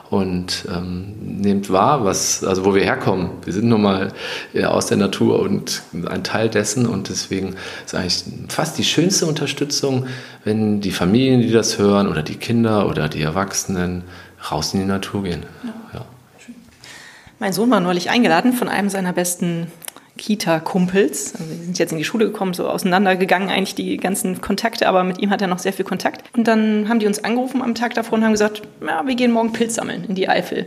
und 0.10 0.66
ähm, 0.74 1.14
nehmt 1.20 1.70
wahr, 1.70 2.04
was, 2.06 2.44
also 2.44 2.66
wo 2.66 2.74
wir 2.74 2.84
herkommen. 2.84 3.30
Wir 3.44 3.54
sind 3.54 3.68
nun 3.68 3.82
mal 3.82 4.14
aus 4.66 4.88
der 4.88 4.98
Natur 4.98 5.40
und 5.40 5.84
ein 6.10 6.24
Teil 6.24 6.50
dessen 6.50 6.88
und 6.88 7.10
deswegen 7.10 7.56
ist 7.86 7.94
eigentlich 7.94 8.24
fast 8.48 8.78
die 8.78 8.86
schönste 8.86 9.26
Unterstützung, 9.26 10.08
wenn 10.46 10.82
die 10.82 10.92
Familien, 10.92 11.42
die 11.42 11.52
das 11.52 11.78
hören 11.78 12.08
oder 12.08 12.24
die 12.24 12.36
Kinder 12.36 12.88
oder 12.88 13.10
die 13.10 13.22
Erwachsenen 13.22 14.04
raus 14.52 14.74
in 14.74 14.82
die 14.82 14.86
Natur 14.86 15.24
gehen. 15.24 15.46
Ja. 15.64 16.00
ja. 16.00 16.06
Mein 17.40 17.54
Sohn 17.54 17.70
war 17.70 17.80
neulich 17.80 18.10
eingeladen 18.10 18.54
von 18.54 18.68
einem 18.68 18.90
seiner 18.90 19.14
besten 19.14 19.72
Kita-Kumpels. 20.18 21.36
Also 21.36 21.50
wir 21.50 21.56
sind 21.58 21.80
jetzt 21.80 21.92
in 21.92 21.98
die 21.98 22.04
Schule 22.04 22.26
gekommen, 22.26 22.54
so 22.54 22.68
auseinandergegangen 22.68 23.50
eigentlich 23.50 23.76
die 23.76 23.98
ganzen 23.98 24.42
Kontakte, 24.42 24.88
aber 24.88 25.04
mit 25.04 25.20
ihm 25.20 25.30
hat 25.30 25.42
er 25.42 25.48
noch 25.48 25.60
sehr 25.60 25.74
viel 25.74 25.86
Kontakt. 25.86 26.24
Und 26.36 26.48
dann 26.48 26.90
haben 26.90 27.00
die 27.00 27.08
uns 27.08 27.24
angerufen 27.24 27.62
am 27.62 27.76
Tag 27.76 27.94
davor 27.94 28.18
und 28.18 28.24
haben 28.24 28.32
gesagt, 28.32 28.64
ja, 28.86 29.06
wir 29.06 29.16
gehen 29.16 29.32
morgen 29.32 29.54
Pilz 29.54 29.76
sammeln 29.76 30.06
in 30.06 30.16
die 30.16 30.28
Eifel. 30.28 30.66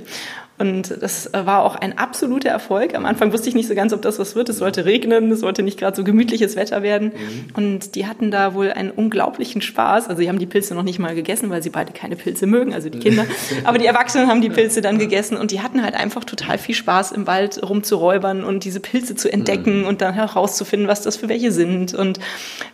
Und 0.60 0.94
das 1.00 1.26
äh, 1.32 1.46
war 1.46 1.62
auch 1.64 1.74
ein 1.74 1.96
absoluter 1.96 2.50
Erfolg. 2.50 2.94
Am 2.94 3.06
Anfang 3.06 3.32
wusste 3.32 3.48
ich 3.48 3.54
nicht 3.54 3.66
so 3.66 3.74
ganz, 3.74 3.94
ob 3.94 4.02
das 4.02 4.18
was 4.18 4.36
wird. 4.36 4.50
Es 4.50 4.58
sollte 4.58 4.84
regnen, 4.84 5.32
es 5.32 5.40
sollte 5.40 5.62
nicht 5.62 5.78
gerade 5.78 5.96
so 5.96 6.04
gemütliches 6.04 6.54
Wetter 6.54 6.82
werden. 6.82 7.12
Mhm. 7.14 7.44
Und 7.56 7.94
die 7.94 8.06
hatten 8.06 8.30
da 8.30 8.52
wohl 8.52 8.70
einen 8.70 8.90
unglaublichen 8.90 9.62
Spaß. 9.62 10.08
Also 10.08 10.20
sie 10.20 10.28
haben 10.28 10.38
die 10.38 10.44
Pilze 10.44 10.74
noch 10.74 10.82
nicht 10.82 10.98
mal 10.98 11.14
gegessen, 11.14 11.48
weil 11.48 11.62
sie 11.62 11.70
beide 11.70 11.94
keine 11.94 12.14
Pilze 12.14 12.46
mögen, 12.46 12.74
also 12.74 12.90
die 12.90 12.98
Kinder. 12.98 13.24
Aber 13.64 13.78
die 13.78 13.86
Erwachsenen 13.86 14.28
haben 14.28 14.42
die 14.42 14.50
Pilze 14.50 14.82
dann 14.82 14.98
gegessen 14.98 15.38
und 15.38 15.50
die 15.50 15.62
hatten 15.62 15.82
halt 15.82 15.94
einfach 15.94 16.24
total 16.24 16.58
viel 16.58 16.74
Spaß 16.74 17.12
im 17.12 17.26
Wald 17.26 17.62
rumzuräubern 17.66 18.44
und 18.44 18.64
diese 18.64 18.80
Pilze 18.80 19.14
zu 19.14 19.32
entdecken 19.32 19.80
mhm. 19.80 19.86
und 19.86 20.02
dann 20.02 20.12
herauszufinden, 20.12 20.88
was 20.88 21.00
das 21.00 21.16
für 21.16 21.30
welche 21.30 21.52
sind. 21.52 21.94
Und 21.94 22.20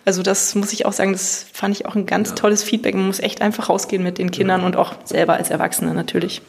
also 0.04 0.22
das 0.22 0.56
muss 0.56 0.72
ich 0.72 0.86
auch 0.86 0.92
sagen, 0.92 1.12
das 1.12 1.46
fand 1.52 1.76
ich 1.76 1.86
auch 1.86 1.94
ein 1.94 2.06
ganz 2.06 2.30
ja. 2.30 2.34
tolles 2.34 2.64
Feedback. 2.64 2.96
Man 2.96 3.06
muss 3.06 3.20
echt 3.20 3.42
einfach 3.42 3.68
rausgehen 3.68 4.02
mit 4.02 4.18
den 4.18 4.32
Kindern 4.32 4.62
ja. 4.62 4.66
und 4.66 4.74
auch 4.74 4.94
selber 5.04 5.34
als 5.34 5.50
Erwachsene 5.50 5.94
natürlich. 5.94 6.42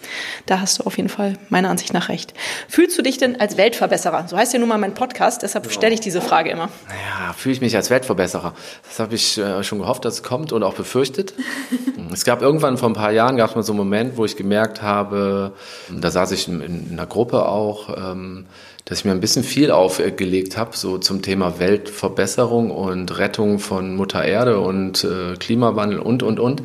Da 0.47 0.61
hast 0.61 0.79
du 0.79 0.83
auf 0.83 0.97
jeden 0.97 1.09
Fall 1.09 1.26
Fall 1.27 1.37
meiner 1.49 1.69
Ansicht 1.69 1.93
nach 1.93 2.09
recht. 2.09 2.33
Fühlst 2.67 2.97
du 2.97 3.01
dich 3.01 3.17
denn 3.17 3.39
als 3.39 3.57
Weltverbesserer? 3.57 4.27
So 4.27 4.37
heißt 4.37 4.53
ja 4.53 4.59
nun 4.59 4.69
mal 4.69 4.77
mein 4.77 4.93
Podcast, 4.93 5.43
deshalb 5.43 5.71
stelle 5.71 5.93
ich 5.93 5.99
diese 5.99 6.21
Frage 6.21 6.49
immer. 6.49 6.69
Ja, 6.89 7.33
fühle 7.33 7.53
ich 7.53 7.61
mich 7.61 7.75
als 7.75 7.89
Weltverbesserer. 7.89 8.53
Das 8.87 8.99
habe 8.99 9.15
ich 9.15 9.37
äh, 9.37 9.63
schon 9.63 9.79
gehofft, 9.79 10.05
dass 10.05 10.15
es 10.15 10.23
kommt 10.23 10.51
und 10.51 10.63
auch 10.63 10.73
befürchtet. 10.73 11.33
es 12.13 12.25
gab 12.25 12.41
irgendwann 12.41 12.77
vor 12.77 12.89
ein 12.89 12.93
paar 12.93 13.11
Jahren, 13.11 13.37
gab 13.37 13.49
es 13.49 13.55
mal 13.55 13.63
so 13.63 13.73
einen 13.73 13.77
Moment, 13.77 14.17
wo 14.17 14.25
ich 14.25 14.35
gemerkt 14.35 14.81
habe, 14.81 15.53
da 15.89 16.11
saß 16.11 16.31
ich 16.31 16.47
in, 16.47 16.61
in 16.61 16.89
einer 16.91 17.07
Gruppe 17.07 17.45
auch, 17.45 17.95
ähm, 17.97 18.45
dass 18.85 18.99
ich 18.99 19.05
mir 19.05 19.11
ein 19.11 19.19
bisschen 19.19 19.43
viel 19.43 19.71
aufgelegt 19.71 20.57
habe, 20.57 20.77
so 20.77 20.97
zum 20.97 21.21
Thema 21.21 21.59
Weltverbesserung 21.59 22.71
und 22.71 23.17
Rettung 23.17 23.59
von 23.59 23.95
Mutter 23.95 24.23
Erde 24.23 24.59
und 24.59 25.03
äh, 25.03 25.35
Klimawandel 25.35 25.99
und, 25.99 26.23
und, 26.23 26.39
und. 26.39 26.61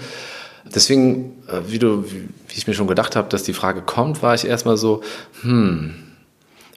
Deswegen, 0.75 1.43
äh, 1.49 1.61
wie, 1.69 1.79
du, 1.79 2.05
wie 2.05 2.29
ich 2.55 2.67
mir 2.67 2.75
schon 2.75 2.87
gedacht 2.87 3.17
habe, 3.17 3.29
dass 3.29 3.43
die 3.43 3.53
Frage 3.53 3.83
kommt, 3.83 4.23
war 4.23 4.35
ich 4.35 4.47
erstmal 4.47 4.77
so, 4.77 5.03
hm, 5.43 5.95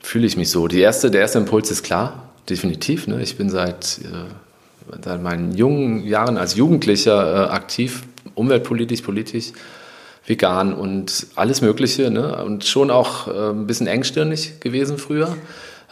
fühle 0.01 0.27
ich 0.27 0.37
mich 0.37 0.49
so. 0.49 0.67
Die 0.67 0.79
erste, 0.79 1.11
der 1.11 1.21
erste 1.21 1.39
Impuls 1.39 1.71
ist 1.71 1.83
klar, 1.83 2.33
definitiv. 2.49 3.07
Ne? 3.07 3.21
Ich 3.21 3.37
bin 3.37 3.49
seit, 3.49 3.99
äh, 4.03 4.95
seit 5.03 5.21
meinen 5.21 5.55
jungen 5.55 6.05
Jahren 6.05 6.37
als 6.37 6.55
Jugendlicher 6.55 7.47
äh, 7.47 7.49
aktiv, 7.49 8.03
umweltpolitisch, 8.35 9.01
politisch, 9.01 9.53
vegan 10.25 10.73
und 10.73 11.27
alles 11.35 11.61
Mögliche. 11.61 12.11
Ne? 12.11 12.43
Und 12.43 12.65
schon 12.65 12.91
auch 12.91 13.27
äh, 13.27 13.49
ein 13.51 13.67
bisschen 13.67 13.87
engstirnig 13.87 14.59
gewesen 14.59 14.97
früher. 14.97 15.35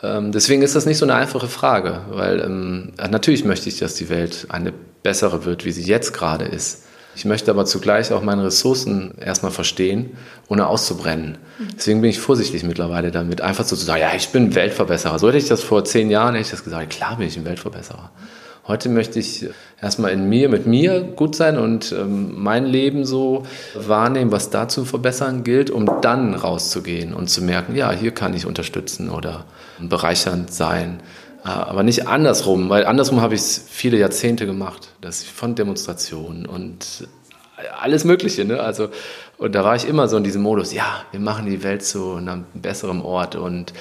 Ähm, 0.01 0.31
deswegen 0.31 0.61
ist 0.61 0.75
das 0.75 0.85
nicht 0.85 0.97
so 0.97 1.05
eine 1.05 1.15
einfache 1.15 1.47
Frage, 1.47 2.01
weil 2.09 2.41
ähm, 2.41 2.91
natürlich 2.97 3.45
möchte 3.45 3.69
ich, 3.69 3.79
dass 3.79 3.95
die 3.95 4.09
Welt 4.09 4.47
eine 4.49 4.73
bessere 5.01 5.45
wird, 5.45 5.65
wie 5.65 5.71
sie 5.71 5.83
jetzt 5.83 6.13
gerade 6.13 6.45
ist. 6.45 6.83
Ich 7.15 7.25
möchte 7.25 7.51
aber 7.51 7.65
zugleich 7.65 8.11
auch 8.11 8.23
meine 8.23 8.45
Ressourcen 8.45 9.15
erstmal 9.19 9.51
verstehen, 9.51 10.17
ohne 10.47 10.67
auszubrennen. 10.67 11.37
Deswegen 11.75 12.01
bin 12.01 12.09
ich 12.09 12.19
vorsichtig 12.19 12.63
mittlerweile 12.63 13.11
damit, 13.11 13.41
einfach 13.41 13.65
so 13.65 13.75
zu 13.75 13.85
sagen, 13.85 14.01
ja, 14.01 14.13
ich 14.15 14.29
bin 14.29 14.55
Weltverbesserer. 14.55 15.19
So 15.19 15.27
hätte 15.27 15.37
ich 15.37 15.47
das 15.47 15.61
vor 15.61 15.85
zehn 15.85 16.09
Jahren, 16.09 16.33
hätte 16.33 16.45
ich 16.45 16.51
das 16.51 16.63
gesagt, 16.63 16.89
klar 16.89 17.17
bin 17.17 17.27
ich 17.27 17.37
ein 17.37 17.45
Weltverbesserer. 17.45 18.11
Heute 18.65 18.87
möchte 18.87 19.19
ich 19.19 19.45
erstmal 19.81 20.11
in 20.11 20.29
mir, 20.29 20.47
mit 20.47 20.65
mir 20.65 21.01
gut 21.01 21.35
sein 21.35 21.57
und 21.57 21.91
ähm, 21.91 22.41
mein 22.41 22.65
Leben 22.65 23.03
so 23.03 23.43
wahrnehmen, 23.75 24.31
was 24.31 24.51
da 24.51 24.69
zu 24.69 24.85
verbessern 24.85 25.43
gilt, 25.43 25.69
um 25.69 25.99
dann 26.01 26.33
rauszugehen 26.33 27.13
und 27.13 27.29
zu 27.29 27.43
merken, 27.43 27.75
ja, 27.75 27.91
hier 27.91 28.11
kann 28.11 28.33
ich 28.33 28.45
unterstützen 28.45 29.09
oder 29.09 29.43
bereichernd 29.81 30.53
sein. 30.53 31.01
Äh, 31.43 31.49
aber 31.49 31.83
nicht 31.83 32.07
andersrum, 32.07 32.69
weil 32.69 32.85
andersrum 32.85 33.21
habe 33.21 33.35
ich 33.35 33.41
es 33.41 33.65
viele 33.69 33.97
Jahrzehnte 33.97 34.45
gemacht, 34.45 34.89
ich 35.03 35.31
von 35.31 35.55
Demonstrationen 35.55 36.45
und 36.45 37.07
alles 37.79 38.03
Mögliche, 38.03 38.45
ne? 38.45 38.59
Also 38.59 38.89
und 39.37 39.55
da 39.55 39.63
war 39.63 39.75
ich 39.75 39.87
immer 39.87 40.07
so 40.07 40.17
in 40.17 40.23
diesem 40.23 40.41
Modus, 40.41 40.73
ja, 40.73 41.03
wir 41.11 41.19
machen 41.19 41.45
die 41.45 41.63
Welt 41.63 41.83
zu 41.83 42.15
einem 42.15 42.45
besseren 42.53 43.01
Ort 43.01 43.35
und 43.35 43.73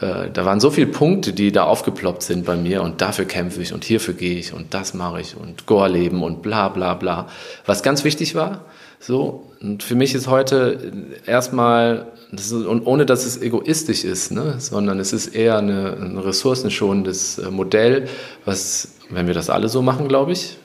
äh, 0.00 0.30
da 0.30 0.44
waren 0.44 0.60
so 0.60 0.70
viele 0.70 0.86
Punkte, 0.86 1.32
die 1.32 1.52
da 1.52 1.64
aufgeploppt 1.64 2.22
sind 2.22 2.44
bei 2.44 2.56
mir 2.56 2.82
und 2.82 3.00
dafür 3.00 3.24
kämpfe 3.24 3.62
ich 3.62 3.72
und 3.72 3.84
hierfür 3.84 4.14
gehe 4.14 4.38
ich 4.38 4.52
und 4.52 4.74
das 4.74 4.94
mache 4.94 5.20
ich 5.20 5.36
und 5.36 5.66
Goa-Leben 5.66 6.22
und 6.22 6.40
bla 6.42 6.68
bla 6.68 6.94
bla. 6.94 7.28
Was 7.66 7.82
ganz 7.82 8.04
wichtig 8.04 8.34
war, 8.34 8.64
so, 9.04 9.50
und 9.60 9.82
für 9.82 9.96
mich 9.96 10.14
ist 10.14 10.28
heute 10.28 10.92
erstmal, 11.26 12.06
ist, 12.30 12.52
und 12.52 12.86
ohne 12.86 13.04
dass 13.04 13.26
es 13.26 13.42
egoistisch 13.42 14.04
ist, 14.04 14.30
ne, 14.30 14.54
sondern 14.58 15.00
es 15.00 15.12
ist 15.12 15.34
eher 15.34 15.58
eine, 15.58 15.96
ein 16.00 16.18
ressourcenschonendes 16.18 17.38
äh, 17.38 17.50
Modell, 17.50 18.06
was, 18.44 18.92
wenn 19.10 19.26
wir 19.26 19.34
das 19.34 19.50
alle 19.50 19.68
so 19.68 19.82
machen, 19.82 20.06
glaube 20.06 20.30
ich, 20.30 20.56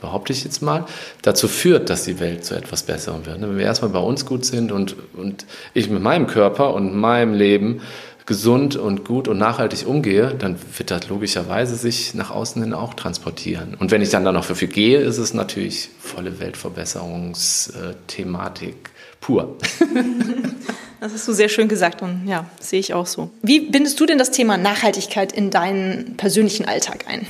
behaupte 0.00 0.32
ich 0.32 0.42
jetzt 0.42 0.60
mal, 0.60 0.86
dazu 1.22 1.46
führt, 1.46 1.88
dass 1.88 2.02
die 2.02 2.18
Welt 2.18 2.44
zu 2.44 2.56
etwas 2.56 2.82
Besserem 2.82 3.24
wird. 3.26 3.38
Ne? 3.38 3.48
Wenn 3.48 3.58
wir 3.58 3.64
erstmal 3.64 3.92
bei 3.92 4.00
uns 4.00 4.26
gut 4.26 4.44
sind 4.44 4.72
und, 4.72 4.96
und 5.16 5.46
ich 5.72 5.88
mit 5.88 6.02
meinem 6.02 6.26
Körper 6.26 6.74
und 6.74 6.96
meinem 6.96 7.32
Leben 7.32 7.80
gesund 8.26 8.76
und 8.76 9.04
gut 9.04 9.28
und 9.28 9.38
nachhaltig 9.38 9.86
umgehe, 9.86 10.34
dann 10.34 10.56
wird 10.76 10.90
das 10.90 11.08
logischerweise 11.08 11.76
sich 11.76 12.14
nach 12.14 12.30
außen 12.30 12.62
hin 12.62 12.74
auch 12.74 12.94
transportieren. 12.94 13.74
Und 13.78 13.90
wenn 13.90 14.02
ich 14.02 14.10
dann 14.10 14.24
da 14.24 14.32
noch 14.32 14.46
dafür 14.46 14.68
gehe, 14.68 15.00
ist 15.00 15.18
es 15.18 15.34
natürlich 15.34 15.90
volle 16.00 16.40
Weltverbesserungsthematik 16.40 18.90
pur. 19.20 19.56
Das 21.02 21.12
hast 21.12 21.26
du 21.26 21.32
sehr 21.32 21.48
schön 21.48 21.66
gesagt 21.66 22.00
und 22.00 22.28
ja, 22.28 22.48
sehe 22.60 22.78
ich 22.78 22.94
auch 22.94 23.06
so. 23.06 23.28
Wie 23.42 23.58
bindest 23.58 23.98
du 23.98 24.06
denn 24.06 24.18
das 24.18 24.30
Thema 24.30 24.56
Nachhaltigkeit 24.56 25.32
in 25.32 25.50
deinen 25.50 26.16
persönlichen 26.16 26.64
Alltag 26.64 27.06
ein? 27.08 27.26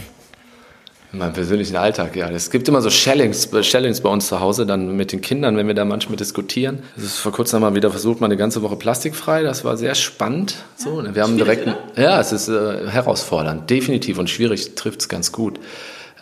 In 1.13 1.19
meinem 1.19 1.35
persönlichen 1.35 1.77
Alltag, 1.77 2.17
ja. 2.17 2.31
Es 2.31 2.51
gibt 2.51 2.69
immer 2.69 2.81
so 2.81 2.89
Shellings, 2.89 3.51
Shellings 3.61 4.01
bei 4.01 4.09
uns 4.09 4.29
zu 4.29 4.41
Hause, 4.41 4.65
dann 4.65 4.97
mit 4.97 5.13
den 5.13 5.21
Kindern, 5.21 5.59
wenn 5.59 5.67
wir 5.67 5.75
da 5.75 5.85
manchmal 5.85 6.17
diskutieren. 6.17 6.83
Es 6.97 7.03
ist 7.03 7.19
vor 7.19 7.33
kurzem 7.33 7.61
mal 7.61 7.75
wieder 7.75 7.91
versucht, 7.91 8.21
mal 8.21 8.27
eine 8.27 8.39
ganze 8.39 8.63
Woche 8.63 8.77
plastikfrei. 8.77 9.43
Das 9.43 9.63
war 9.63 9.77
sehr 9.77 9.95
spannend. 9.95 10.57
So, 10.77 11.03
ja, 11.03 11.15
wir 11.15 11.23
haben 11.23 11.37
direkt, 11.37 11.67
oder? 11.67 11.79
ja, 11.97 12.19
es 12.19 12.33
ist 12.33 12.49
äh, 12.49 12.89
herausfordernd, 12.89 13.69
definitiv 13.69 14.19
und 14.19 14.31
schwierig 14.31 14.75
trifft 14.75 15.03
es 15.03 15.09
ganz 15.11 15.33
gut. 15.33 15.61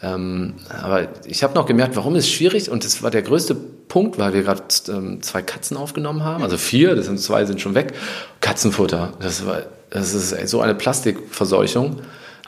Ähm, 0.02 0.54
aber 0.82 1.08
ich 1.24 1.44
habe 1.44 1.54
noch 1.54 1.66
gemerkt, 1.66 1.94
warum 1.94 2.16
ist 2.16 2.24
es 2.24 2.30
schwierig? 2.32 2.68
Und 2.68 2.84
das 2.84 3.02
war 3.02 3.12
der 3.12 3.22
größte 3.22 3.54
Punkt, 3.54 4.18
weil 4.18 4.32
wir 4.32 4.42
gerade 4.42 4.62
ähm, 4.88 5.22
zwei 5.22 5.42
Katzen 5.42 5.76
aufgenommen 5.76 6.24
haben, 6.24 6.42
also 6.42 6.56
vier, 6.56 6.96
das 6.96 7.06
sind 7.06 7.20
zwei 7.20 7.44
sind 7.44 7.60
schon 7.60 7.76
weg. 7.76 7.92
Katzenfutter, 8.40 9.12
das 9.20 9.46
war, 9.46 9.62
das 9.90 10.14
ist 10.14 10.48
so 10.48 10.60
eine 10.60 10.74
Plastikverseuchung. 10.74 12.00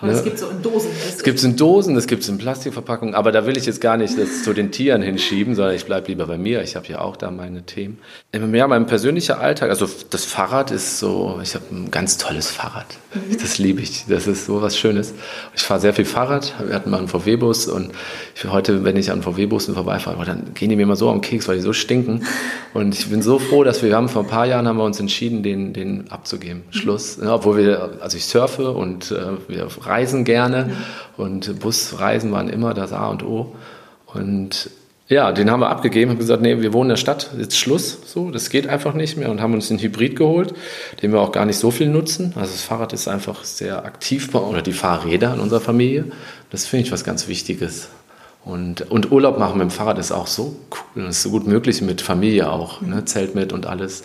Aber 0.03 0.11
ne? 0.11 0.19
es 0.19 0.25
gibt 0.25 0.39
so 0.39 0.49
in 0.49 0.61
Dosen. 0.63 0.91
Es 1.09 1.23
gibt 1.23 1.39
es 1.39 1.45
in 1.45 1.57
Dosen, 1.57 1.97
es 1.97 2.09
gibt 2.09 2.25
es 2.25 2.29
in 2.29 2.37
Plastikverpackungen, 2.37 3.15
aber 3.15 3.31
da 3.31 3.47
will 3.47 3.57
ich 3.57 3.67
jetzt 3.67 3.81
gar 3.81 3.97
nicht 3.97 4.19
das 4.19 4.43
zu 4.43 4.53
den 4.53 4.73
Tieren 4.73 5.01
hinschieben, 5.01 5.55
sondern 5.55 5.77
ich 5.77 5.85
bleibe 5.85 6.09
lieber 6.09 6.27
bei 6.27 6.37
mir. 6.37 6.61
Ich 6.63 6.75
habe 6.75 6.89
ja 6.89 7.01
auch 7.01 7.17
da 7.17 7.31
meine 7.31 7.63
Themen. 7.63 7.99
Ja, 8.33 8.67
mein 8.67 8.87
persönlicher 8.87 9.41
Alltag, 9.41 9.71
also 9.71 9.89
das 10.11 10.25
Fahrrad 10.25 10.73
ist 10.73 10.99
so, 10.99 11.39
ich 11.41 11.55
habe 11.55 11.65
ein 11.71 11.93
ganz 11.93 12.19
tolles 12.19 12.51
Fahrrad. 12.51 12.87
Mhm. 13.15 13.39
Das 13.41 13.59
liebe 13.59 13.81
ich. 13.81 14.05
Das 14.09 14.27
ist 14.27 14.47
so 14.47 14.61
was 14.61 14.77
Schönes. 14.77 15.15
Ich 15.55 15.63
fahre 15.63 15.79
sehr 15.79 15.95
viel 15.95 16.05
Fahrrad. 16.05 16.53
Wir 16.67 16.75
hatten 16.75 16.91
mal 16.91 16.99
einen 16.99 17.09
VW-Bus 17.09 17.69
und 17.69 17.93
ich, 18.35 18.45
heute, 18.45 18.83
wenn 18.83 18.97
ich 18.97 19.13
an 19.13 19.23
VW-Bussen 19.23 19.75
vorbeifahre, 19.75 20.25
dann 20.25 20.53
gehen 20.55 20.69
die 20.69 20.75
mir 20.75 20.83
immer 20.83 20.97
so 20.97 21.11
am 21.11 21.21
Keks, 21.21 21.47
weil 21.47 21.57
die 21.57 21.63
so 21.63 21.73
stinken. 21.73 22.27
Und 22.75 22.99
ich 22.99 23.09
bin 23.09 23.23
so 23.23 23.39
froh, 23.39 23.63
dass 23.63 23.83
wir, 23.83 23.91
wir 23.91 23.97
haben 23.97 24.09
vor 24.09 24.23
ein 24.23 24.29
paar 24.29 24.47
Jahren 24.47 24.67
haben 24.67 24.79
wir 24.79 24.85
uns 24.85 24.99
entschieden, 24.99 25.45
den, 25.45 25.73
den 25.73 26.11
abzugeben. 26.11 26.63
Schluss. 26.71 27.19
Ja, 27.23 27.37
obwohl 27.37 27.59
wir, 27.59 27.99
also 28.01 28.17
ich 28.17 28.25
surfe 28.25 28.73
und 28.73 29.13
äh, 29.13 29.17
wir 29.47 29.69
reisen 29.83 29.92
gerne 30.25 30.71
und 31.17 31.61
Busreisen 31.61 32.33
waren 32.33 32.49
immer 32.49 32.75
das 32.75 32.93
A 32.93 33.09
und 33.09 33.23
O. 33.25 33.55
Und 34.07 34.71
ja, 35.09 35.33
den 35.33 35.51
haben 35.51 35.61
wir 35.61 35.69
abgegeben, 35.69 36.13
haben 36.13 36.19
gesagt, 36.19 36.43
nee, 36.43 36.63
wir 36.63 36.73
wohnen 36.73 36.91
in 36.91 36.95
der 36.95 36.97
Stadt, 36.97 37.31
jetzt 37.39 37.59
Schluss, 37.59 37.99
so, 38.07 38.31
das 38.31 38.49
geht 38.49 38.67
einfach 38.67 38.95
nicht 38.95 39.19
mehr 39.19 39.31
und 39.31 39.41
haben 39.41 39.53
uns 39.53 39.71
einen 39.71 39.81
Hybrid 39.81 40.17
geholt, 40.17 40.55
den 41.03 41.13
wir 41.13 41.21
auch 41.21 41.33
gar 41.33 41.45
nicht 41.45 41.59
so 41.59 41.71
viel 41.71 41.89
nutzen. 41.89 42.33
Also 42.35 42.53
das 42.53 42.63
Fahrrad 42.63 42.93
ist 42.93 43.09
einfach 43.09 43.45
sehr 43.45 43.85
aktiv, 43.85 44.35
oder 44.35 44.63
die 44.63 44.73
Fahrräder 44.73 45.35
in 45.35 45.41
unserer 45.41 45.61
Familie. 45.61 46.07
Das 46.51 46.65
finde 46.67 46.87
ich 46.87 46.93
was 46.93 47.05
ganz 47.05 47.29
Wichtiges. 47.29 47.89
Und, 48.45 48.91
und 48.91 49.13
Urlaub 49.13 49.39
machen 49.39 49.59
mit 49.59 49.69
dem 49.69 49.71
Fahrrad 49.71 49.99
ist 49.99 50.13
auch 50.13 50.27
so 50.27 50.57
cool, 50.71 51.05
das 51.05 51.17
ist 51.17 51.23
so 51.23 51.31
gut 51.31 51.47
möglich 51.47 51.83
mit 51.83 52.01
Familie 52.01 52.51
auch, 52.51 52.81
ne? 52.81 53.05
Zelt 53.05 53.35
mit 53.35 53.53
und 53.53 53.67
alles. 53.67 54.03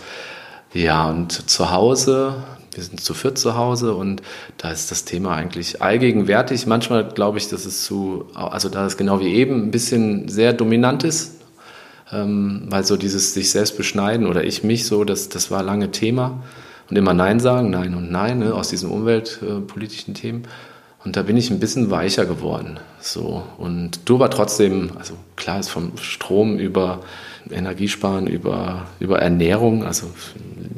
Ja, 0.74 1.10
und 1.10 1.50
zu 1.50 1.72
Hause, 1.72 2.36
wir 2.78 2.84
sind 2.84 3.02
zu 3.02 3.14
viert 3.14 3.38
zu 3.38 3.58
Hause 3.58 3.96
und 3.96 4.22
da 4.58 4.72
ist 4.72 4.92
das 4.92 5.04
Thema 5.04 5.36
eigentlich 5.36 5.82
allgegenwärtig. 5.82 6.68
Manchmal 6.68 7.10
glaube 7.10 7.40
ich, 7.40 7.50
dass 7.50 7.66
es 7.66 7.84
zu, 7.84 8.26
also 8.34 8.70
da 8.70 8.86
ist 8.86 8.98
genau 8.98 9.20
wie 9.20 9.34
eben 9.34 9.64
ein 9.64 9.72
bisschen 9.72 10.30
sehr 10.30 10.54
dominant 10.54 11.04
ist, 11.04 11.42
ähm, 12.12 12.68
weil 12.70 12.86
so 12.86 12.96
dieses 12.96 13.34
sich 13.34 13.50
selbst 13.52 13.76
beschneiden 13.76 14.28
oder 14.28 14.44
ich 14.44 14.64
mich 14.64 14.86
so, 14.86 15.04
das, 15.04 15.28
das 15.28 15.52
war 15.52 15.64
lange 15.64 15.92
Thema 15.92 16.44
und 16.90 16.98
immer 16.98 17.14
Nein 17.14 17.40
sagen, 17.40 17.72
Nein 17.72 17.96
und 17.96 18.12
Nein 18.12 18.40
ne, 18.40 18.54
aus 18.54 18.70
diesen 18.70 18.90
umweltpolitischen 18.90 20.14
Themen. 20.14 20.44
Und 21.08 21.16
da 21.16 21.22
bin 21.22 21.38
ich 21.38 21.50
ein 21.52 21.62
bisschen 21.62 21.90
weicher 21.90 22.26
geworden. 22.26 22.82
So. 23.00 23.42
Und 23.58 24.10
du 24.10 24.16
aber 24.16 24.30
trotzdem, 24.30 24.92
also 25.00 25.14
klar 25.38 25.58
ist 25.58 25.70
vom 25.70 25.96
Strom 25.96 26.60
über 26.60 27.00
Energiesparen, 27.50 28.28
über, 28.28 28.88
über 29.00 29.20
Ernährung, 29.20 29.86
also 29.86 30.08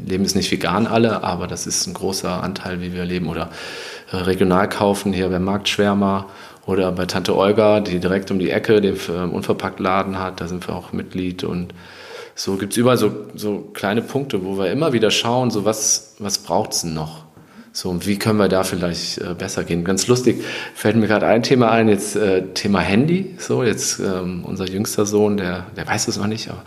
leben 0.05 0.23
es 0.23 0.35
nicht 0.35 0.51
vegan 0.51 0.85
alle, 0.85 1.23
aber 1.23 1.47
das 1.47 1.65
ist 1.65 1.87
ein 1.87 1.95
großer 1.95 2.43
Anteil, 2.43 2.79
wie 2.79 2.93
wir 2.93 3.05
leben. 3.05 3.27
Oder 3.27 3.49
äh, 4.11 4.17
regional 4.17 4.69
kaufen, 4.69 5.13
hier 5.13 5.29
beim 5.29 5.43
Marktschwärmer 5.45 6.27
oder 6.67 6.91
bei 6.91 7.07
Tante 7.07 7.35
Olga, 7.35 7.79
die 7.79 7.99
direkt 7.99 8.29
um 8.29 8.37
die 8.37 8.51
Ecke 8.51 8.81
den 8.81 8.97
äh, 8.97 9.33
Unverpacktladen 9.33 10.19
hat, 10.19 10.41
da 10.41 10.47
sind 10.47 10.67
wir 10.67 10.75
auch 10.75 10.93
Mitglied 10.93 11.43
und 11.43 11.73
so 12.35 12.55
gibt 12.57 12.73
es 12.73 12.77
überall 12.77 12.97
so, 12.97 13.11
so 13.33 13.71
kleine 13.73 14.03
Punkte, 14.03 14.45
wo 14.45 14.59
wir 14.59 14.71
immer 14.71 14.93
wieder 14.93 15.09
schauen, 15.09 15.49
so 15.49 15.65
was, 15.65 16.15
was 16.19 16.37
braucht 16.37 16.73
es 16.73 16.83
noch? 16.83 17.23
So, 17.71 17.89
und 17.89 18.07
wie 18.07 18.17
können 18.17 18.39
wir 18.39 18.47
da 18.47 18.63
vielleicht 18.63 19.19
äh, 19.19 19.35
besser 19.37 19.63
gehen? 19.63 19.83
Ganz 19.83 20.07
lustig, 20.07 20.43
fällt 20.73 20.95
mir 20.95 21.07
gerade 21.07 21.27
ein 21.27 21.43
Thema 21.43 21.71
ein, 21.71 21.87
jetzt 21.87 22.15
äh, 22.15 22.43
Thema 22.53 22.79
Handy. 22.79 23.35
So, 23.37 23.63
jetzt 23.63 23.99
ähm, 23.99 24.43
unser 24.43 24.67
jüngster 24.67 25.05
Sohn, 25.05 25.37
der, 25.37 25.67
der 25.75 25.87
weiß 25.87 26.07
es 26.07 26.17
noch 26.17 26.27
nicht, 26.27 26.49
aber 26.49 26.63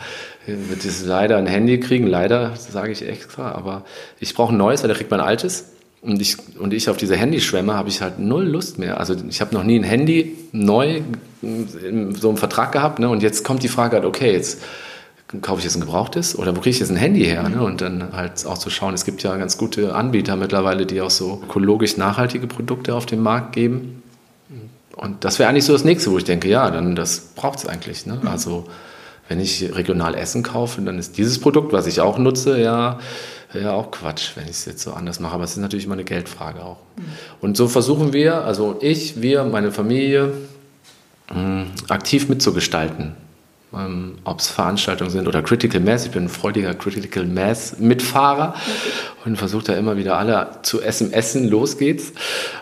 wird 0.47 0.85
jetzt 0.85 1.05
leider 1.05 1.37
ein 1.37 1.47
Handy 1.47 1.79
kriegen, 1.81 2.07
leider, 2.07 2.55
sage 2.57 2.93
ich 2.93 3.07
extra, 3.07 3.53
aber 3.53 3.85
ich 4.21 4.35
brauche 4.35 4.53
ein 4.53 4.57
neues, 4.57 4.83
weil 4.83 4.89
der 4.89 4.97
kriegt 4.97 5.11
mein 5.11 5.21
altes. 5.21 5.67
Und 6.03 6.21
ich, 6.21 6.37
und 6.59 6.75
ich 6.75 6.89
auf 6.91 6.97
diese 6.97 7.17
Handyschwämme 7.17 7.75
habe 7.75 7.89
ich 7.89 8.03
halt 8.03 8.19
null 8.19 8.45
Lust 8.45 8.77
mehr. 8.77 8.99
Also 8.99 9.15
ich 9.29 9.41
habe 9.41 9.55
noch 9.55 9.63
nie 9.63 9.79
ein 9.79 9.85
Handy 9.85 10.37
neu 10.51 11.01
in 11.43 12.15
so 12.17 12.29
einem 12.29 12.39
Vertrag 12.39 12.73
gehabt. 12.73 12.99
Ne? 12.99 13.09
Und 13.09 13.23
jetzt 13.23 13.45
kommt 13.45 13.63
die 13.63 13.69
Frage 13.69 13.97
halt, 13.97 14.05
okay, 14.05 14.33
jetzt 14.33 14.61
kaufe 15.41 15.61
ich 15.61 15.65
jetzt 15.65 15.77
ein 15.77 15.81
gebrauchtes 15.81 16.39
oder 16.39 16.55
wo 16.55 16.61
kriege 16.61 16.71
ich 16.71 16.81
jetzt 16.81 16.91
ein 16.91 16.97
Handy 16.97 17.25
her? 17.25 17.49
Ne? 17.49 17.63
Und 17.63 17.81
dann 17.81 18.13
halt 18.13 18.45
auch 18.45 18.59
zu 18.59 18.69
schauen, 18.69 18.93
es 18.93 19.05
gibt 19.05 19.23
ja 19.23 19.37
ganz 19.37 19.57
gute 19.57 19.95
Anbieter 19.95 20.37
mittlerweile, 20.37 20.85
die 20.85 21.01
auch 21.01 21.11
so 21.11 21.41
ökologisch 21.45 21.97
nachhaltige 21.97 22.47
Produkte 22.47 22.95
auf 22.95 23.07
den 23.07 23.21
Markt 23.21 23.53
geben. 23.53 24.03
Und 24.95 25.25
das 25.25 25.39
wäre 25.39 25.49
eigentlich 25.49 25.65
so 25.65 25.73
das 25.73 25.85
nächste, 25.85 26.11
wo 26.11 26.19
ich 26.19 26.25
denke, 26.25 26.49
ja, 26.49 26.71
dann 26.71 26.95
das 26.95 27.21
braucht 27.35 27.61
es 27.61 27.67
eigentlich. 27.67 28.05
Ne? 28.05 28.21
Also 28.25 28.67
wenn 29.29 29.41
ich 29.41 29.75
regional 29.75 30.15
Essen 30.15 30.43
kaufe, 30.43 30.83
dann 30.83 30.99
ist 30.99 31.17
dieses 31.17 31.39
Produkt, 31.39 31.73
was 31.73 31.87
ich 31.87 32.01
auch 32.01 32.19
nutze, 32.19 32.61
ja, 32.61 32.99
ja 33.55 33.73
auch 33.73 33.91
Quatsch, 33.91 34.33
wenn 34.35 34.45
ich 34.45 34.51
es 34.51 34.65
jetzt 34.67 34.83
so 34.83 34.93
anders 34.93 35.19
mache. 35.19 35.35
Aber 35.35 35.45
es 35.45 35.53
ist 35.53 35.59
natürlich 35.59 35.87
immer 35.87 35.95
eine 35.95 36.05
Geldfrage 36.05 36.63
auch. 36.63 36.77
Mhm. 36.97 37.03
Und 37.41 37.57
so 37.57 37.69
versuchen 37.69 38.13
wir, 38.13 38.45
also 38.45 38.77
ich, 38.81 39.23
wir, 39.23 39.45
meine 39.45 39.73
Familie, 39.73 40.35
aktiv 41.89 42.29
mitzugestalten. 42.29 43.15
Ähm, 43.75 44.19
ob 44.25 44.41
es 44.41 44.49
Veranstaltungen 44.49 45.11
sind 45.11 45.29
oder 45.29 45.43
Critical 45.43 45.81
Mass. 45.81 46.05
Ich 46.07 46.13
bin 46.13 46.25
ein 46.25 46.29
freudiger 46.29 46.75
Critical 46.75 47.25
Mass 47.25 47.79
Mitfahrer 47.79 48.55
und 49.25 49.37
versuche 49.37 49.65
da 49.65 49.73
immer 49.75 49.97
wieder 49.97 50.19
alle 50.19 50.49
zu 50.63 50.81
SMSen, 50.81 51.49
los 51.49 51.79
geht's 51.79 52.13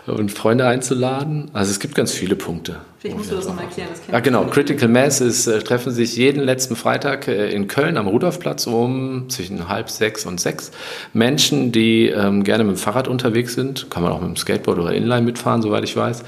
und 0.07 0.31
Freunde 0.31 0.67
einzuladen. 0.67 1.49
Also 1.53 1.71
es 1.71 1.79
gibt 1.79 1.95
ganz 1.95 2.11
viele 2.11 2.35
Punkte. 2.35 2.77
Vielleicht 2.99 3.17
musst 3.17 3.31
du 3.31 3.35
das 3.35 3.47
nochmal 3.47 3.65
erklären. 3.65 3.89
Ja, 4.11 4.19
genau. 4.19 4.45
Critical 4.45 4.87
Mass 4.87 5.21
ist, 5.21 5.47
äh, 5.47 5.59
treffen 5.59 5.91
sich 5.91 6.15
jeden 6.15 6.43
letzten 6.43 6.75
Freitag 6.75 7.27
äh, 7.27 7.49
in 7.49 7.67
Köln 7.67 7.97
am 7.97 8.07
Rudolfplatz 8.07 8.67
um 8.67 9.27
zwischen 9.29 9.67
halb 9.67 9.89
sechs 9.89 10.25
und 10.25 10.39
sechs. 10.39 10.71
Menschen, 11.13 11.71
die 11.71 12.07
ähm, 12.07 12.43
gerne 12.43 12.63
mit 12.63 12.75
dem 12.75 12.79
Fahrrad 12.79 13.07
unterwegs 13.07 13.55
sind, 13.55 13.89
kann 13.89 14.03
man 14.03 14.11
auch 14.11 14.21
mit 14.21 14.29
dem 14.29 14.35
Skateboard 14.35 14.77
oder 14.77 14.93
Inline 14.93 15.23
mitfahren, 15.23 15.61
soweit 15.61 15.83
ich 15.83 15.95
weiß 15.95 16.23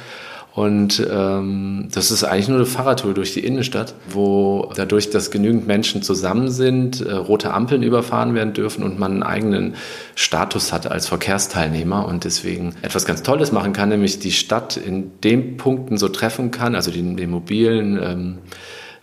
und 0.55 1.03
ähm, 1.11 1.87
das 1.91 2.11
ist 2.11 2.23
eigentlich 2.23 2.47
nur 2.47 2.57
eine 2.57 2.67
Fahrradtour 2.67 3.15
durch 3.15 3.33
die 3.33 3.39
Innenstadt, 3.39 3.95
wo 4.07 4.71
dadurch, 4.75 5.09
dass 5.09 5.31
genügend 5.31 5.65
Menschen 5.65 6.03
zusammen 6.03 6.51
sind, 6.51 7.01
äh, 7.01 7.11
rote 7.11 7.51
Ampeln 7.51 7.81
überfahren 7.81 8.35
werden 8.35 8.53
dürfen 8.53 8.83
und 8.83 8.99
man 8.99 9.13
einen 9.13 9.23
eigenen 9.23 9.75
Status 10.13 10.71
hat 10.71 10.91
als 10.91 11.07
Verkehrsteilnehmer 11.07 12.07
und 12.07 12.23
deswegen 12.23 12.75
etwas 12.83 13.05
ganz 13.05 13.23
Tolles 13.23 13.51
machen 13.51 13.73
kann, 13.73 13.89
nämlich 13.89 14.19
die 14.19 14.31
Stadt 14.31 14.77
in 14.77 15.19
den 15.21 15.57
Punkten 15.57 15.97
so 15.97 16.07
treffen 16.07 16.51
kann, 16.51 16.75
also 16.75 16.91
den, 16.91 17.17
den 17.17 17.31
mobilen 17.31 17.99
ähm, 17.99 18.37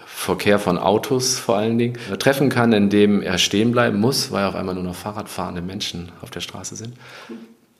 Verkehr 0.06 0.60
von 0.60 0.78
Autos 0.78 1.36
vor 1.36 1.56
allen 1.56 1.78
Dingen, 1.78 1.98
äh, 2.12 2.16
treffen 2.16 2.48
kann, 2.48 2.72
indem 2.72 3.22
er 3.22 3.38
stehen 3.38 3.72
bleiben 3.72 3.98
muss, 3.98 4.30
weil 4.30 4.44
auf 4.44 4.54
einmal 4.54 4.76
nur 4.76 4.84
noch 4.84 4.94
Fahrradfahrende 4.94 5.62
Menschen 5.62 6.12
auf 6.22 6.30
der 6.30 6.40
Straße 6.40 6.76
sind. 6.76 6.94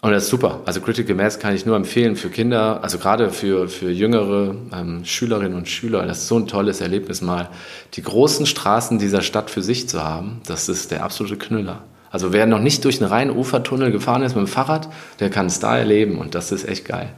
Und 0.03 0.13
das 0.13 0.25
ist 0.25 0.31
super. 0.31 0.61
Also 0.65 0.81
Critical 0.81 1.15
Mass 1.15 1.39
kann 1.39 1.55
ich 1.55 1.67
nur 1.67 1.77
empfehlen 1.77 2.17
für 2.17 2.31
Kinder, 2.31 2.83
also 2.83 2.97
gerade 2.99 3.31
für, 3.31 3.69
für 3.69 3.91
jüngere 3.91 4.55
ähm, 4.73 5.05
Schülerinnen 5.05 5.55
und 5.55 5.69
Schüler. 5.69 6.07
Das 6.07 6.21
ist 6.21 6.29
so 6.29 6.39
ein 6.39 6.47
tolles 6.47 6.81
Erlebnis, 6.81 7.21
mal 7.21 7.51
die 7.95 8.03
großen 8.03 8.47
Straßen 8.47 8.99
dieser 8.99 9.21
Stadt 9.21 9.51
für 9.51 9.63
sich 9.63 9.89
zu 9.91 10.03
haben. 10.03 10.41
Das 10.47 10.71
ist 10.71 10.91
der 10.91 11.05
absolute 11.05 11.37
Knüller. 11.37 11.83
Also 12.11 12.33
wer 12.33 12.47
noch 12.47 12.61
nicht 12.61 12.85
durch 12.85 13.01
einen 13.01 13.11
reinen 13.11 13.37
Ufertunnel 13.37 13.93
gefahren 13.93 14.23
ist 14.23 14.35
mit 14.35 14.47
dem 14.47 14.49
Fahrrad, 14.49 14.89
der 15.21 15.31
kann 15.31 15.47
es 15.47 15.61
da 15.61 15.77
erleben 15.77 16.19
und 16.19 16.35
das 16.35 16.51
ist 16.51 16.67
echt 16.67 16.87
geil. 16.87 17.13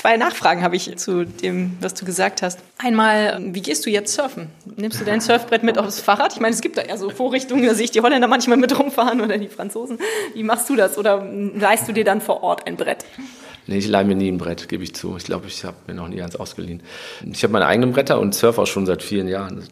Zwei 0.05 0.19
Nachfragen 0.19 0.61
habe 0.63 0.77
ich 0.77 0.95
zu 0.99 1.25
dem, 1.25 1.79
was 1.81 1.95
du 1.95 2.05
gesagt 2.05 2.43
hast. 2.43 2.59
Einmal, 2.77 3.41
wie 3.55 3.63
gehst 3.63 3.87
du 3.87 3.91
jetzt 3.91 4.13
surfen? 4.13 4.51
Nimmst 4.77 5.01
du 5.01 5.05
dein 5.07 5.23
Surfbrett 5.23 5.63
mit 5.63 5.79
aufs 5.79 5.99
Fahrrad? 5.99 6.35
Ich 6.35 6.41
meine, 6.41 6.55
es 6.55 6.61
gibt 6.61 6.77
da 6.77 6.85
ja 6.85 6.99
so 6.99 7.09
Vorrichtungen, 7.09 7.65
da 7.65 7.73
sehe 7.73 7.87
ich 7.87 7.91
die 7.91 8.03
Holländer 8.03 8.29
manchmal 8.29 8.59
mit 8.59 8.79
rumfahren 8.79 9.23
oder 9.23 9.39
die 9.39 9.49
Franzosen. 9.49 9.99
Wie 10.35 10.43
machst 10.43 10.69
du 10.69 10.77
das? 10.77 10.99
Oder 10.99 11.25
leihst 11.25 11.89
du 11.89 11.93
dir 11.95 12.05
dann 12.05 12.21
vor 12.21 12.43
Ort 12.43 12.67
ein 12.67 12.77
Brett? 12.77 13.07
Nee, 13.67 13.79
ich 13.79 13.89
leihe 13.89 14.05
mir 14.05 14.15
nie 14.15 14.31
ein 14.31 14.37
Brett, 14.37 14.69
gebe 14.69 14.85
ich 14.85 14.95
zu. 14.95 15.17
Ich 15.17 15.25
glaube, 15.25 15.47
ich 15.47 15.65
habe 15.65 15.79
mir 15.87 15.95
noch 15.95 16.09
nie 16.09 16.21
eins 16.21 16.37
ausgeliehen. 16.37 16.83
Ich 17.33 17.43
habe 17.43 17.55
meine 17.55 17.65
eigenen 17.65 17.93
Bretter 17.93 18.21
und 18.21 18.35
surfe 18.35 18.61
auch 18.61 18.67
schon 18.67 18.85
seit 18.85 19.03
vielen 19.03 19.27
Jahren, 19.27 19.67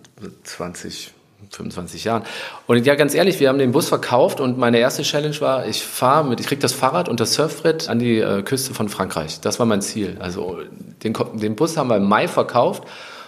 20, 0.45 1.13
25 1.51 2.05
Jahren. 2.05 2.23
Und 2.67 2.85
ja, 2.87 2.95
ganz 2.95 3.15
ehrlich, 3.15 3.41
wir 3.41 3.49
haben 3.49 3.59
den 3.59 3.73
Bus 3.73 3.89
verkauft 3.89 4.41
und 4.41 4.59
meine 4.59 4.79
erste 4.79 5.03
Challenge 5.03 5.41
war, 5.41 5.67
ich 5.67 5.83
fahre 5.83 6.25
mit, 6.25 6.41
ich 6.41 6.47
krieg 6.47 6.61
das 6.61 6.73
Fahrrad 6.73 7.09
und 7.09 7.21
das 7.21 7.35
Surfbrett 7.35 7.89
an 7.89 7.99
die 7.99 8.19
äh, 8.19 8.43
Küste 8.43 8.75
von 8.75 8.89
Frankreich. 8.89 9.41
Das 9.41 9.59
war 9.59 9.67
mein 9.67 9.83
Ziel. 9.83 10.17
Also 10.21 10.59
den, 11.03 11.15
den 11.35 11.57
Bus 11.57 11.77
haben 11.77 11.89
wir 11.89 11.97
im 11.97 12.09
Mai 12.09 12.29
verkauft 12.29 12.85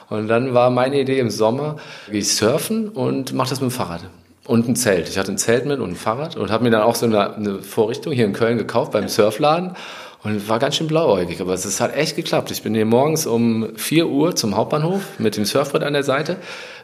und 0.09 0.29
dann 0.29 0.55
war 0.55 0.71
meine 0.71 1.01
Idee 1.01 1.19
im 1.19 1.31
Sommer, 1.31 1.77
gehe 2.09 2.21
ich 2.21 2.35
surfen 2.35 2.89
und 2.89 3.33
mache 3.33 3.51
das 3.51 3.61
mit 3.61 3.71
dem 3.71 3.75
Fahrrad. 3.75 4.03
Und 4.47 4.69
ein 4.69 4.77
Zelt. 4.77 5.09
Ich 5.09 5.17
hatte 5.17 5.33
ein 5.33 5.39
Zelt 5.39 5.65
mit 5.65 5.81
und 5.81 5.91
ein 5.91 5.97
Fahrrad 5.97 6.37
und 6.37 6.51
habe 6.51 6.65
mir 6.65 6.71
dann 6.71 6.83
auch 6.83 6.95
so 6.95 7.07
eine, 7.07 7.35
eine 7.35 7.63
Vorrichtung 7.63 8.13
hier 8.13 8.27
in 8.27 8.35
Köln 8.35 8.59
gekauft 8.59 8.93
beim 8.93 9.09
Surfladen 9.09 9.75
und 10.25 10.49
war 10.49 10.59
ganz 10.59 10.77
schön 10.77 10.87
blauäugig, 10.87 11.41
aber 11.41 11.53
es 11.53 11.81
hat 11.81 11.95
echt 11.95 12.17
geklappt. 12.17 12.51
Ich 12.51 12.63
bin 12.63 12.75
hier 12.75 12.87
morgens 12.87 13.27
um 13.27 13.77
4 13.77 14.09
Uhr 14.09 14.35
zum 14.35 14.57
Hauptbahnhof 14.57 15.19
mit 15.19 15.37
dem 15.37 15.45
Surfbrett 15.45 15.83
an 15.83 15.93
der 15.93 16.03
Seite 16.03 16.37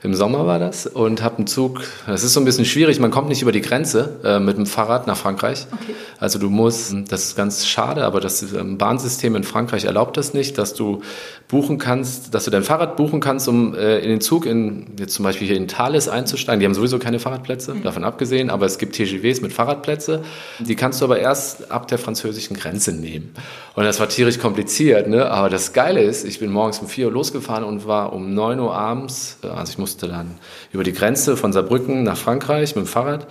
im 0.03 0.15
Sommer 0.15 0.47
war 0.47 0.59
das 0.59 0.87
und 0.87 1.23
habe 1.23 1.39
einen 1.39 1.47
Zug. 1.47 1.83
Das 2.07 2.25
ist 2.25 2.33
so 2.33 2.41
ein 2.41 2.47
bisschen 2.47 2.65
schwierig. 2.65 2.99
Man 3.01 3.11
kommt 3.11 3.29
nicht 3.29 3.43
über 3.43 3.53
die 3.53 3.61
Grenze 3.61 4.19
äh, 4.25 4.41
mit 4.41 4.57
dem 4.57 4.65
Fahrrad 4.65 5.07
nach 5.07 5.17
Frankreich. 5.17 5.67
Okay. 5.71 5.95
Also 6.19 6.39
du 6.39 6.49
musst, 6.49 6.95
das 7.09 7.25
ist 7.25 7.37
ganz 7.37 7.67
schade, 7.67 8.05
aber 8.05 8.21
das 8.21 8.43
ähm, 8.55 8.79
Bahnsystem 8.79 9.37
in 9.37 9.45
Frankreich 9.45 9.85
erlaubt 9.85 10.17
das 10.17 10.33
nicht, 10.33 10.57
dass 10.57 10.73
du 10.73 11.03
buchen 11.49 11.79
kannst, 11.79 12.33
dass 12.35 12.45
du 12.45 12.51
dein 12.51 12.63
Fahrrad 12.63 12.97
buchen 12.97 13.21
kannst, 13.21 13.49
um 13.49 13.75
äh, 13.75 13.99
in 13.99 14.09
den 14.09 14.21
Zug 14.21 14.47
in 14.47 14.87
jetzt 14.99 15.15
zum 15.15 15.25
Beispiel 15.25 15.49
hier 15.49 15.57
in 15.57 15.69
Thales 15.69 16.09
einzusteigen. 16.09 16.61
Die 16.61 16.67
haben 16.67 16.75
sowieso 16.75 16.99
keine 16.99 17.19
Fahrradplätze, 17.19 17.75
mhm. 17.75 17.83
davon 17.83 18.05
abgesehen, 18.05 18.49
aber 18.49 18.67
es 18.67 18.79
gibt 18.79 18.95
TGVs 18.95 19.41
mit 19.41 19.53
Fahrradplätze. 19.53 20.23
Die 20.61 20.77
kannst 20.77 21.01
du 21.01 21.05
aber 21.05 21.19
erst 21.19 21.71
ab 21.71 21.89
der 21.89 21.99
französischen 21.99 22.57
Grenze 22.57 22.93
nehmen. 22.93 23.35
Und 23.75 23.85
das 23.85 23.99
war 23.99 24.09
tierisch 24.09 24.39
kompliziert, 24.39 25.09
ne? 25.09 25.31
Aber 25.31 25.49
das 25.49 25.73
Geile 25.73 26.03
ist, 26.03 26.25
ich 26.25 26.39
bin 26.39 26.51
morgens 26.51 26.79
um 26.81 26.89
4 26.89 27.07
Uhr 27.07 27.13
losgefahren 27.13 27.65
und 27.65 27.87
war 27.87 28.13
um 28.13 28.35
9 28.35 28.61
Uhr 28.61 28.75
abends, 28.75 29.39
äh, 29.43 29.49
also 29.49 29.73
ich 29.73 29.79
muss 29.79 29.90
musste 29.91 30.07
dann 30.07 30.39
über 30.73 30.85
die 30.85 30.93
Grenze 30.93 31.37
von 31.37 31.53
Saarbrücken 31.53 32.05
nach 32.05 32.17
Frankreich 32.17 32.77
mit 32.77 32.85
dem 32.85 32.89
Fahrrad 32.89 33.27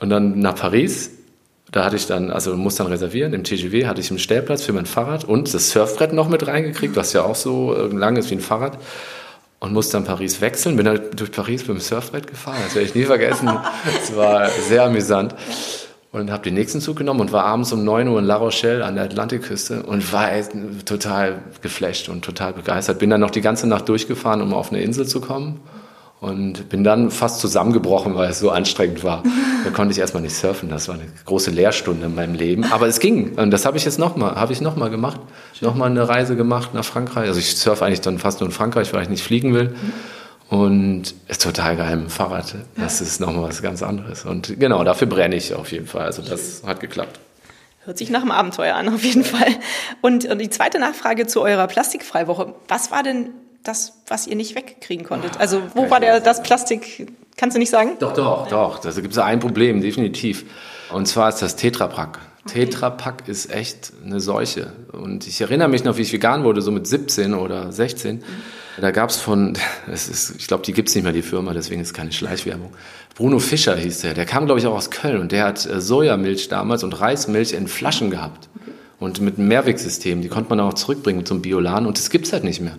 und 0.00 0.08
dann 0.08 0.38
nach 0.38 0.54
Paris. 0.54 1.10
Da 1.72 1.84
hatte 1.84 1.96
ich 1.96 2.06
dann, 2.06 2.30
also 2.30 2.56
muss 2.56 2.76
dann 2.76 2.86
reservieren, 2.86 3.34
im 3.34 3.44
TGV 3.44 3.86
hatte 3.86 4.00
ich 4.00 4.08
einen 4.08 4.18
Stellplatz 4.18 4.62
für 4.62 4.72
mein 4.72 4.86
Fahrrad 4.86 5.24
und 5.24 5.52
das 5.52 5.70
Surfbrett 5.70 6.14
noch 6.14 6.30
mit 6.30 6.46
reingekriegt, 6.46 6.96
was 6.96 7.12
ja 7.12 7.22
auch 7.22 7.34
so 7.34 7.74
äh, 7.74 7.94
lang 7.94 8.16
ist 8.16 8.30
wie 8.30 8.36
ein 8.36 8.40
Fahrrad 8.40 8.78
und 9.58 9.74
musste 9.74 9.98
dann 9.98 10.04
Paris 10.04 10.40
wechseln. 10.40 10.76
Bin 10.76 10.86
dann 10.86 11.00
durch 11.14 11.30
Paris 11.30 11.68
mit 11.68 11.76
dem 11.76 11.80
Surfbrett 11.80 12.28
gefahren. 12.28 12.60
Das 12.64 12.74
werde 12.74 12.88
ich 12.88 12.94
nie 12.94 13.04
vergessen. 13.04 13.50
Es 14.02 14.16
war 14.16 14.48
sehr 14.48 14.84
amüsant. 14.84 15.34
Und 16.14 16.30
habe 16.30 16.44
den 16.44 16.54
nächsten 16.54 16.80
Zug 16.80 16.96
genommen 16.96 17.18
und 17.18 17.32
war 17.32 17.44
abends 17.44 17.72
um 17.72 17.84
9 17.84 18.06
Uhr 18.06 18.20
in 18.20 18.24
La 18.24 18.36
Rochelle 18.36 18.84
an 18.84 18.94
der 18.94 19.02
Atlantikküste 19.02 19.82
und 19.82 20.12
war 20.12 20.28
total 20.84 21.40
geflasht 21.60 22.08
und 22.08 22.24
total 22.24 22.52
begeistert. 22.52 23.00
Bin 23.00 23.10
dann 23.10 23.20
noch 23.20 23.32
die 23.32 23.40
ganze 23.40 23.66
Nacht 23.66 23.88
durchgefahren, 23.88 24.40
um 24.40 24.54
auf 24.54 24.70
eine 24.70 24.80
Insel 24.80 25.08
zu 25.08 25.20
kommen 25.20 25.60
und 26.20 26.68
bin 26.68 26.84
dann 26.84 27.10
fast 27.10 27.40
zusammengebrochen, 27.40 28.14
weil 28.14 28.30
es 28.30 28.38
so 28.38 28.50
anstrengend 28.50 29.02
war. 29.02 29.24
Da 29.64 29.70
konnte 29.70 29.90
ich 29.90 29.98
erstmal 29.98 30.22
nicht 30.22 30.36
surfen. 30.36 30.68
Das 30.68 30.86
war 30.86 30.94
eine 30.94 31.04
große 31.24 31.50
Lehrstunde 31.50 32.06
in 32.06 32.14
meinem 32.14 32.36
Leben. 32.36 32.64
Aber 32.70 32.86
es 32.86 33.00
ging. 33.00 33.34
Und 33.36 33.50
das 33.50 33.66
habe 33.66 33.76
ich 33.76 33.84
jetzt 33.84 33.98
nochmal, 33.98 34.36
habe 34.36 34.52
ich 34.52 34.60
nochmal 34.60 34.90
gemacht. 34.90 35.20
Nochmal 35.62 35.90
eine 35.90 36.08
Reise 36.08 36.36
gemacht 36.36 36.74
nach 36.74 36.84
Frankreich. 36.84 37.26
Also 37.26 37.40
ich 37.40 37.56
surfe 37.56 37.84
eigentlich 37.84 38.02
dann 38.02 38.18
fast 38.18 38.38
nur 38.38 38.48
in 38.48 38.54
Frankreich, 38.54 38.92
weil 38.92 39.02
ich 39.02 39.08
nicht 39.08 39.24
fliegen 39.24 39.52
will. 39.52 39.74
Und 40.50 41.14
ist 41.28 41.42
total 41.42 41.76
geil 41.76 41.96
mit 41.96 42.06
dem 42.06 42.10
Fahrrad. 42.10 42.54
Das 42.76 43.00
ist 43.00 43.20
nochmal 43.20 43.48
was 43.48 43.62
ganz 43.62 43.82
anderes. 43.82 44.24
Und 44.24 44.58
genau, 44.60 44.84
dafür 44.84 45.06
brenne 45.06 45.36
ich 45.36 45.54
auf 45.54 45.72
jeden 45.72 45.86
Fall. 45.86 46.04
Also 46.04 46.22
das 46.22 46.62
hat 46.64 46.80
geklappt. 46.80 47.18
Hört 47.84 47.98
sich 47.98 48.10
nach 48.10 48.22
einem 48.22 48.30
Abenteuer 48.30 48.74
an, 48.76 48.88
auf 48.94 49.04
jeden 49.04 49.24
Fall. 49.24 49.48
Und, 50.00 50.24
und 50.26 50.38
die 50.38 50.50
zweite 50.50 50.78
Nachfrage 50.78 51.26
zu 51.26 51.42
eurer 51.42 51.66
Plastikfreiwoche. 51.66 52.54
Was 52.68 52.90
war 52.90 53.02
denn 53.02 53.30
das, 53.62 53.94
was 54.06 54.26
ihr 54.26 54.36
nicht 54.36 54.54
wegkriegen 54.54 55.04
konntet? 55.04 55.38
Also 55.40 55.62
wo 55.74 55.90
war 55.90 56.00
der, 56.00 56.20
das 56.20 56.42
Plastik, 56.42 57.12
kannst 57.36 57.56
du 57.56 57.58
nicht 57.58 57.70
sagen? 57.70 57.92
Doch, 57.98 58.14
doch, 58.14 58.46
doch. 58.48 58.78
Da 58.78 58.90
gibt 58.90 59.12
es 59.12 59.18
ein 59.18 59.40
Problem, 59.40 59.80
definitiv. 59.80 60.44
Und 60.92 61.06
zwar 61.06 61.30
ist 61.30 61.40
das 61.40 61.56
Tetrapack. 61.56 62.20
Okay. 62.46 62.66
Tetrapack 62.66 63.26
ist 63.28 63.50
echt 63.50 63.92
eine 64.04 64.20
Seuche. 64.20 64.72
Und 64.92 65.26
ich 65.26 65.40
erinnere 65.40 65.68
mich 65.68 65.84
noch, 65.84 65.96
wie 65.96 66.02
ich 66.02 66.12
vegan 66.12 66.44
wurde, 66.44 66.60
so 66.62 66.70
mit 66.70 66.86
17 66.86 67.34
oder 67.34 67.72
16. 67.72 68.16
Mhm. 68.16 68.22
Da 68.80 68.90
gab 68.90 69.10
es 69.10 69.16
von, 69.16 69.54
es 69.92 70.08
ist, 70.08 70.34
ich 70.38 70.46
glaube, 70.46 70.62
die 70.64 70.72
gibt 70.72 70.88
es 70.88 70.94
nicht 70.94 71.04
mehr, 71.04 71.12
die 71.12 71.22
Firma, 71.22 71.54
deswegen 71.54 71.80
ist 71.80 71.88
es 71.88 71.94
keine 71.94 72.12
Schleichwerbung. 72.12 72.72
Bruno 73.14 73.38
Fischer 73.38 73.76
hieß 73.76 74.00
der. 74.00 74.14
Der 74.14 74.26
kam, 74.26 74.46
glaube 74.46 74.60
ich, 74.60 74.66
auch 74.66 74.74
aus 74.74 74.90
Köln 74.90 75.20
und 75.20 75.32
der 75.32 75.44
hat 75.44 75.64
äh, 75.66 75.80
Sojamilch 75.80 76.48
damals 76.48 76.82
und 76.84 77.00
Reismilch 77.00 77.52
in 77.52 77.68
Flaschen 77.68 78.10
gehabt. 78.10 78.48
Und 79.00 79.20
mit 79.20 79.38
einem 79.38 79.48
Mehrwegsystem. 79.48 80.22
Die 80.22 80.28
konnte 80.28 80.50
man 80.50 80.60
auch 80.60 80.74
zurückbringen 80.74 81.24
einem 81.28 81.42
Bioladen 81.42 81.86
und 81.86 81.98
das 81.98 82.10
gibt 82.10 82.26
es 82.26 82.32
halt 82.32 82.44
nicht 82.44 82.60
mehr. 82.60 82.76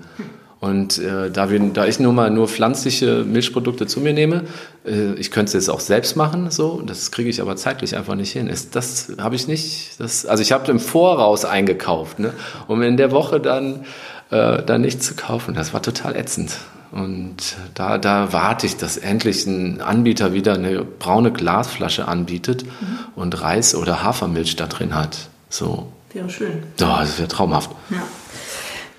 Und 0.66 0.98
äh, 0.98 1.30
da, 1.30 1.52
wir, 1.52 1.60
da 1.60 1.86
ich 1.86 2.00
nur 2.00 2.12
mal 2.12 2.32
nur 2.32 2.48
pflanzliche 2.48 3.24
Milchprodukte 3.24 3.86
zu 3.86 4.00
mir 4.00 4.14
nehme, 4.14 4.46
äh, 4.84 5.14
ich 5.14 5.30
könnte 5.30 5.50
es 5.50 5.54
jetzt 5.54 5.70
auch 5.70 5.80
selbst 5.80 6.16
machen, 6.16 6.50
so, 6.50 6.82
das 6.82 7.12
kriege 7.12 7.30
ich 7.30 7.40
aber 7.40 7.56
zeitlich 7.56 7.96
einfach 7.96 8.16
nicht 8.16 8.32
hin. 8.32 8.48
Ist, 8.48 8.76
das 8.76 9.12
habe 9.20 9.36
ich 9.36 9.48
nicht. 9.48 10.00
Das, 10.00 10.26
also 10.26 10.42
ich 10.42 10.52
habe 10.52 10.72
im 10.72 10.80
Voraus 10.80 11.46
eingekauft, 11.46 12.18
ne, 12.18 12.34
um 12.68 12.82
in 12.82 12.98
der 12.98 13.12
Woche 13.12 13.40
dann 13.40 13.86
äh, 14.32 14.64
dann 14.64 14.82
nichts 14.82 15.06
zu 15.06 15.16
kaufen. 15.16 15.54
Das 15.54 15.74
war 15.74 15.84
total 15.84 16.16
ätzend. 16.16 16.58
Und 16.92 17.58
da, 17.76 18.00
da 18.00 18.34
warte 18.34 18.66
ich, 18.66 18.78
dass 18.78 18.98
endlich 18.98 19.46
ein 19.46 19.82
Anbieter 19.82 20.34
wieder 20.34 20.54
eine 20.54 20.84
braune 20.84 21.32
Glasflasche 21.32 22.08
anbietet 22.08 22.66
mhm. 22.66 22.98
und 23.16 23.40
Reis 23.40 23.76
oder 23.76 24.02
Hafermilch 24.02 24.56
da 24.56 24.66
drin 24.66 24.96
hat. 24.96 25.30
So. 25.50 25.92
Wäre 26.12 26.30
schön. 26.30 26.64
Ja, 26.80 27.02
das 27.02 27.20
wäre 27.20 27.28
traumhaft. 27.28 27.70
Ja. 27.92 27.98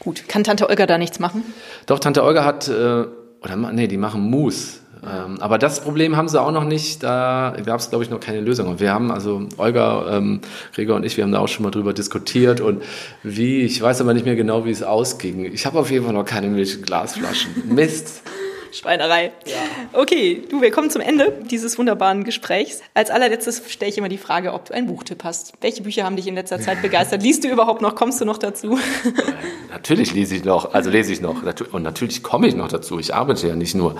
Gut, 0.06 0.28
kann 0.28 0.44
Tante 0.44 0.70
Olga 0.70 0.86
da 0.86 0.98
nichts 0.98 1.18
machen? 1.18 1.42
Doch, 1.86 1.98
Tante 1.98 2.22
Olga 2.22 2.44
hat, 2.44 2.68
äh, 2.68 2.72
oder 3.42 3.56
nee, 3.72 3.88
die 3.88 3.96
machen 3.96 4.20
Mousse. 4.30 4.78
Ähm, 5.04 5.38
aber 5.40 5.58
das 5.58 5.80
Problem 5.80 6.16
haben 6.16 6.28
sie 6.28 6.40
auch 6.40 6.52
noch 6.52 6.62
nicht. 6.62 7.02
Da 7.02 7.56
gab 7.66 7.80
es, 7.80 7.90
glaube 7.90 8.04
ich, 8.04 8.10
noch 8.10 8.20
keine 8.20 8.40
Lösung. 8.40 8.68
Und 8.68 8.78
wir 8.78 8.92
haben, 8.92 9.10
also 9.10 9.48
Olga, 9.56 10.16
ähm, 10.16 10.42
Gregor 10.76 10.94
und 10.94 11.04
ich, 11.04 11.16
wir 11.16 11.24
haben 11.24 11.32
da 11.32 11.40
auch 11.40 11.48
schon 11.48 11.64
mal 11.64 11.72
drüber 11.72 11.92
diskutiert. 11.92 12.60
Und 12.60 12.84
wie, 13.24 13.62
ich 13.62 13.82
weiß 13.82 14.00
aber 14.00 14.14
nicht 14.14 14.26
mehr 14.26 14.36
genau, 14.36 14.64
wie 14.64 14.70
es 14.70 14.84
ausging. 14.84 15.44
Ich 15.44 15.66
habe 15.66 15.76
auf 15.76 15.90
jeden 15.90 16.04
Fall 16.04 16.14
noch 16.14 16.24
keine 16.24 16.46
Milch 16.46 16.80
Glasflaschen. 16.82 17.74
Mist. 17.74 18.22
Schweinerei. 18.76 19.32
Ja. 19.46 19.54
Okay, 19.92 20.42
du, 20.48 20.60
wir 20.60 20.70
kommen 20.70 20.90
zum 20.90 21.00
Ende 21.00 21.32
dieses 21.50 21.78
wunderbaren 21.78 22.24
Gesprächs. 22.24 22.80
Als 22.94 23.10
allerletztes 23.10 23.62
stelle 23.68 23.90
ich 23.90 23.96
immer 23.96 24.08
die 24.08 24.18
Frage, 24.18 24.52
ob 24.52 24.66
du 24.66 24.74
einen 24.74 24.86
Buchtipp 24.86 25.24
hast. 25.24 25.54
Welche 25.62 25.82
Bücher 25.82 26.04
haben 26.04 26.16
dich 26.16 26.26
in 26.26 26.34
letzter 26.34 26.60
Zeit 26.60 26.82
begeistert? 26.82 27.22
Liest 27.22 27.44
du 27.44 27.48
überhaupt 27.48 27.80
noch? 27.80 27.94
Kommst 27.94 28.20
du 28.20 28.24
noch 28.26 28.38
dazu? 28.38 28.78
natürlich 29.70 30.12
lese 30.12 30.36
ich 30.36 30.44
noch, 30.44 30.74
also 30.74 30.90
lese 30.90 31.12
ich 31.12 31.20
noch. 31.20 31.42
Und 31.72 31.82
natürlich 31.82 32.22
komme 32.22 32.48
ich 32.48 32.54
noch 32.54 32.68
dazu. 32.68 32.98
Ich 32.98 33.14
arbeite 33.14 33.48
ja 33.48 33.56
nicht 33.56 33.74
nur, 33.74 33.96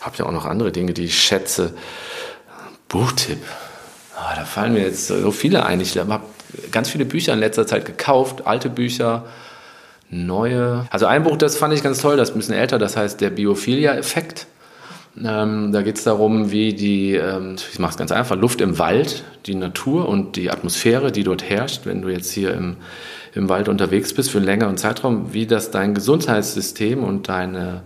habe 0.00 0.16
ja 0.16 0.26
auch 0.26 0.32
noch 0.32 0.44
andere 0.44 0.72
Dinge, 0.72 0.92
die 0.92 1.04
ich 1.04 1.20
schätze. 1.20 1.74
Buchtipp. 2.88 3.38
Oh, 4.16 4.34
da 4.34 4.44
fallen 4.44 4.72
mir 4.72 4.82
jetzt 4.82 5.06
so 5.08 5.30
viele 5.30 5.66
ein. 5.66 5.80
Ich 5.80 5.96
habe 5.96 6.20
ganz 6.72 6.88
viele 6.88 7.04
Bücher 7.04 7.32
in 7.32 7.38
letzter 7.38 7.66
Zeit 7.66 7.84
gekauft, 7.84 8.46
alte 8.46 8.70
Bücher 8.70 9.26
neue. 10.24 10.86
Also 10.90 11.06
ein 11.06 11.22
Buch, 11.22 11.36
das 11.36 11.56
fand 11.56 11.74
ich 11.74 11.82
ganz 11.82 12.00
toll, 12.00 12.16
das 12.16 12.30
ist 12.30 12.34
ein 12.34 12.38
bisschen 12.38 12.54
älter, 12.54 12.78
das 12.78 12.96
heißt 12.96 13.20
der 13.20 13.30
Biophilia-Effekt. 13.30 14.46
Ähm, 15.22 15.72
da 15.72 15.82
geht 15.82 15.96
es 15.96 16.04
darum, 16.04 16.50
wie 16.50 16.74
die, 16.74 17.14
ähm, 17.14 17.56
ich 17.72 17.78
mache 17.78 17.92
es 17.92 17.96
ganz 17.96 18.12
einfach, 18.12 18.36
Luft 18.36 18.60
im 18.60 18.78
Wald, 18.78 19.24
die 19.46 19.54
Natur 19.54 20.08
und 20.08 20.36
die 20.36 20.50
Atmosphäre, 20.50 21.10
die 21.10 21.24
dort 21.24 21.42
herrscht, 21.42 21.86
wenn 21.86 22.02
du 22.02 22.08
jetzt 22.08 22.30
hier 22.32 22.52
im, 22.52 22.76
im 23.34 23.48
Wald 23.48 23.68
unterwegs 23.68 24.12
bist 24.12 24.30
für 24.30 24.38
einen 24.38 24.46
längeren 24.46 24.76
Zeitraum, 24.76 25.32
wie 25.32 25.46
das 25.46 25.70
dein 25.70 25.94
Gesundheitssystem 25.94 27.02
und 27.02 27.28
deine 27.28 27.82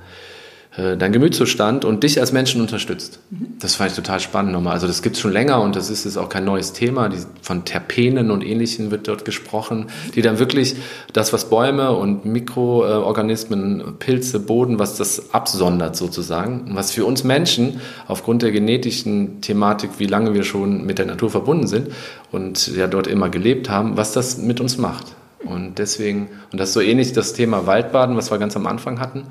äh, 0.76 0.96
dein 0.96 1.10
Gemütszustand 1.10 1.84
und 1.84 2.04
dich 2.04 2.20
als 2.20 2.30
Menschen 2.30 2.60
unterstützt. 2.60 3.18
Das 3.58 3.74
fand 3.74 3.90
ich 3.90 3.96
total 3.96 4.20
spannend 4.20 4.52
nochmal. 4.52 4.74
Also 4.74 4.86
das 4.86 5.02
gibt 5.02 5.16
es 5.16 5.22
schon 5.22 5.32
länger 5.32 5.60
und 5.60 5.74
das 5.74 5.90
ist 5.90 6.04
jetzt 6.04 6.16
auch 6.16 6.28
kein 6.28 6.44
neues 6.44 6.72
Thema. 6.72 7.08
Die, 7.08 7.18
von 7.42 7.64
Terpenen 7.64 8.30
und 8.30 8.44
Ähnlichen 8.44 8.92
wird 8.92 9.08
dort 9.08 9.24
gesprochen, 9.24 9.86
die 10.14 10.22
dann 10.22 10.38
wirklich 10.38 10.76
das, 11.12 11.32
was 11.32 11.50
Bäume 11.50 11.90
und 11.90 12.24
Mikroorganismen, 12.24 13.96
Pilze, 13.98 14.38
Boden, 14.38 14.78
was 14.78 14.96
das 14.96 15.34
absondert 15.34 15.96
sozusagen, 15.96 16.70
was 16.76 16.92
für 16.92 17.04
uns 17.04 17.24
Menschen 17.24 17.80
aufgrund 18.06 18.42
der 18.42 18.52
genetischen 18.52 19.40
Thematik, 19.40 19.90
wie 19.98 20.06
lange 20.06 20.34
wir 20.34 20.44
schon 20.44 20.86
mit 20.86 20.98
der 20.98 21.06
Natur 21.06 21.30
verbunden 21.30 21.66
sind 21.66 21.88
und 22.30 22.68
ja 22.76 22.86
dort 22.86 23.08
immer 23.08 23.28
gelebt 23.28 23.68
haben, 23.68 23.96
was 23.96 24.12
das 24.12 24.38
mit 24.38 24.60
uns 24.60 24.78
macht. 24.78 25.16
Und 25.44 25.78
deswegen, 25.78 26.28
und 26.52 26.60
das 26.60 26.68
ist 26.68 26.74
so 26.74 26.80
ähnlich 26.80 27.12
das 27.12 27.32
Thema 27.32 27.66
Waldbaden, 27.66 28.16
was 28.16 28.30
wir 28.30 28.38
ganz 28.38 28.56
am 28.56 28.66
Anfang 28.66 29.00
hatten, 29.00 29.24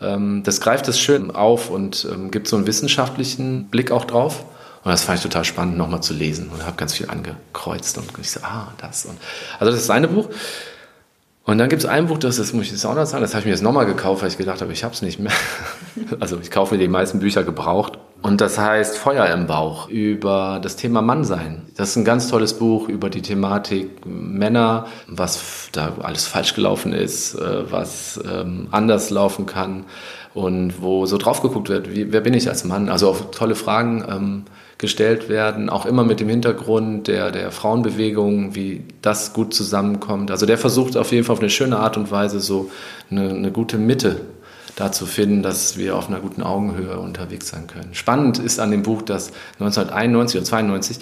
das 0.00 0.60
greift 0.60 0.88
es 0.88 1.00
schön 1.00 1.30
auf 1.30 1.70
und 1.70 2.06
ähm, 2.12 2.30
gibt 2.30 2.48
so 2.48 2.56
einen 2.56 2.66
wissenschaftlichen 2.66 3.68
Blick 3.68 3.90
auch 3.90 4.04
drauf. 4.04 4.44
Und 4.84 4.92
das 4.92 5.02
fand 5.02 5.18
ich 5.18 5.22
total 5.22 5.44
spannend, 5.44 5.76
nochmal 5.76 6.02
zu 6.02 6.14
lesen 6.14 6.48
und 6.48 6.64
habe 6.64 6.76
ganz 6.76 6.94
viel 6.94 7.10
angekreuzt 7.10 7.98
und 7.98 8.06
ich 8.20 8.30
so, 8.30 8.40
ah, 8.42 8.72
das. 8.78 9.04
Und, 9.06 9.18
also 9.58 9.72
das 9.72 9.82
ist 9.82 9.90
eine 9.90 10.06
Buch. 10.06 10.28
Und 11.44 11.58
dann 11.58 11.68
gibt 11.68 11.82
es 11.82 11.88
ein 11.88 12.06
Buch, 12.06 12.18
das, 12.18 12.36
das 12.36 12.52
muss 12.52 12.66
ich 12.66 12.72
jetzt 12.72 12.84
auch 12.84 12.94
noch 12.94 13.06
sagen, 13.06 13.22
das 13.22 13.32
habe 13.32 13.40
ich 13.40 13.46
mir 13.46 13.52
jetzt 13.52 13.62
nochmal 13.62 13.86
gekauft, 13.86 14.22
weil 14.22 14.28
ich 14.28 14.38
gedacht 14.38 14.60
habe, 14.60 14.72
ich 14.72 14.84
habe 14.84 14.94
es 14.94 15.02
nicht 15.02 15.18
mehr. 15.18 15.32
also 16.20 16.38
ich 16.40 16.50
kaufe 16.50 16.74
mir 16.74 16.80
die 16.80 16.88
meisten 16.88 17.20
Bücher 17.20 17.42
gebraucht. 17.44 17.98
Und 18.22 18.40
das 18.40 18.58
heißt 18.58 18.98
Feuer 18.98 19.26
im 19.26 19.46
Bauch 19.46 19.88
über 19.88 20.58
das 20.60 20.76
Thema 20.76 21.00
Mannsein. 21.00 21.62
Das 21.76 21.90
ist 21.90 21.96
ein 21.96 22.04
ganz 22.04 22.28
tolles 22.28 22.54
Buch 22.54 22.88
über 22.88 23.08
die 23.08 23.22
Thematik 23.22 24.04
Männer, 24.04 24.86
was 25.06 25.68
da 25.72 25.92
alles 26.02 26.26
falsch 26.26 26.54
gelaufen 26.54 26.92
ist, 26.92 27.34
äh, 27.34 27.70
was 27.70 28.20
ähm, 28.28 28.68
anders 28.72 29.10
laufen 29.10 29.46
kann 29.46 29.84
und 30.34 30.82
wo 30.82 31.06
so 31.06 31.18
drauf 31.18 31.40
geguckt 31.40 31.68
wird, 31.68 31.94
wie, 31.94 32.12
wer 32.12 32.20
bin 32.20 32.34
ich 32.34 32.48
als 32.48 32.64
Mann? 32.64 32.88
Also 32.88 33.08
auch 33.10 33.30
tolle 33.30 33.54
Fragen 33.54 34.04
ähm, 34.08 34.44
gestellt 34.78 35.28
werden, 35.28 35.70
auch 35.70 35.86
immer 35.86 36.04
mit 36.04 36.20
dem 36.20 36.28
Hintergrund 36.28 37.08
der, 37.08 37.30
der 37.30 37.50
Frauenbewegung, 37.50 38.54
wie 38.54 38.84
das 39.00 39.32
gut 39.32 39.54
zusammenkommt. 39.54 40.30
Also 40.30 40.44
der 40.44 40.58
versucht 40.58 40.96
auf 40.96 41.12
jeden 41.12 41.24
Fall 41.24 41.34
auf 41.34 41.40
eine 41.40 41.48
schöne 41.48 41.78
Art 41.78 41.96
und 41.96 42.10
Weise 42.10 42.40
so 42.40 42.70
eine, 43.10 43.30
eine 43.30 43.50
gute 43.50 43.78
Mitte 43.78 44.20
da 44.76 44.92
zu 44.92 45.06
finden, 45.06 45.42
dass 45.42 45.76
wir 45.76 45.96
auf 45.96 46.08
einer 46.08 46.20
guten 46.20 46.42
Augenhöhe 46.42 46.98
unterwegs 46.98 47.48
sein 47.48 47.66
können. 47.66 47.94
Spannend 47.94 48.38
ist 48.38 48.60
an 48.60 48.70
dem 48.70 48.82
Buch, 48.82 49.02
dass 49.02 49.32
1991 49.54 50.36
oder 50.36 50.44
92, 50.44 50.98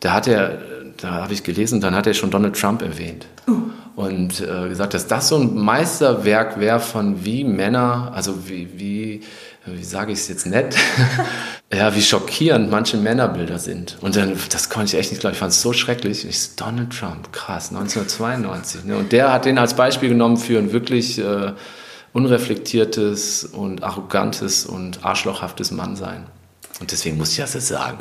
da 0.00 0.12
hat 0.12 0.26
er, 0.26 0.58
da 0.96 1.10
habe 1.22 1.34
ich 1.34 1.42
gelesen, 1.42 1.80
dann 1.80 1.94
hat 1.94 2.06
er 2.06 2.14
schon 2.14 2.30
Donald 2.30 2.58
Trump 2.58 2.82
erwähnt. 2.82 3.26
Uh. 3.46 3.62
Und 3.96 4.40
äh, 4.40 4.68
gesagt, 4.68 4.94
dass 4.94 5.06
das 5.06 5.28
so 5.28 5.36
ein 5.36 5.54
Meisterwerk 5.54 6.60
wäre 6.60 6.80
von 6.80 7.24
wie 7.24 7.44
Männer, 7.44 8.12
also 8.14 8.48
wie, 8.48 8.68
wie 8.78 9.22
wie 9.66 9.84
sage 9.84 10.12
ich 10.12 10.20
es 10.20 10.28
jetzt 10.28 10.46
nett, 10.46 10.76
ja, 11.72 11.94
wie 11.94 12.02
schockierend 12.02 12.70
manche 12.70 12.96
Männerbilder 12.96 13.58
sind. 13.58 13.96
Und 14.00 14.16
dann, 14.16 14.36
das 14.50 14.70
konnte 14.70 14.94
ich 14.94 15.00
echt 15.00 15.10
nicht 15.10 15.20
glauben, 15.20 15.34
ich 15.34 15.40
fand 15.40 15.52
es 15.52 15.60
so 15.60 15.72
schrecklich. 15.72 16.26
Ich 16.26 16.40
so, 16.40 16.50
Donald 16.56 16.96
Trump, 16.96 17.32
krass, 17.32 17.70
1992. 17.70 18.84
Ne? 18.84 18.96
Und 18.96 19.12
der 19.12 19.32
hat 19.32 19.44
den 19.44 19.58
als 19.58 19.74
Beispiel 19.74 20.08
genommen 20.08 20.36
für 20.36 20.58
ein 20.58 20.72
wirklich 20.72 21.18
äh, 21.18 21.52
unreflektiertes 22.16 23.44
und 23.44 23.82
arrogantes 23.82 24.64
und 24.64 25.04
arschlochhaftes 25.04 25.70
Mannsein. 25.70 26.26
Und 26.80 26.90
deswegen 26.92 27.18
muss 27.18 27.32
ich 27.32 27.38
das 27.38 27.54
jetzt 27.54 27.68
sagen. 27.68 27.98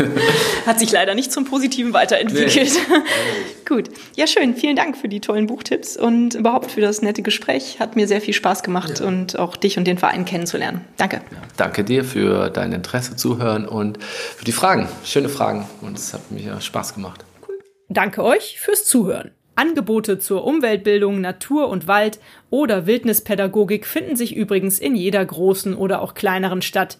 Hat 0.66 0.78
sich 0.78 0.90
leider 0.90 1.14
nicht 1.14 1.32
zum 1.32 1.44
Positiven 1.44 1.92
weiterentwickelt. 1.92 2.72
Nee. 2.72 2.96
Gut. 3.68 3.90
Ja, 4.16 4.26
schön. 4.26 4.54
Vielen 4.54 4.76
Dank 4.76 4.96
für 4.96 5.08
die 5.08 5.20
tollen 5.20 5.46
Buchtipps 5.46 5.96
und 5.98 6.34
überhaupt 6.34 6.70
für 6.70 6.80
das 6.80 7.02
nette 7.02 7.22
Gespräch. 7.22 7.78
Hat 7.78 7.94
mir 7.94 8.08
sehr 8.08 8.22
viel 8.22 8.34
Spaß 8.34 8.62
gemacht 8.62 9.00
ja. 9.00 9.06
und 9.06 9.38
auch 9.38 9.56
dich 9.56 9.76
und 9.78 9.86
den 9.86 9.98
Verein 9.98 10.24
kennenzulernen. 10.24 10.82
Danke. 10.96 11.16
Ja, 11.30 11.38
danke 11.56 11.84
dir 11.84 12.04
für 12.04 12.50
dein 12.50 12.72
Interesse 12.72 13.16
zuhören 13.16 13.66
und 13.66 14.02
für 14.02 14.44
die 14.44 14.52
Fragen. 14.52 14.88
Schöne 15.04 15.28
Fragen. 15.28 15.68
Und 15.80 15.98
es 15.98 16.12
hat 16.14 16.30
mir 16.30 16.60
Spaß 16.60 16.94
gemacht. 16.94 17.24
Cool. 17.46 17.58
Danke 17.88 18.24
euch 18.24 18.58
fürs 18.60 18.84
Zuhören. 18.84 19.30
Angebote 19.54 20.18
zur 20.18 20.44
Umweltbildung, 20.44 21.20
Natur 21.20 21.68
und 21.68 21.86
Wald 21.86 22.18
oder 22.50 22.86
Wildnispädagogik 22.86 23.86
finden 23.86 24.16
sich 24.16 24.34
übrigens 24.34 24.78
in 24.78 24.96
jeder 24.96 25.24
großen 25.24 25.74
oder 25.74 26.00
auch 26.02 26.14
kleineren 26.14 26.62
Stadt. 26.62 26.98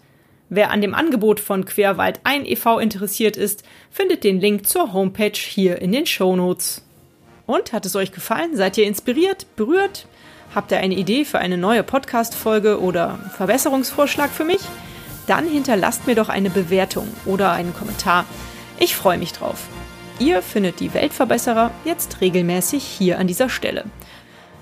Wer 0.49 0.69
an 0.69 0.81
dem 0.81 0.93
Angebot 0.93 1.39
von 1.39 1.65
Querwald 1.65 2.19
ein 2.23 2.45
e.V. 2.45 2.77
interessiert 2.79 3.37
ist, 3.37 3.63
findet 3.89 4.23
den 4.23 4.39
Link 4.39 4.67
zur 4.67 4.93
Homepage 4.93 5.31
hier 5.35 5.81
in 5.81 5.91
den 5.91 6.05
Show 6.05 6.35
Notes. 6.35 6.85
Und 7.47 7.73
hat 7.73 7.85
es 7.85 7.95
euch 7.95 8.11
gefallen? 8.11 8.55
Seid 8.55 8.77
ihr 8.77 8.85
inspiriert, 8.85 9.47
berührt? 9.55 10.05
Habt 10.53 10.71
ihr 10.71 10.77
eine 10.77 10.93
Idee 10.95 11.25
für 11.25 11.39
eine 11.39 11.57
neue 11.57 11.81
Podcast-Folge 11.81 12.79
oder 12.79 13.17
Verbesserungsvorschlag 13.35 14.29
für 14.29 14.45
mich? 14.45 14.61
Dann 15.25 15.47
hinterlasst 15.47 16.05
mir 16.05 16.15
doch 16.15 16.29
eine 16.29 16.51
Bewertung 16.51 17.07
oder 17.25 17.51
einen 17.51 17.73
Kommentar. 17.73 18.25
Ich 18.79 18.95
freue 18.95 19.17
mich 19.17 19.33
drauf. 19.33 19.67
Ihr 20.19 20.41
findet 20.41 20.79
die 20.79 20.93
Weltverbesserer 20.93 21.71
jetzt 21.85 22.21
regelmäßig 22.21 22.83
hier 22.83 23.19
an 23.19 23.27
dieser 23.27 23.49
Stelle. 23.49 23.85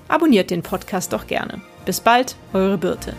Abonniert 0.08 0.50
den 0.50 0.62
Podcast 0.62 1.12
doch 1.12 1.26
gerne. 1.26 1.60
Bis 1.84 2.00
bald, 2.00 2.36
eure 2.52 2.78
Birte. 2.78 3.14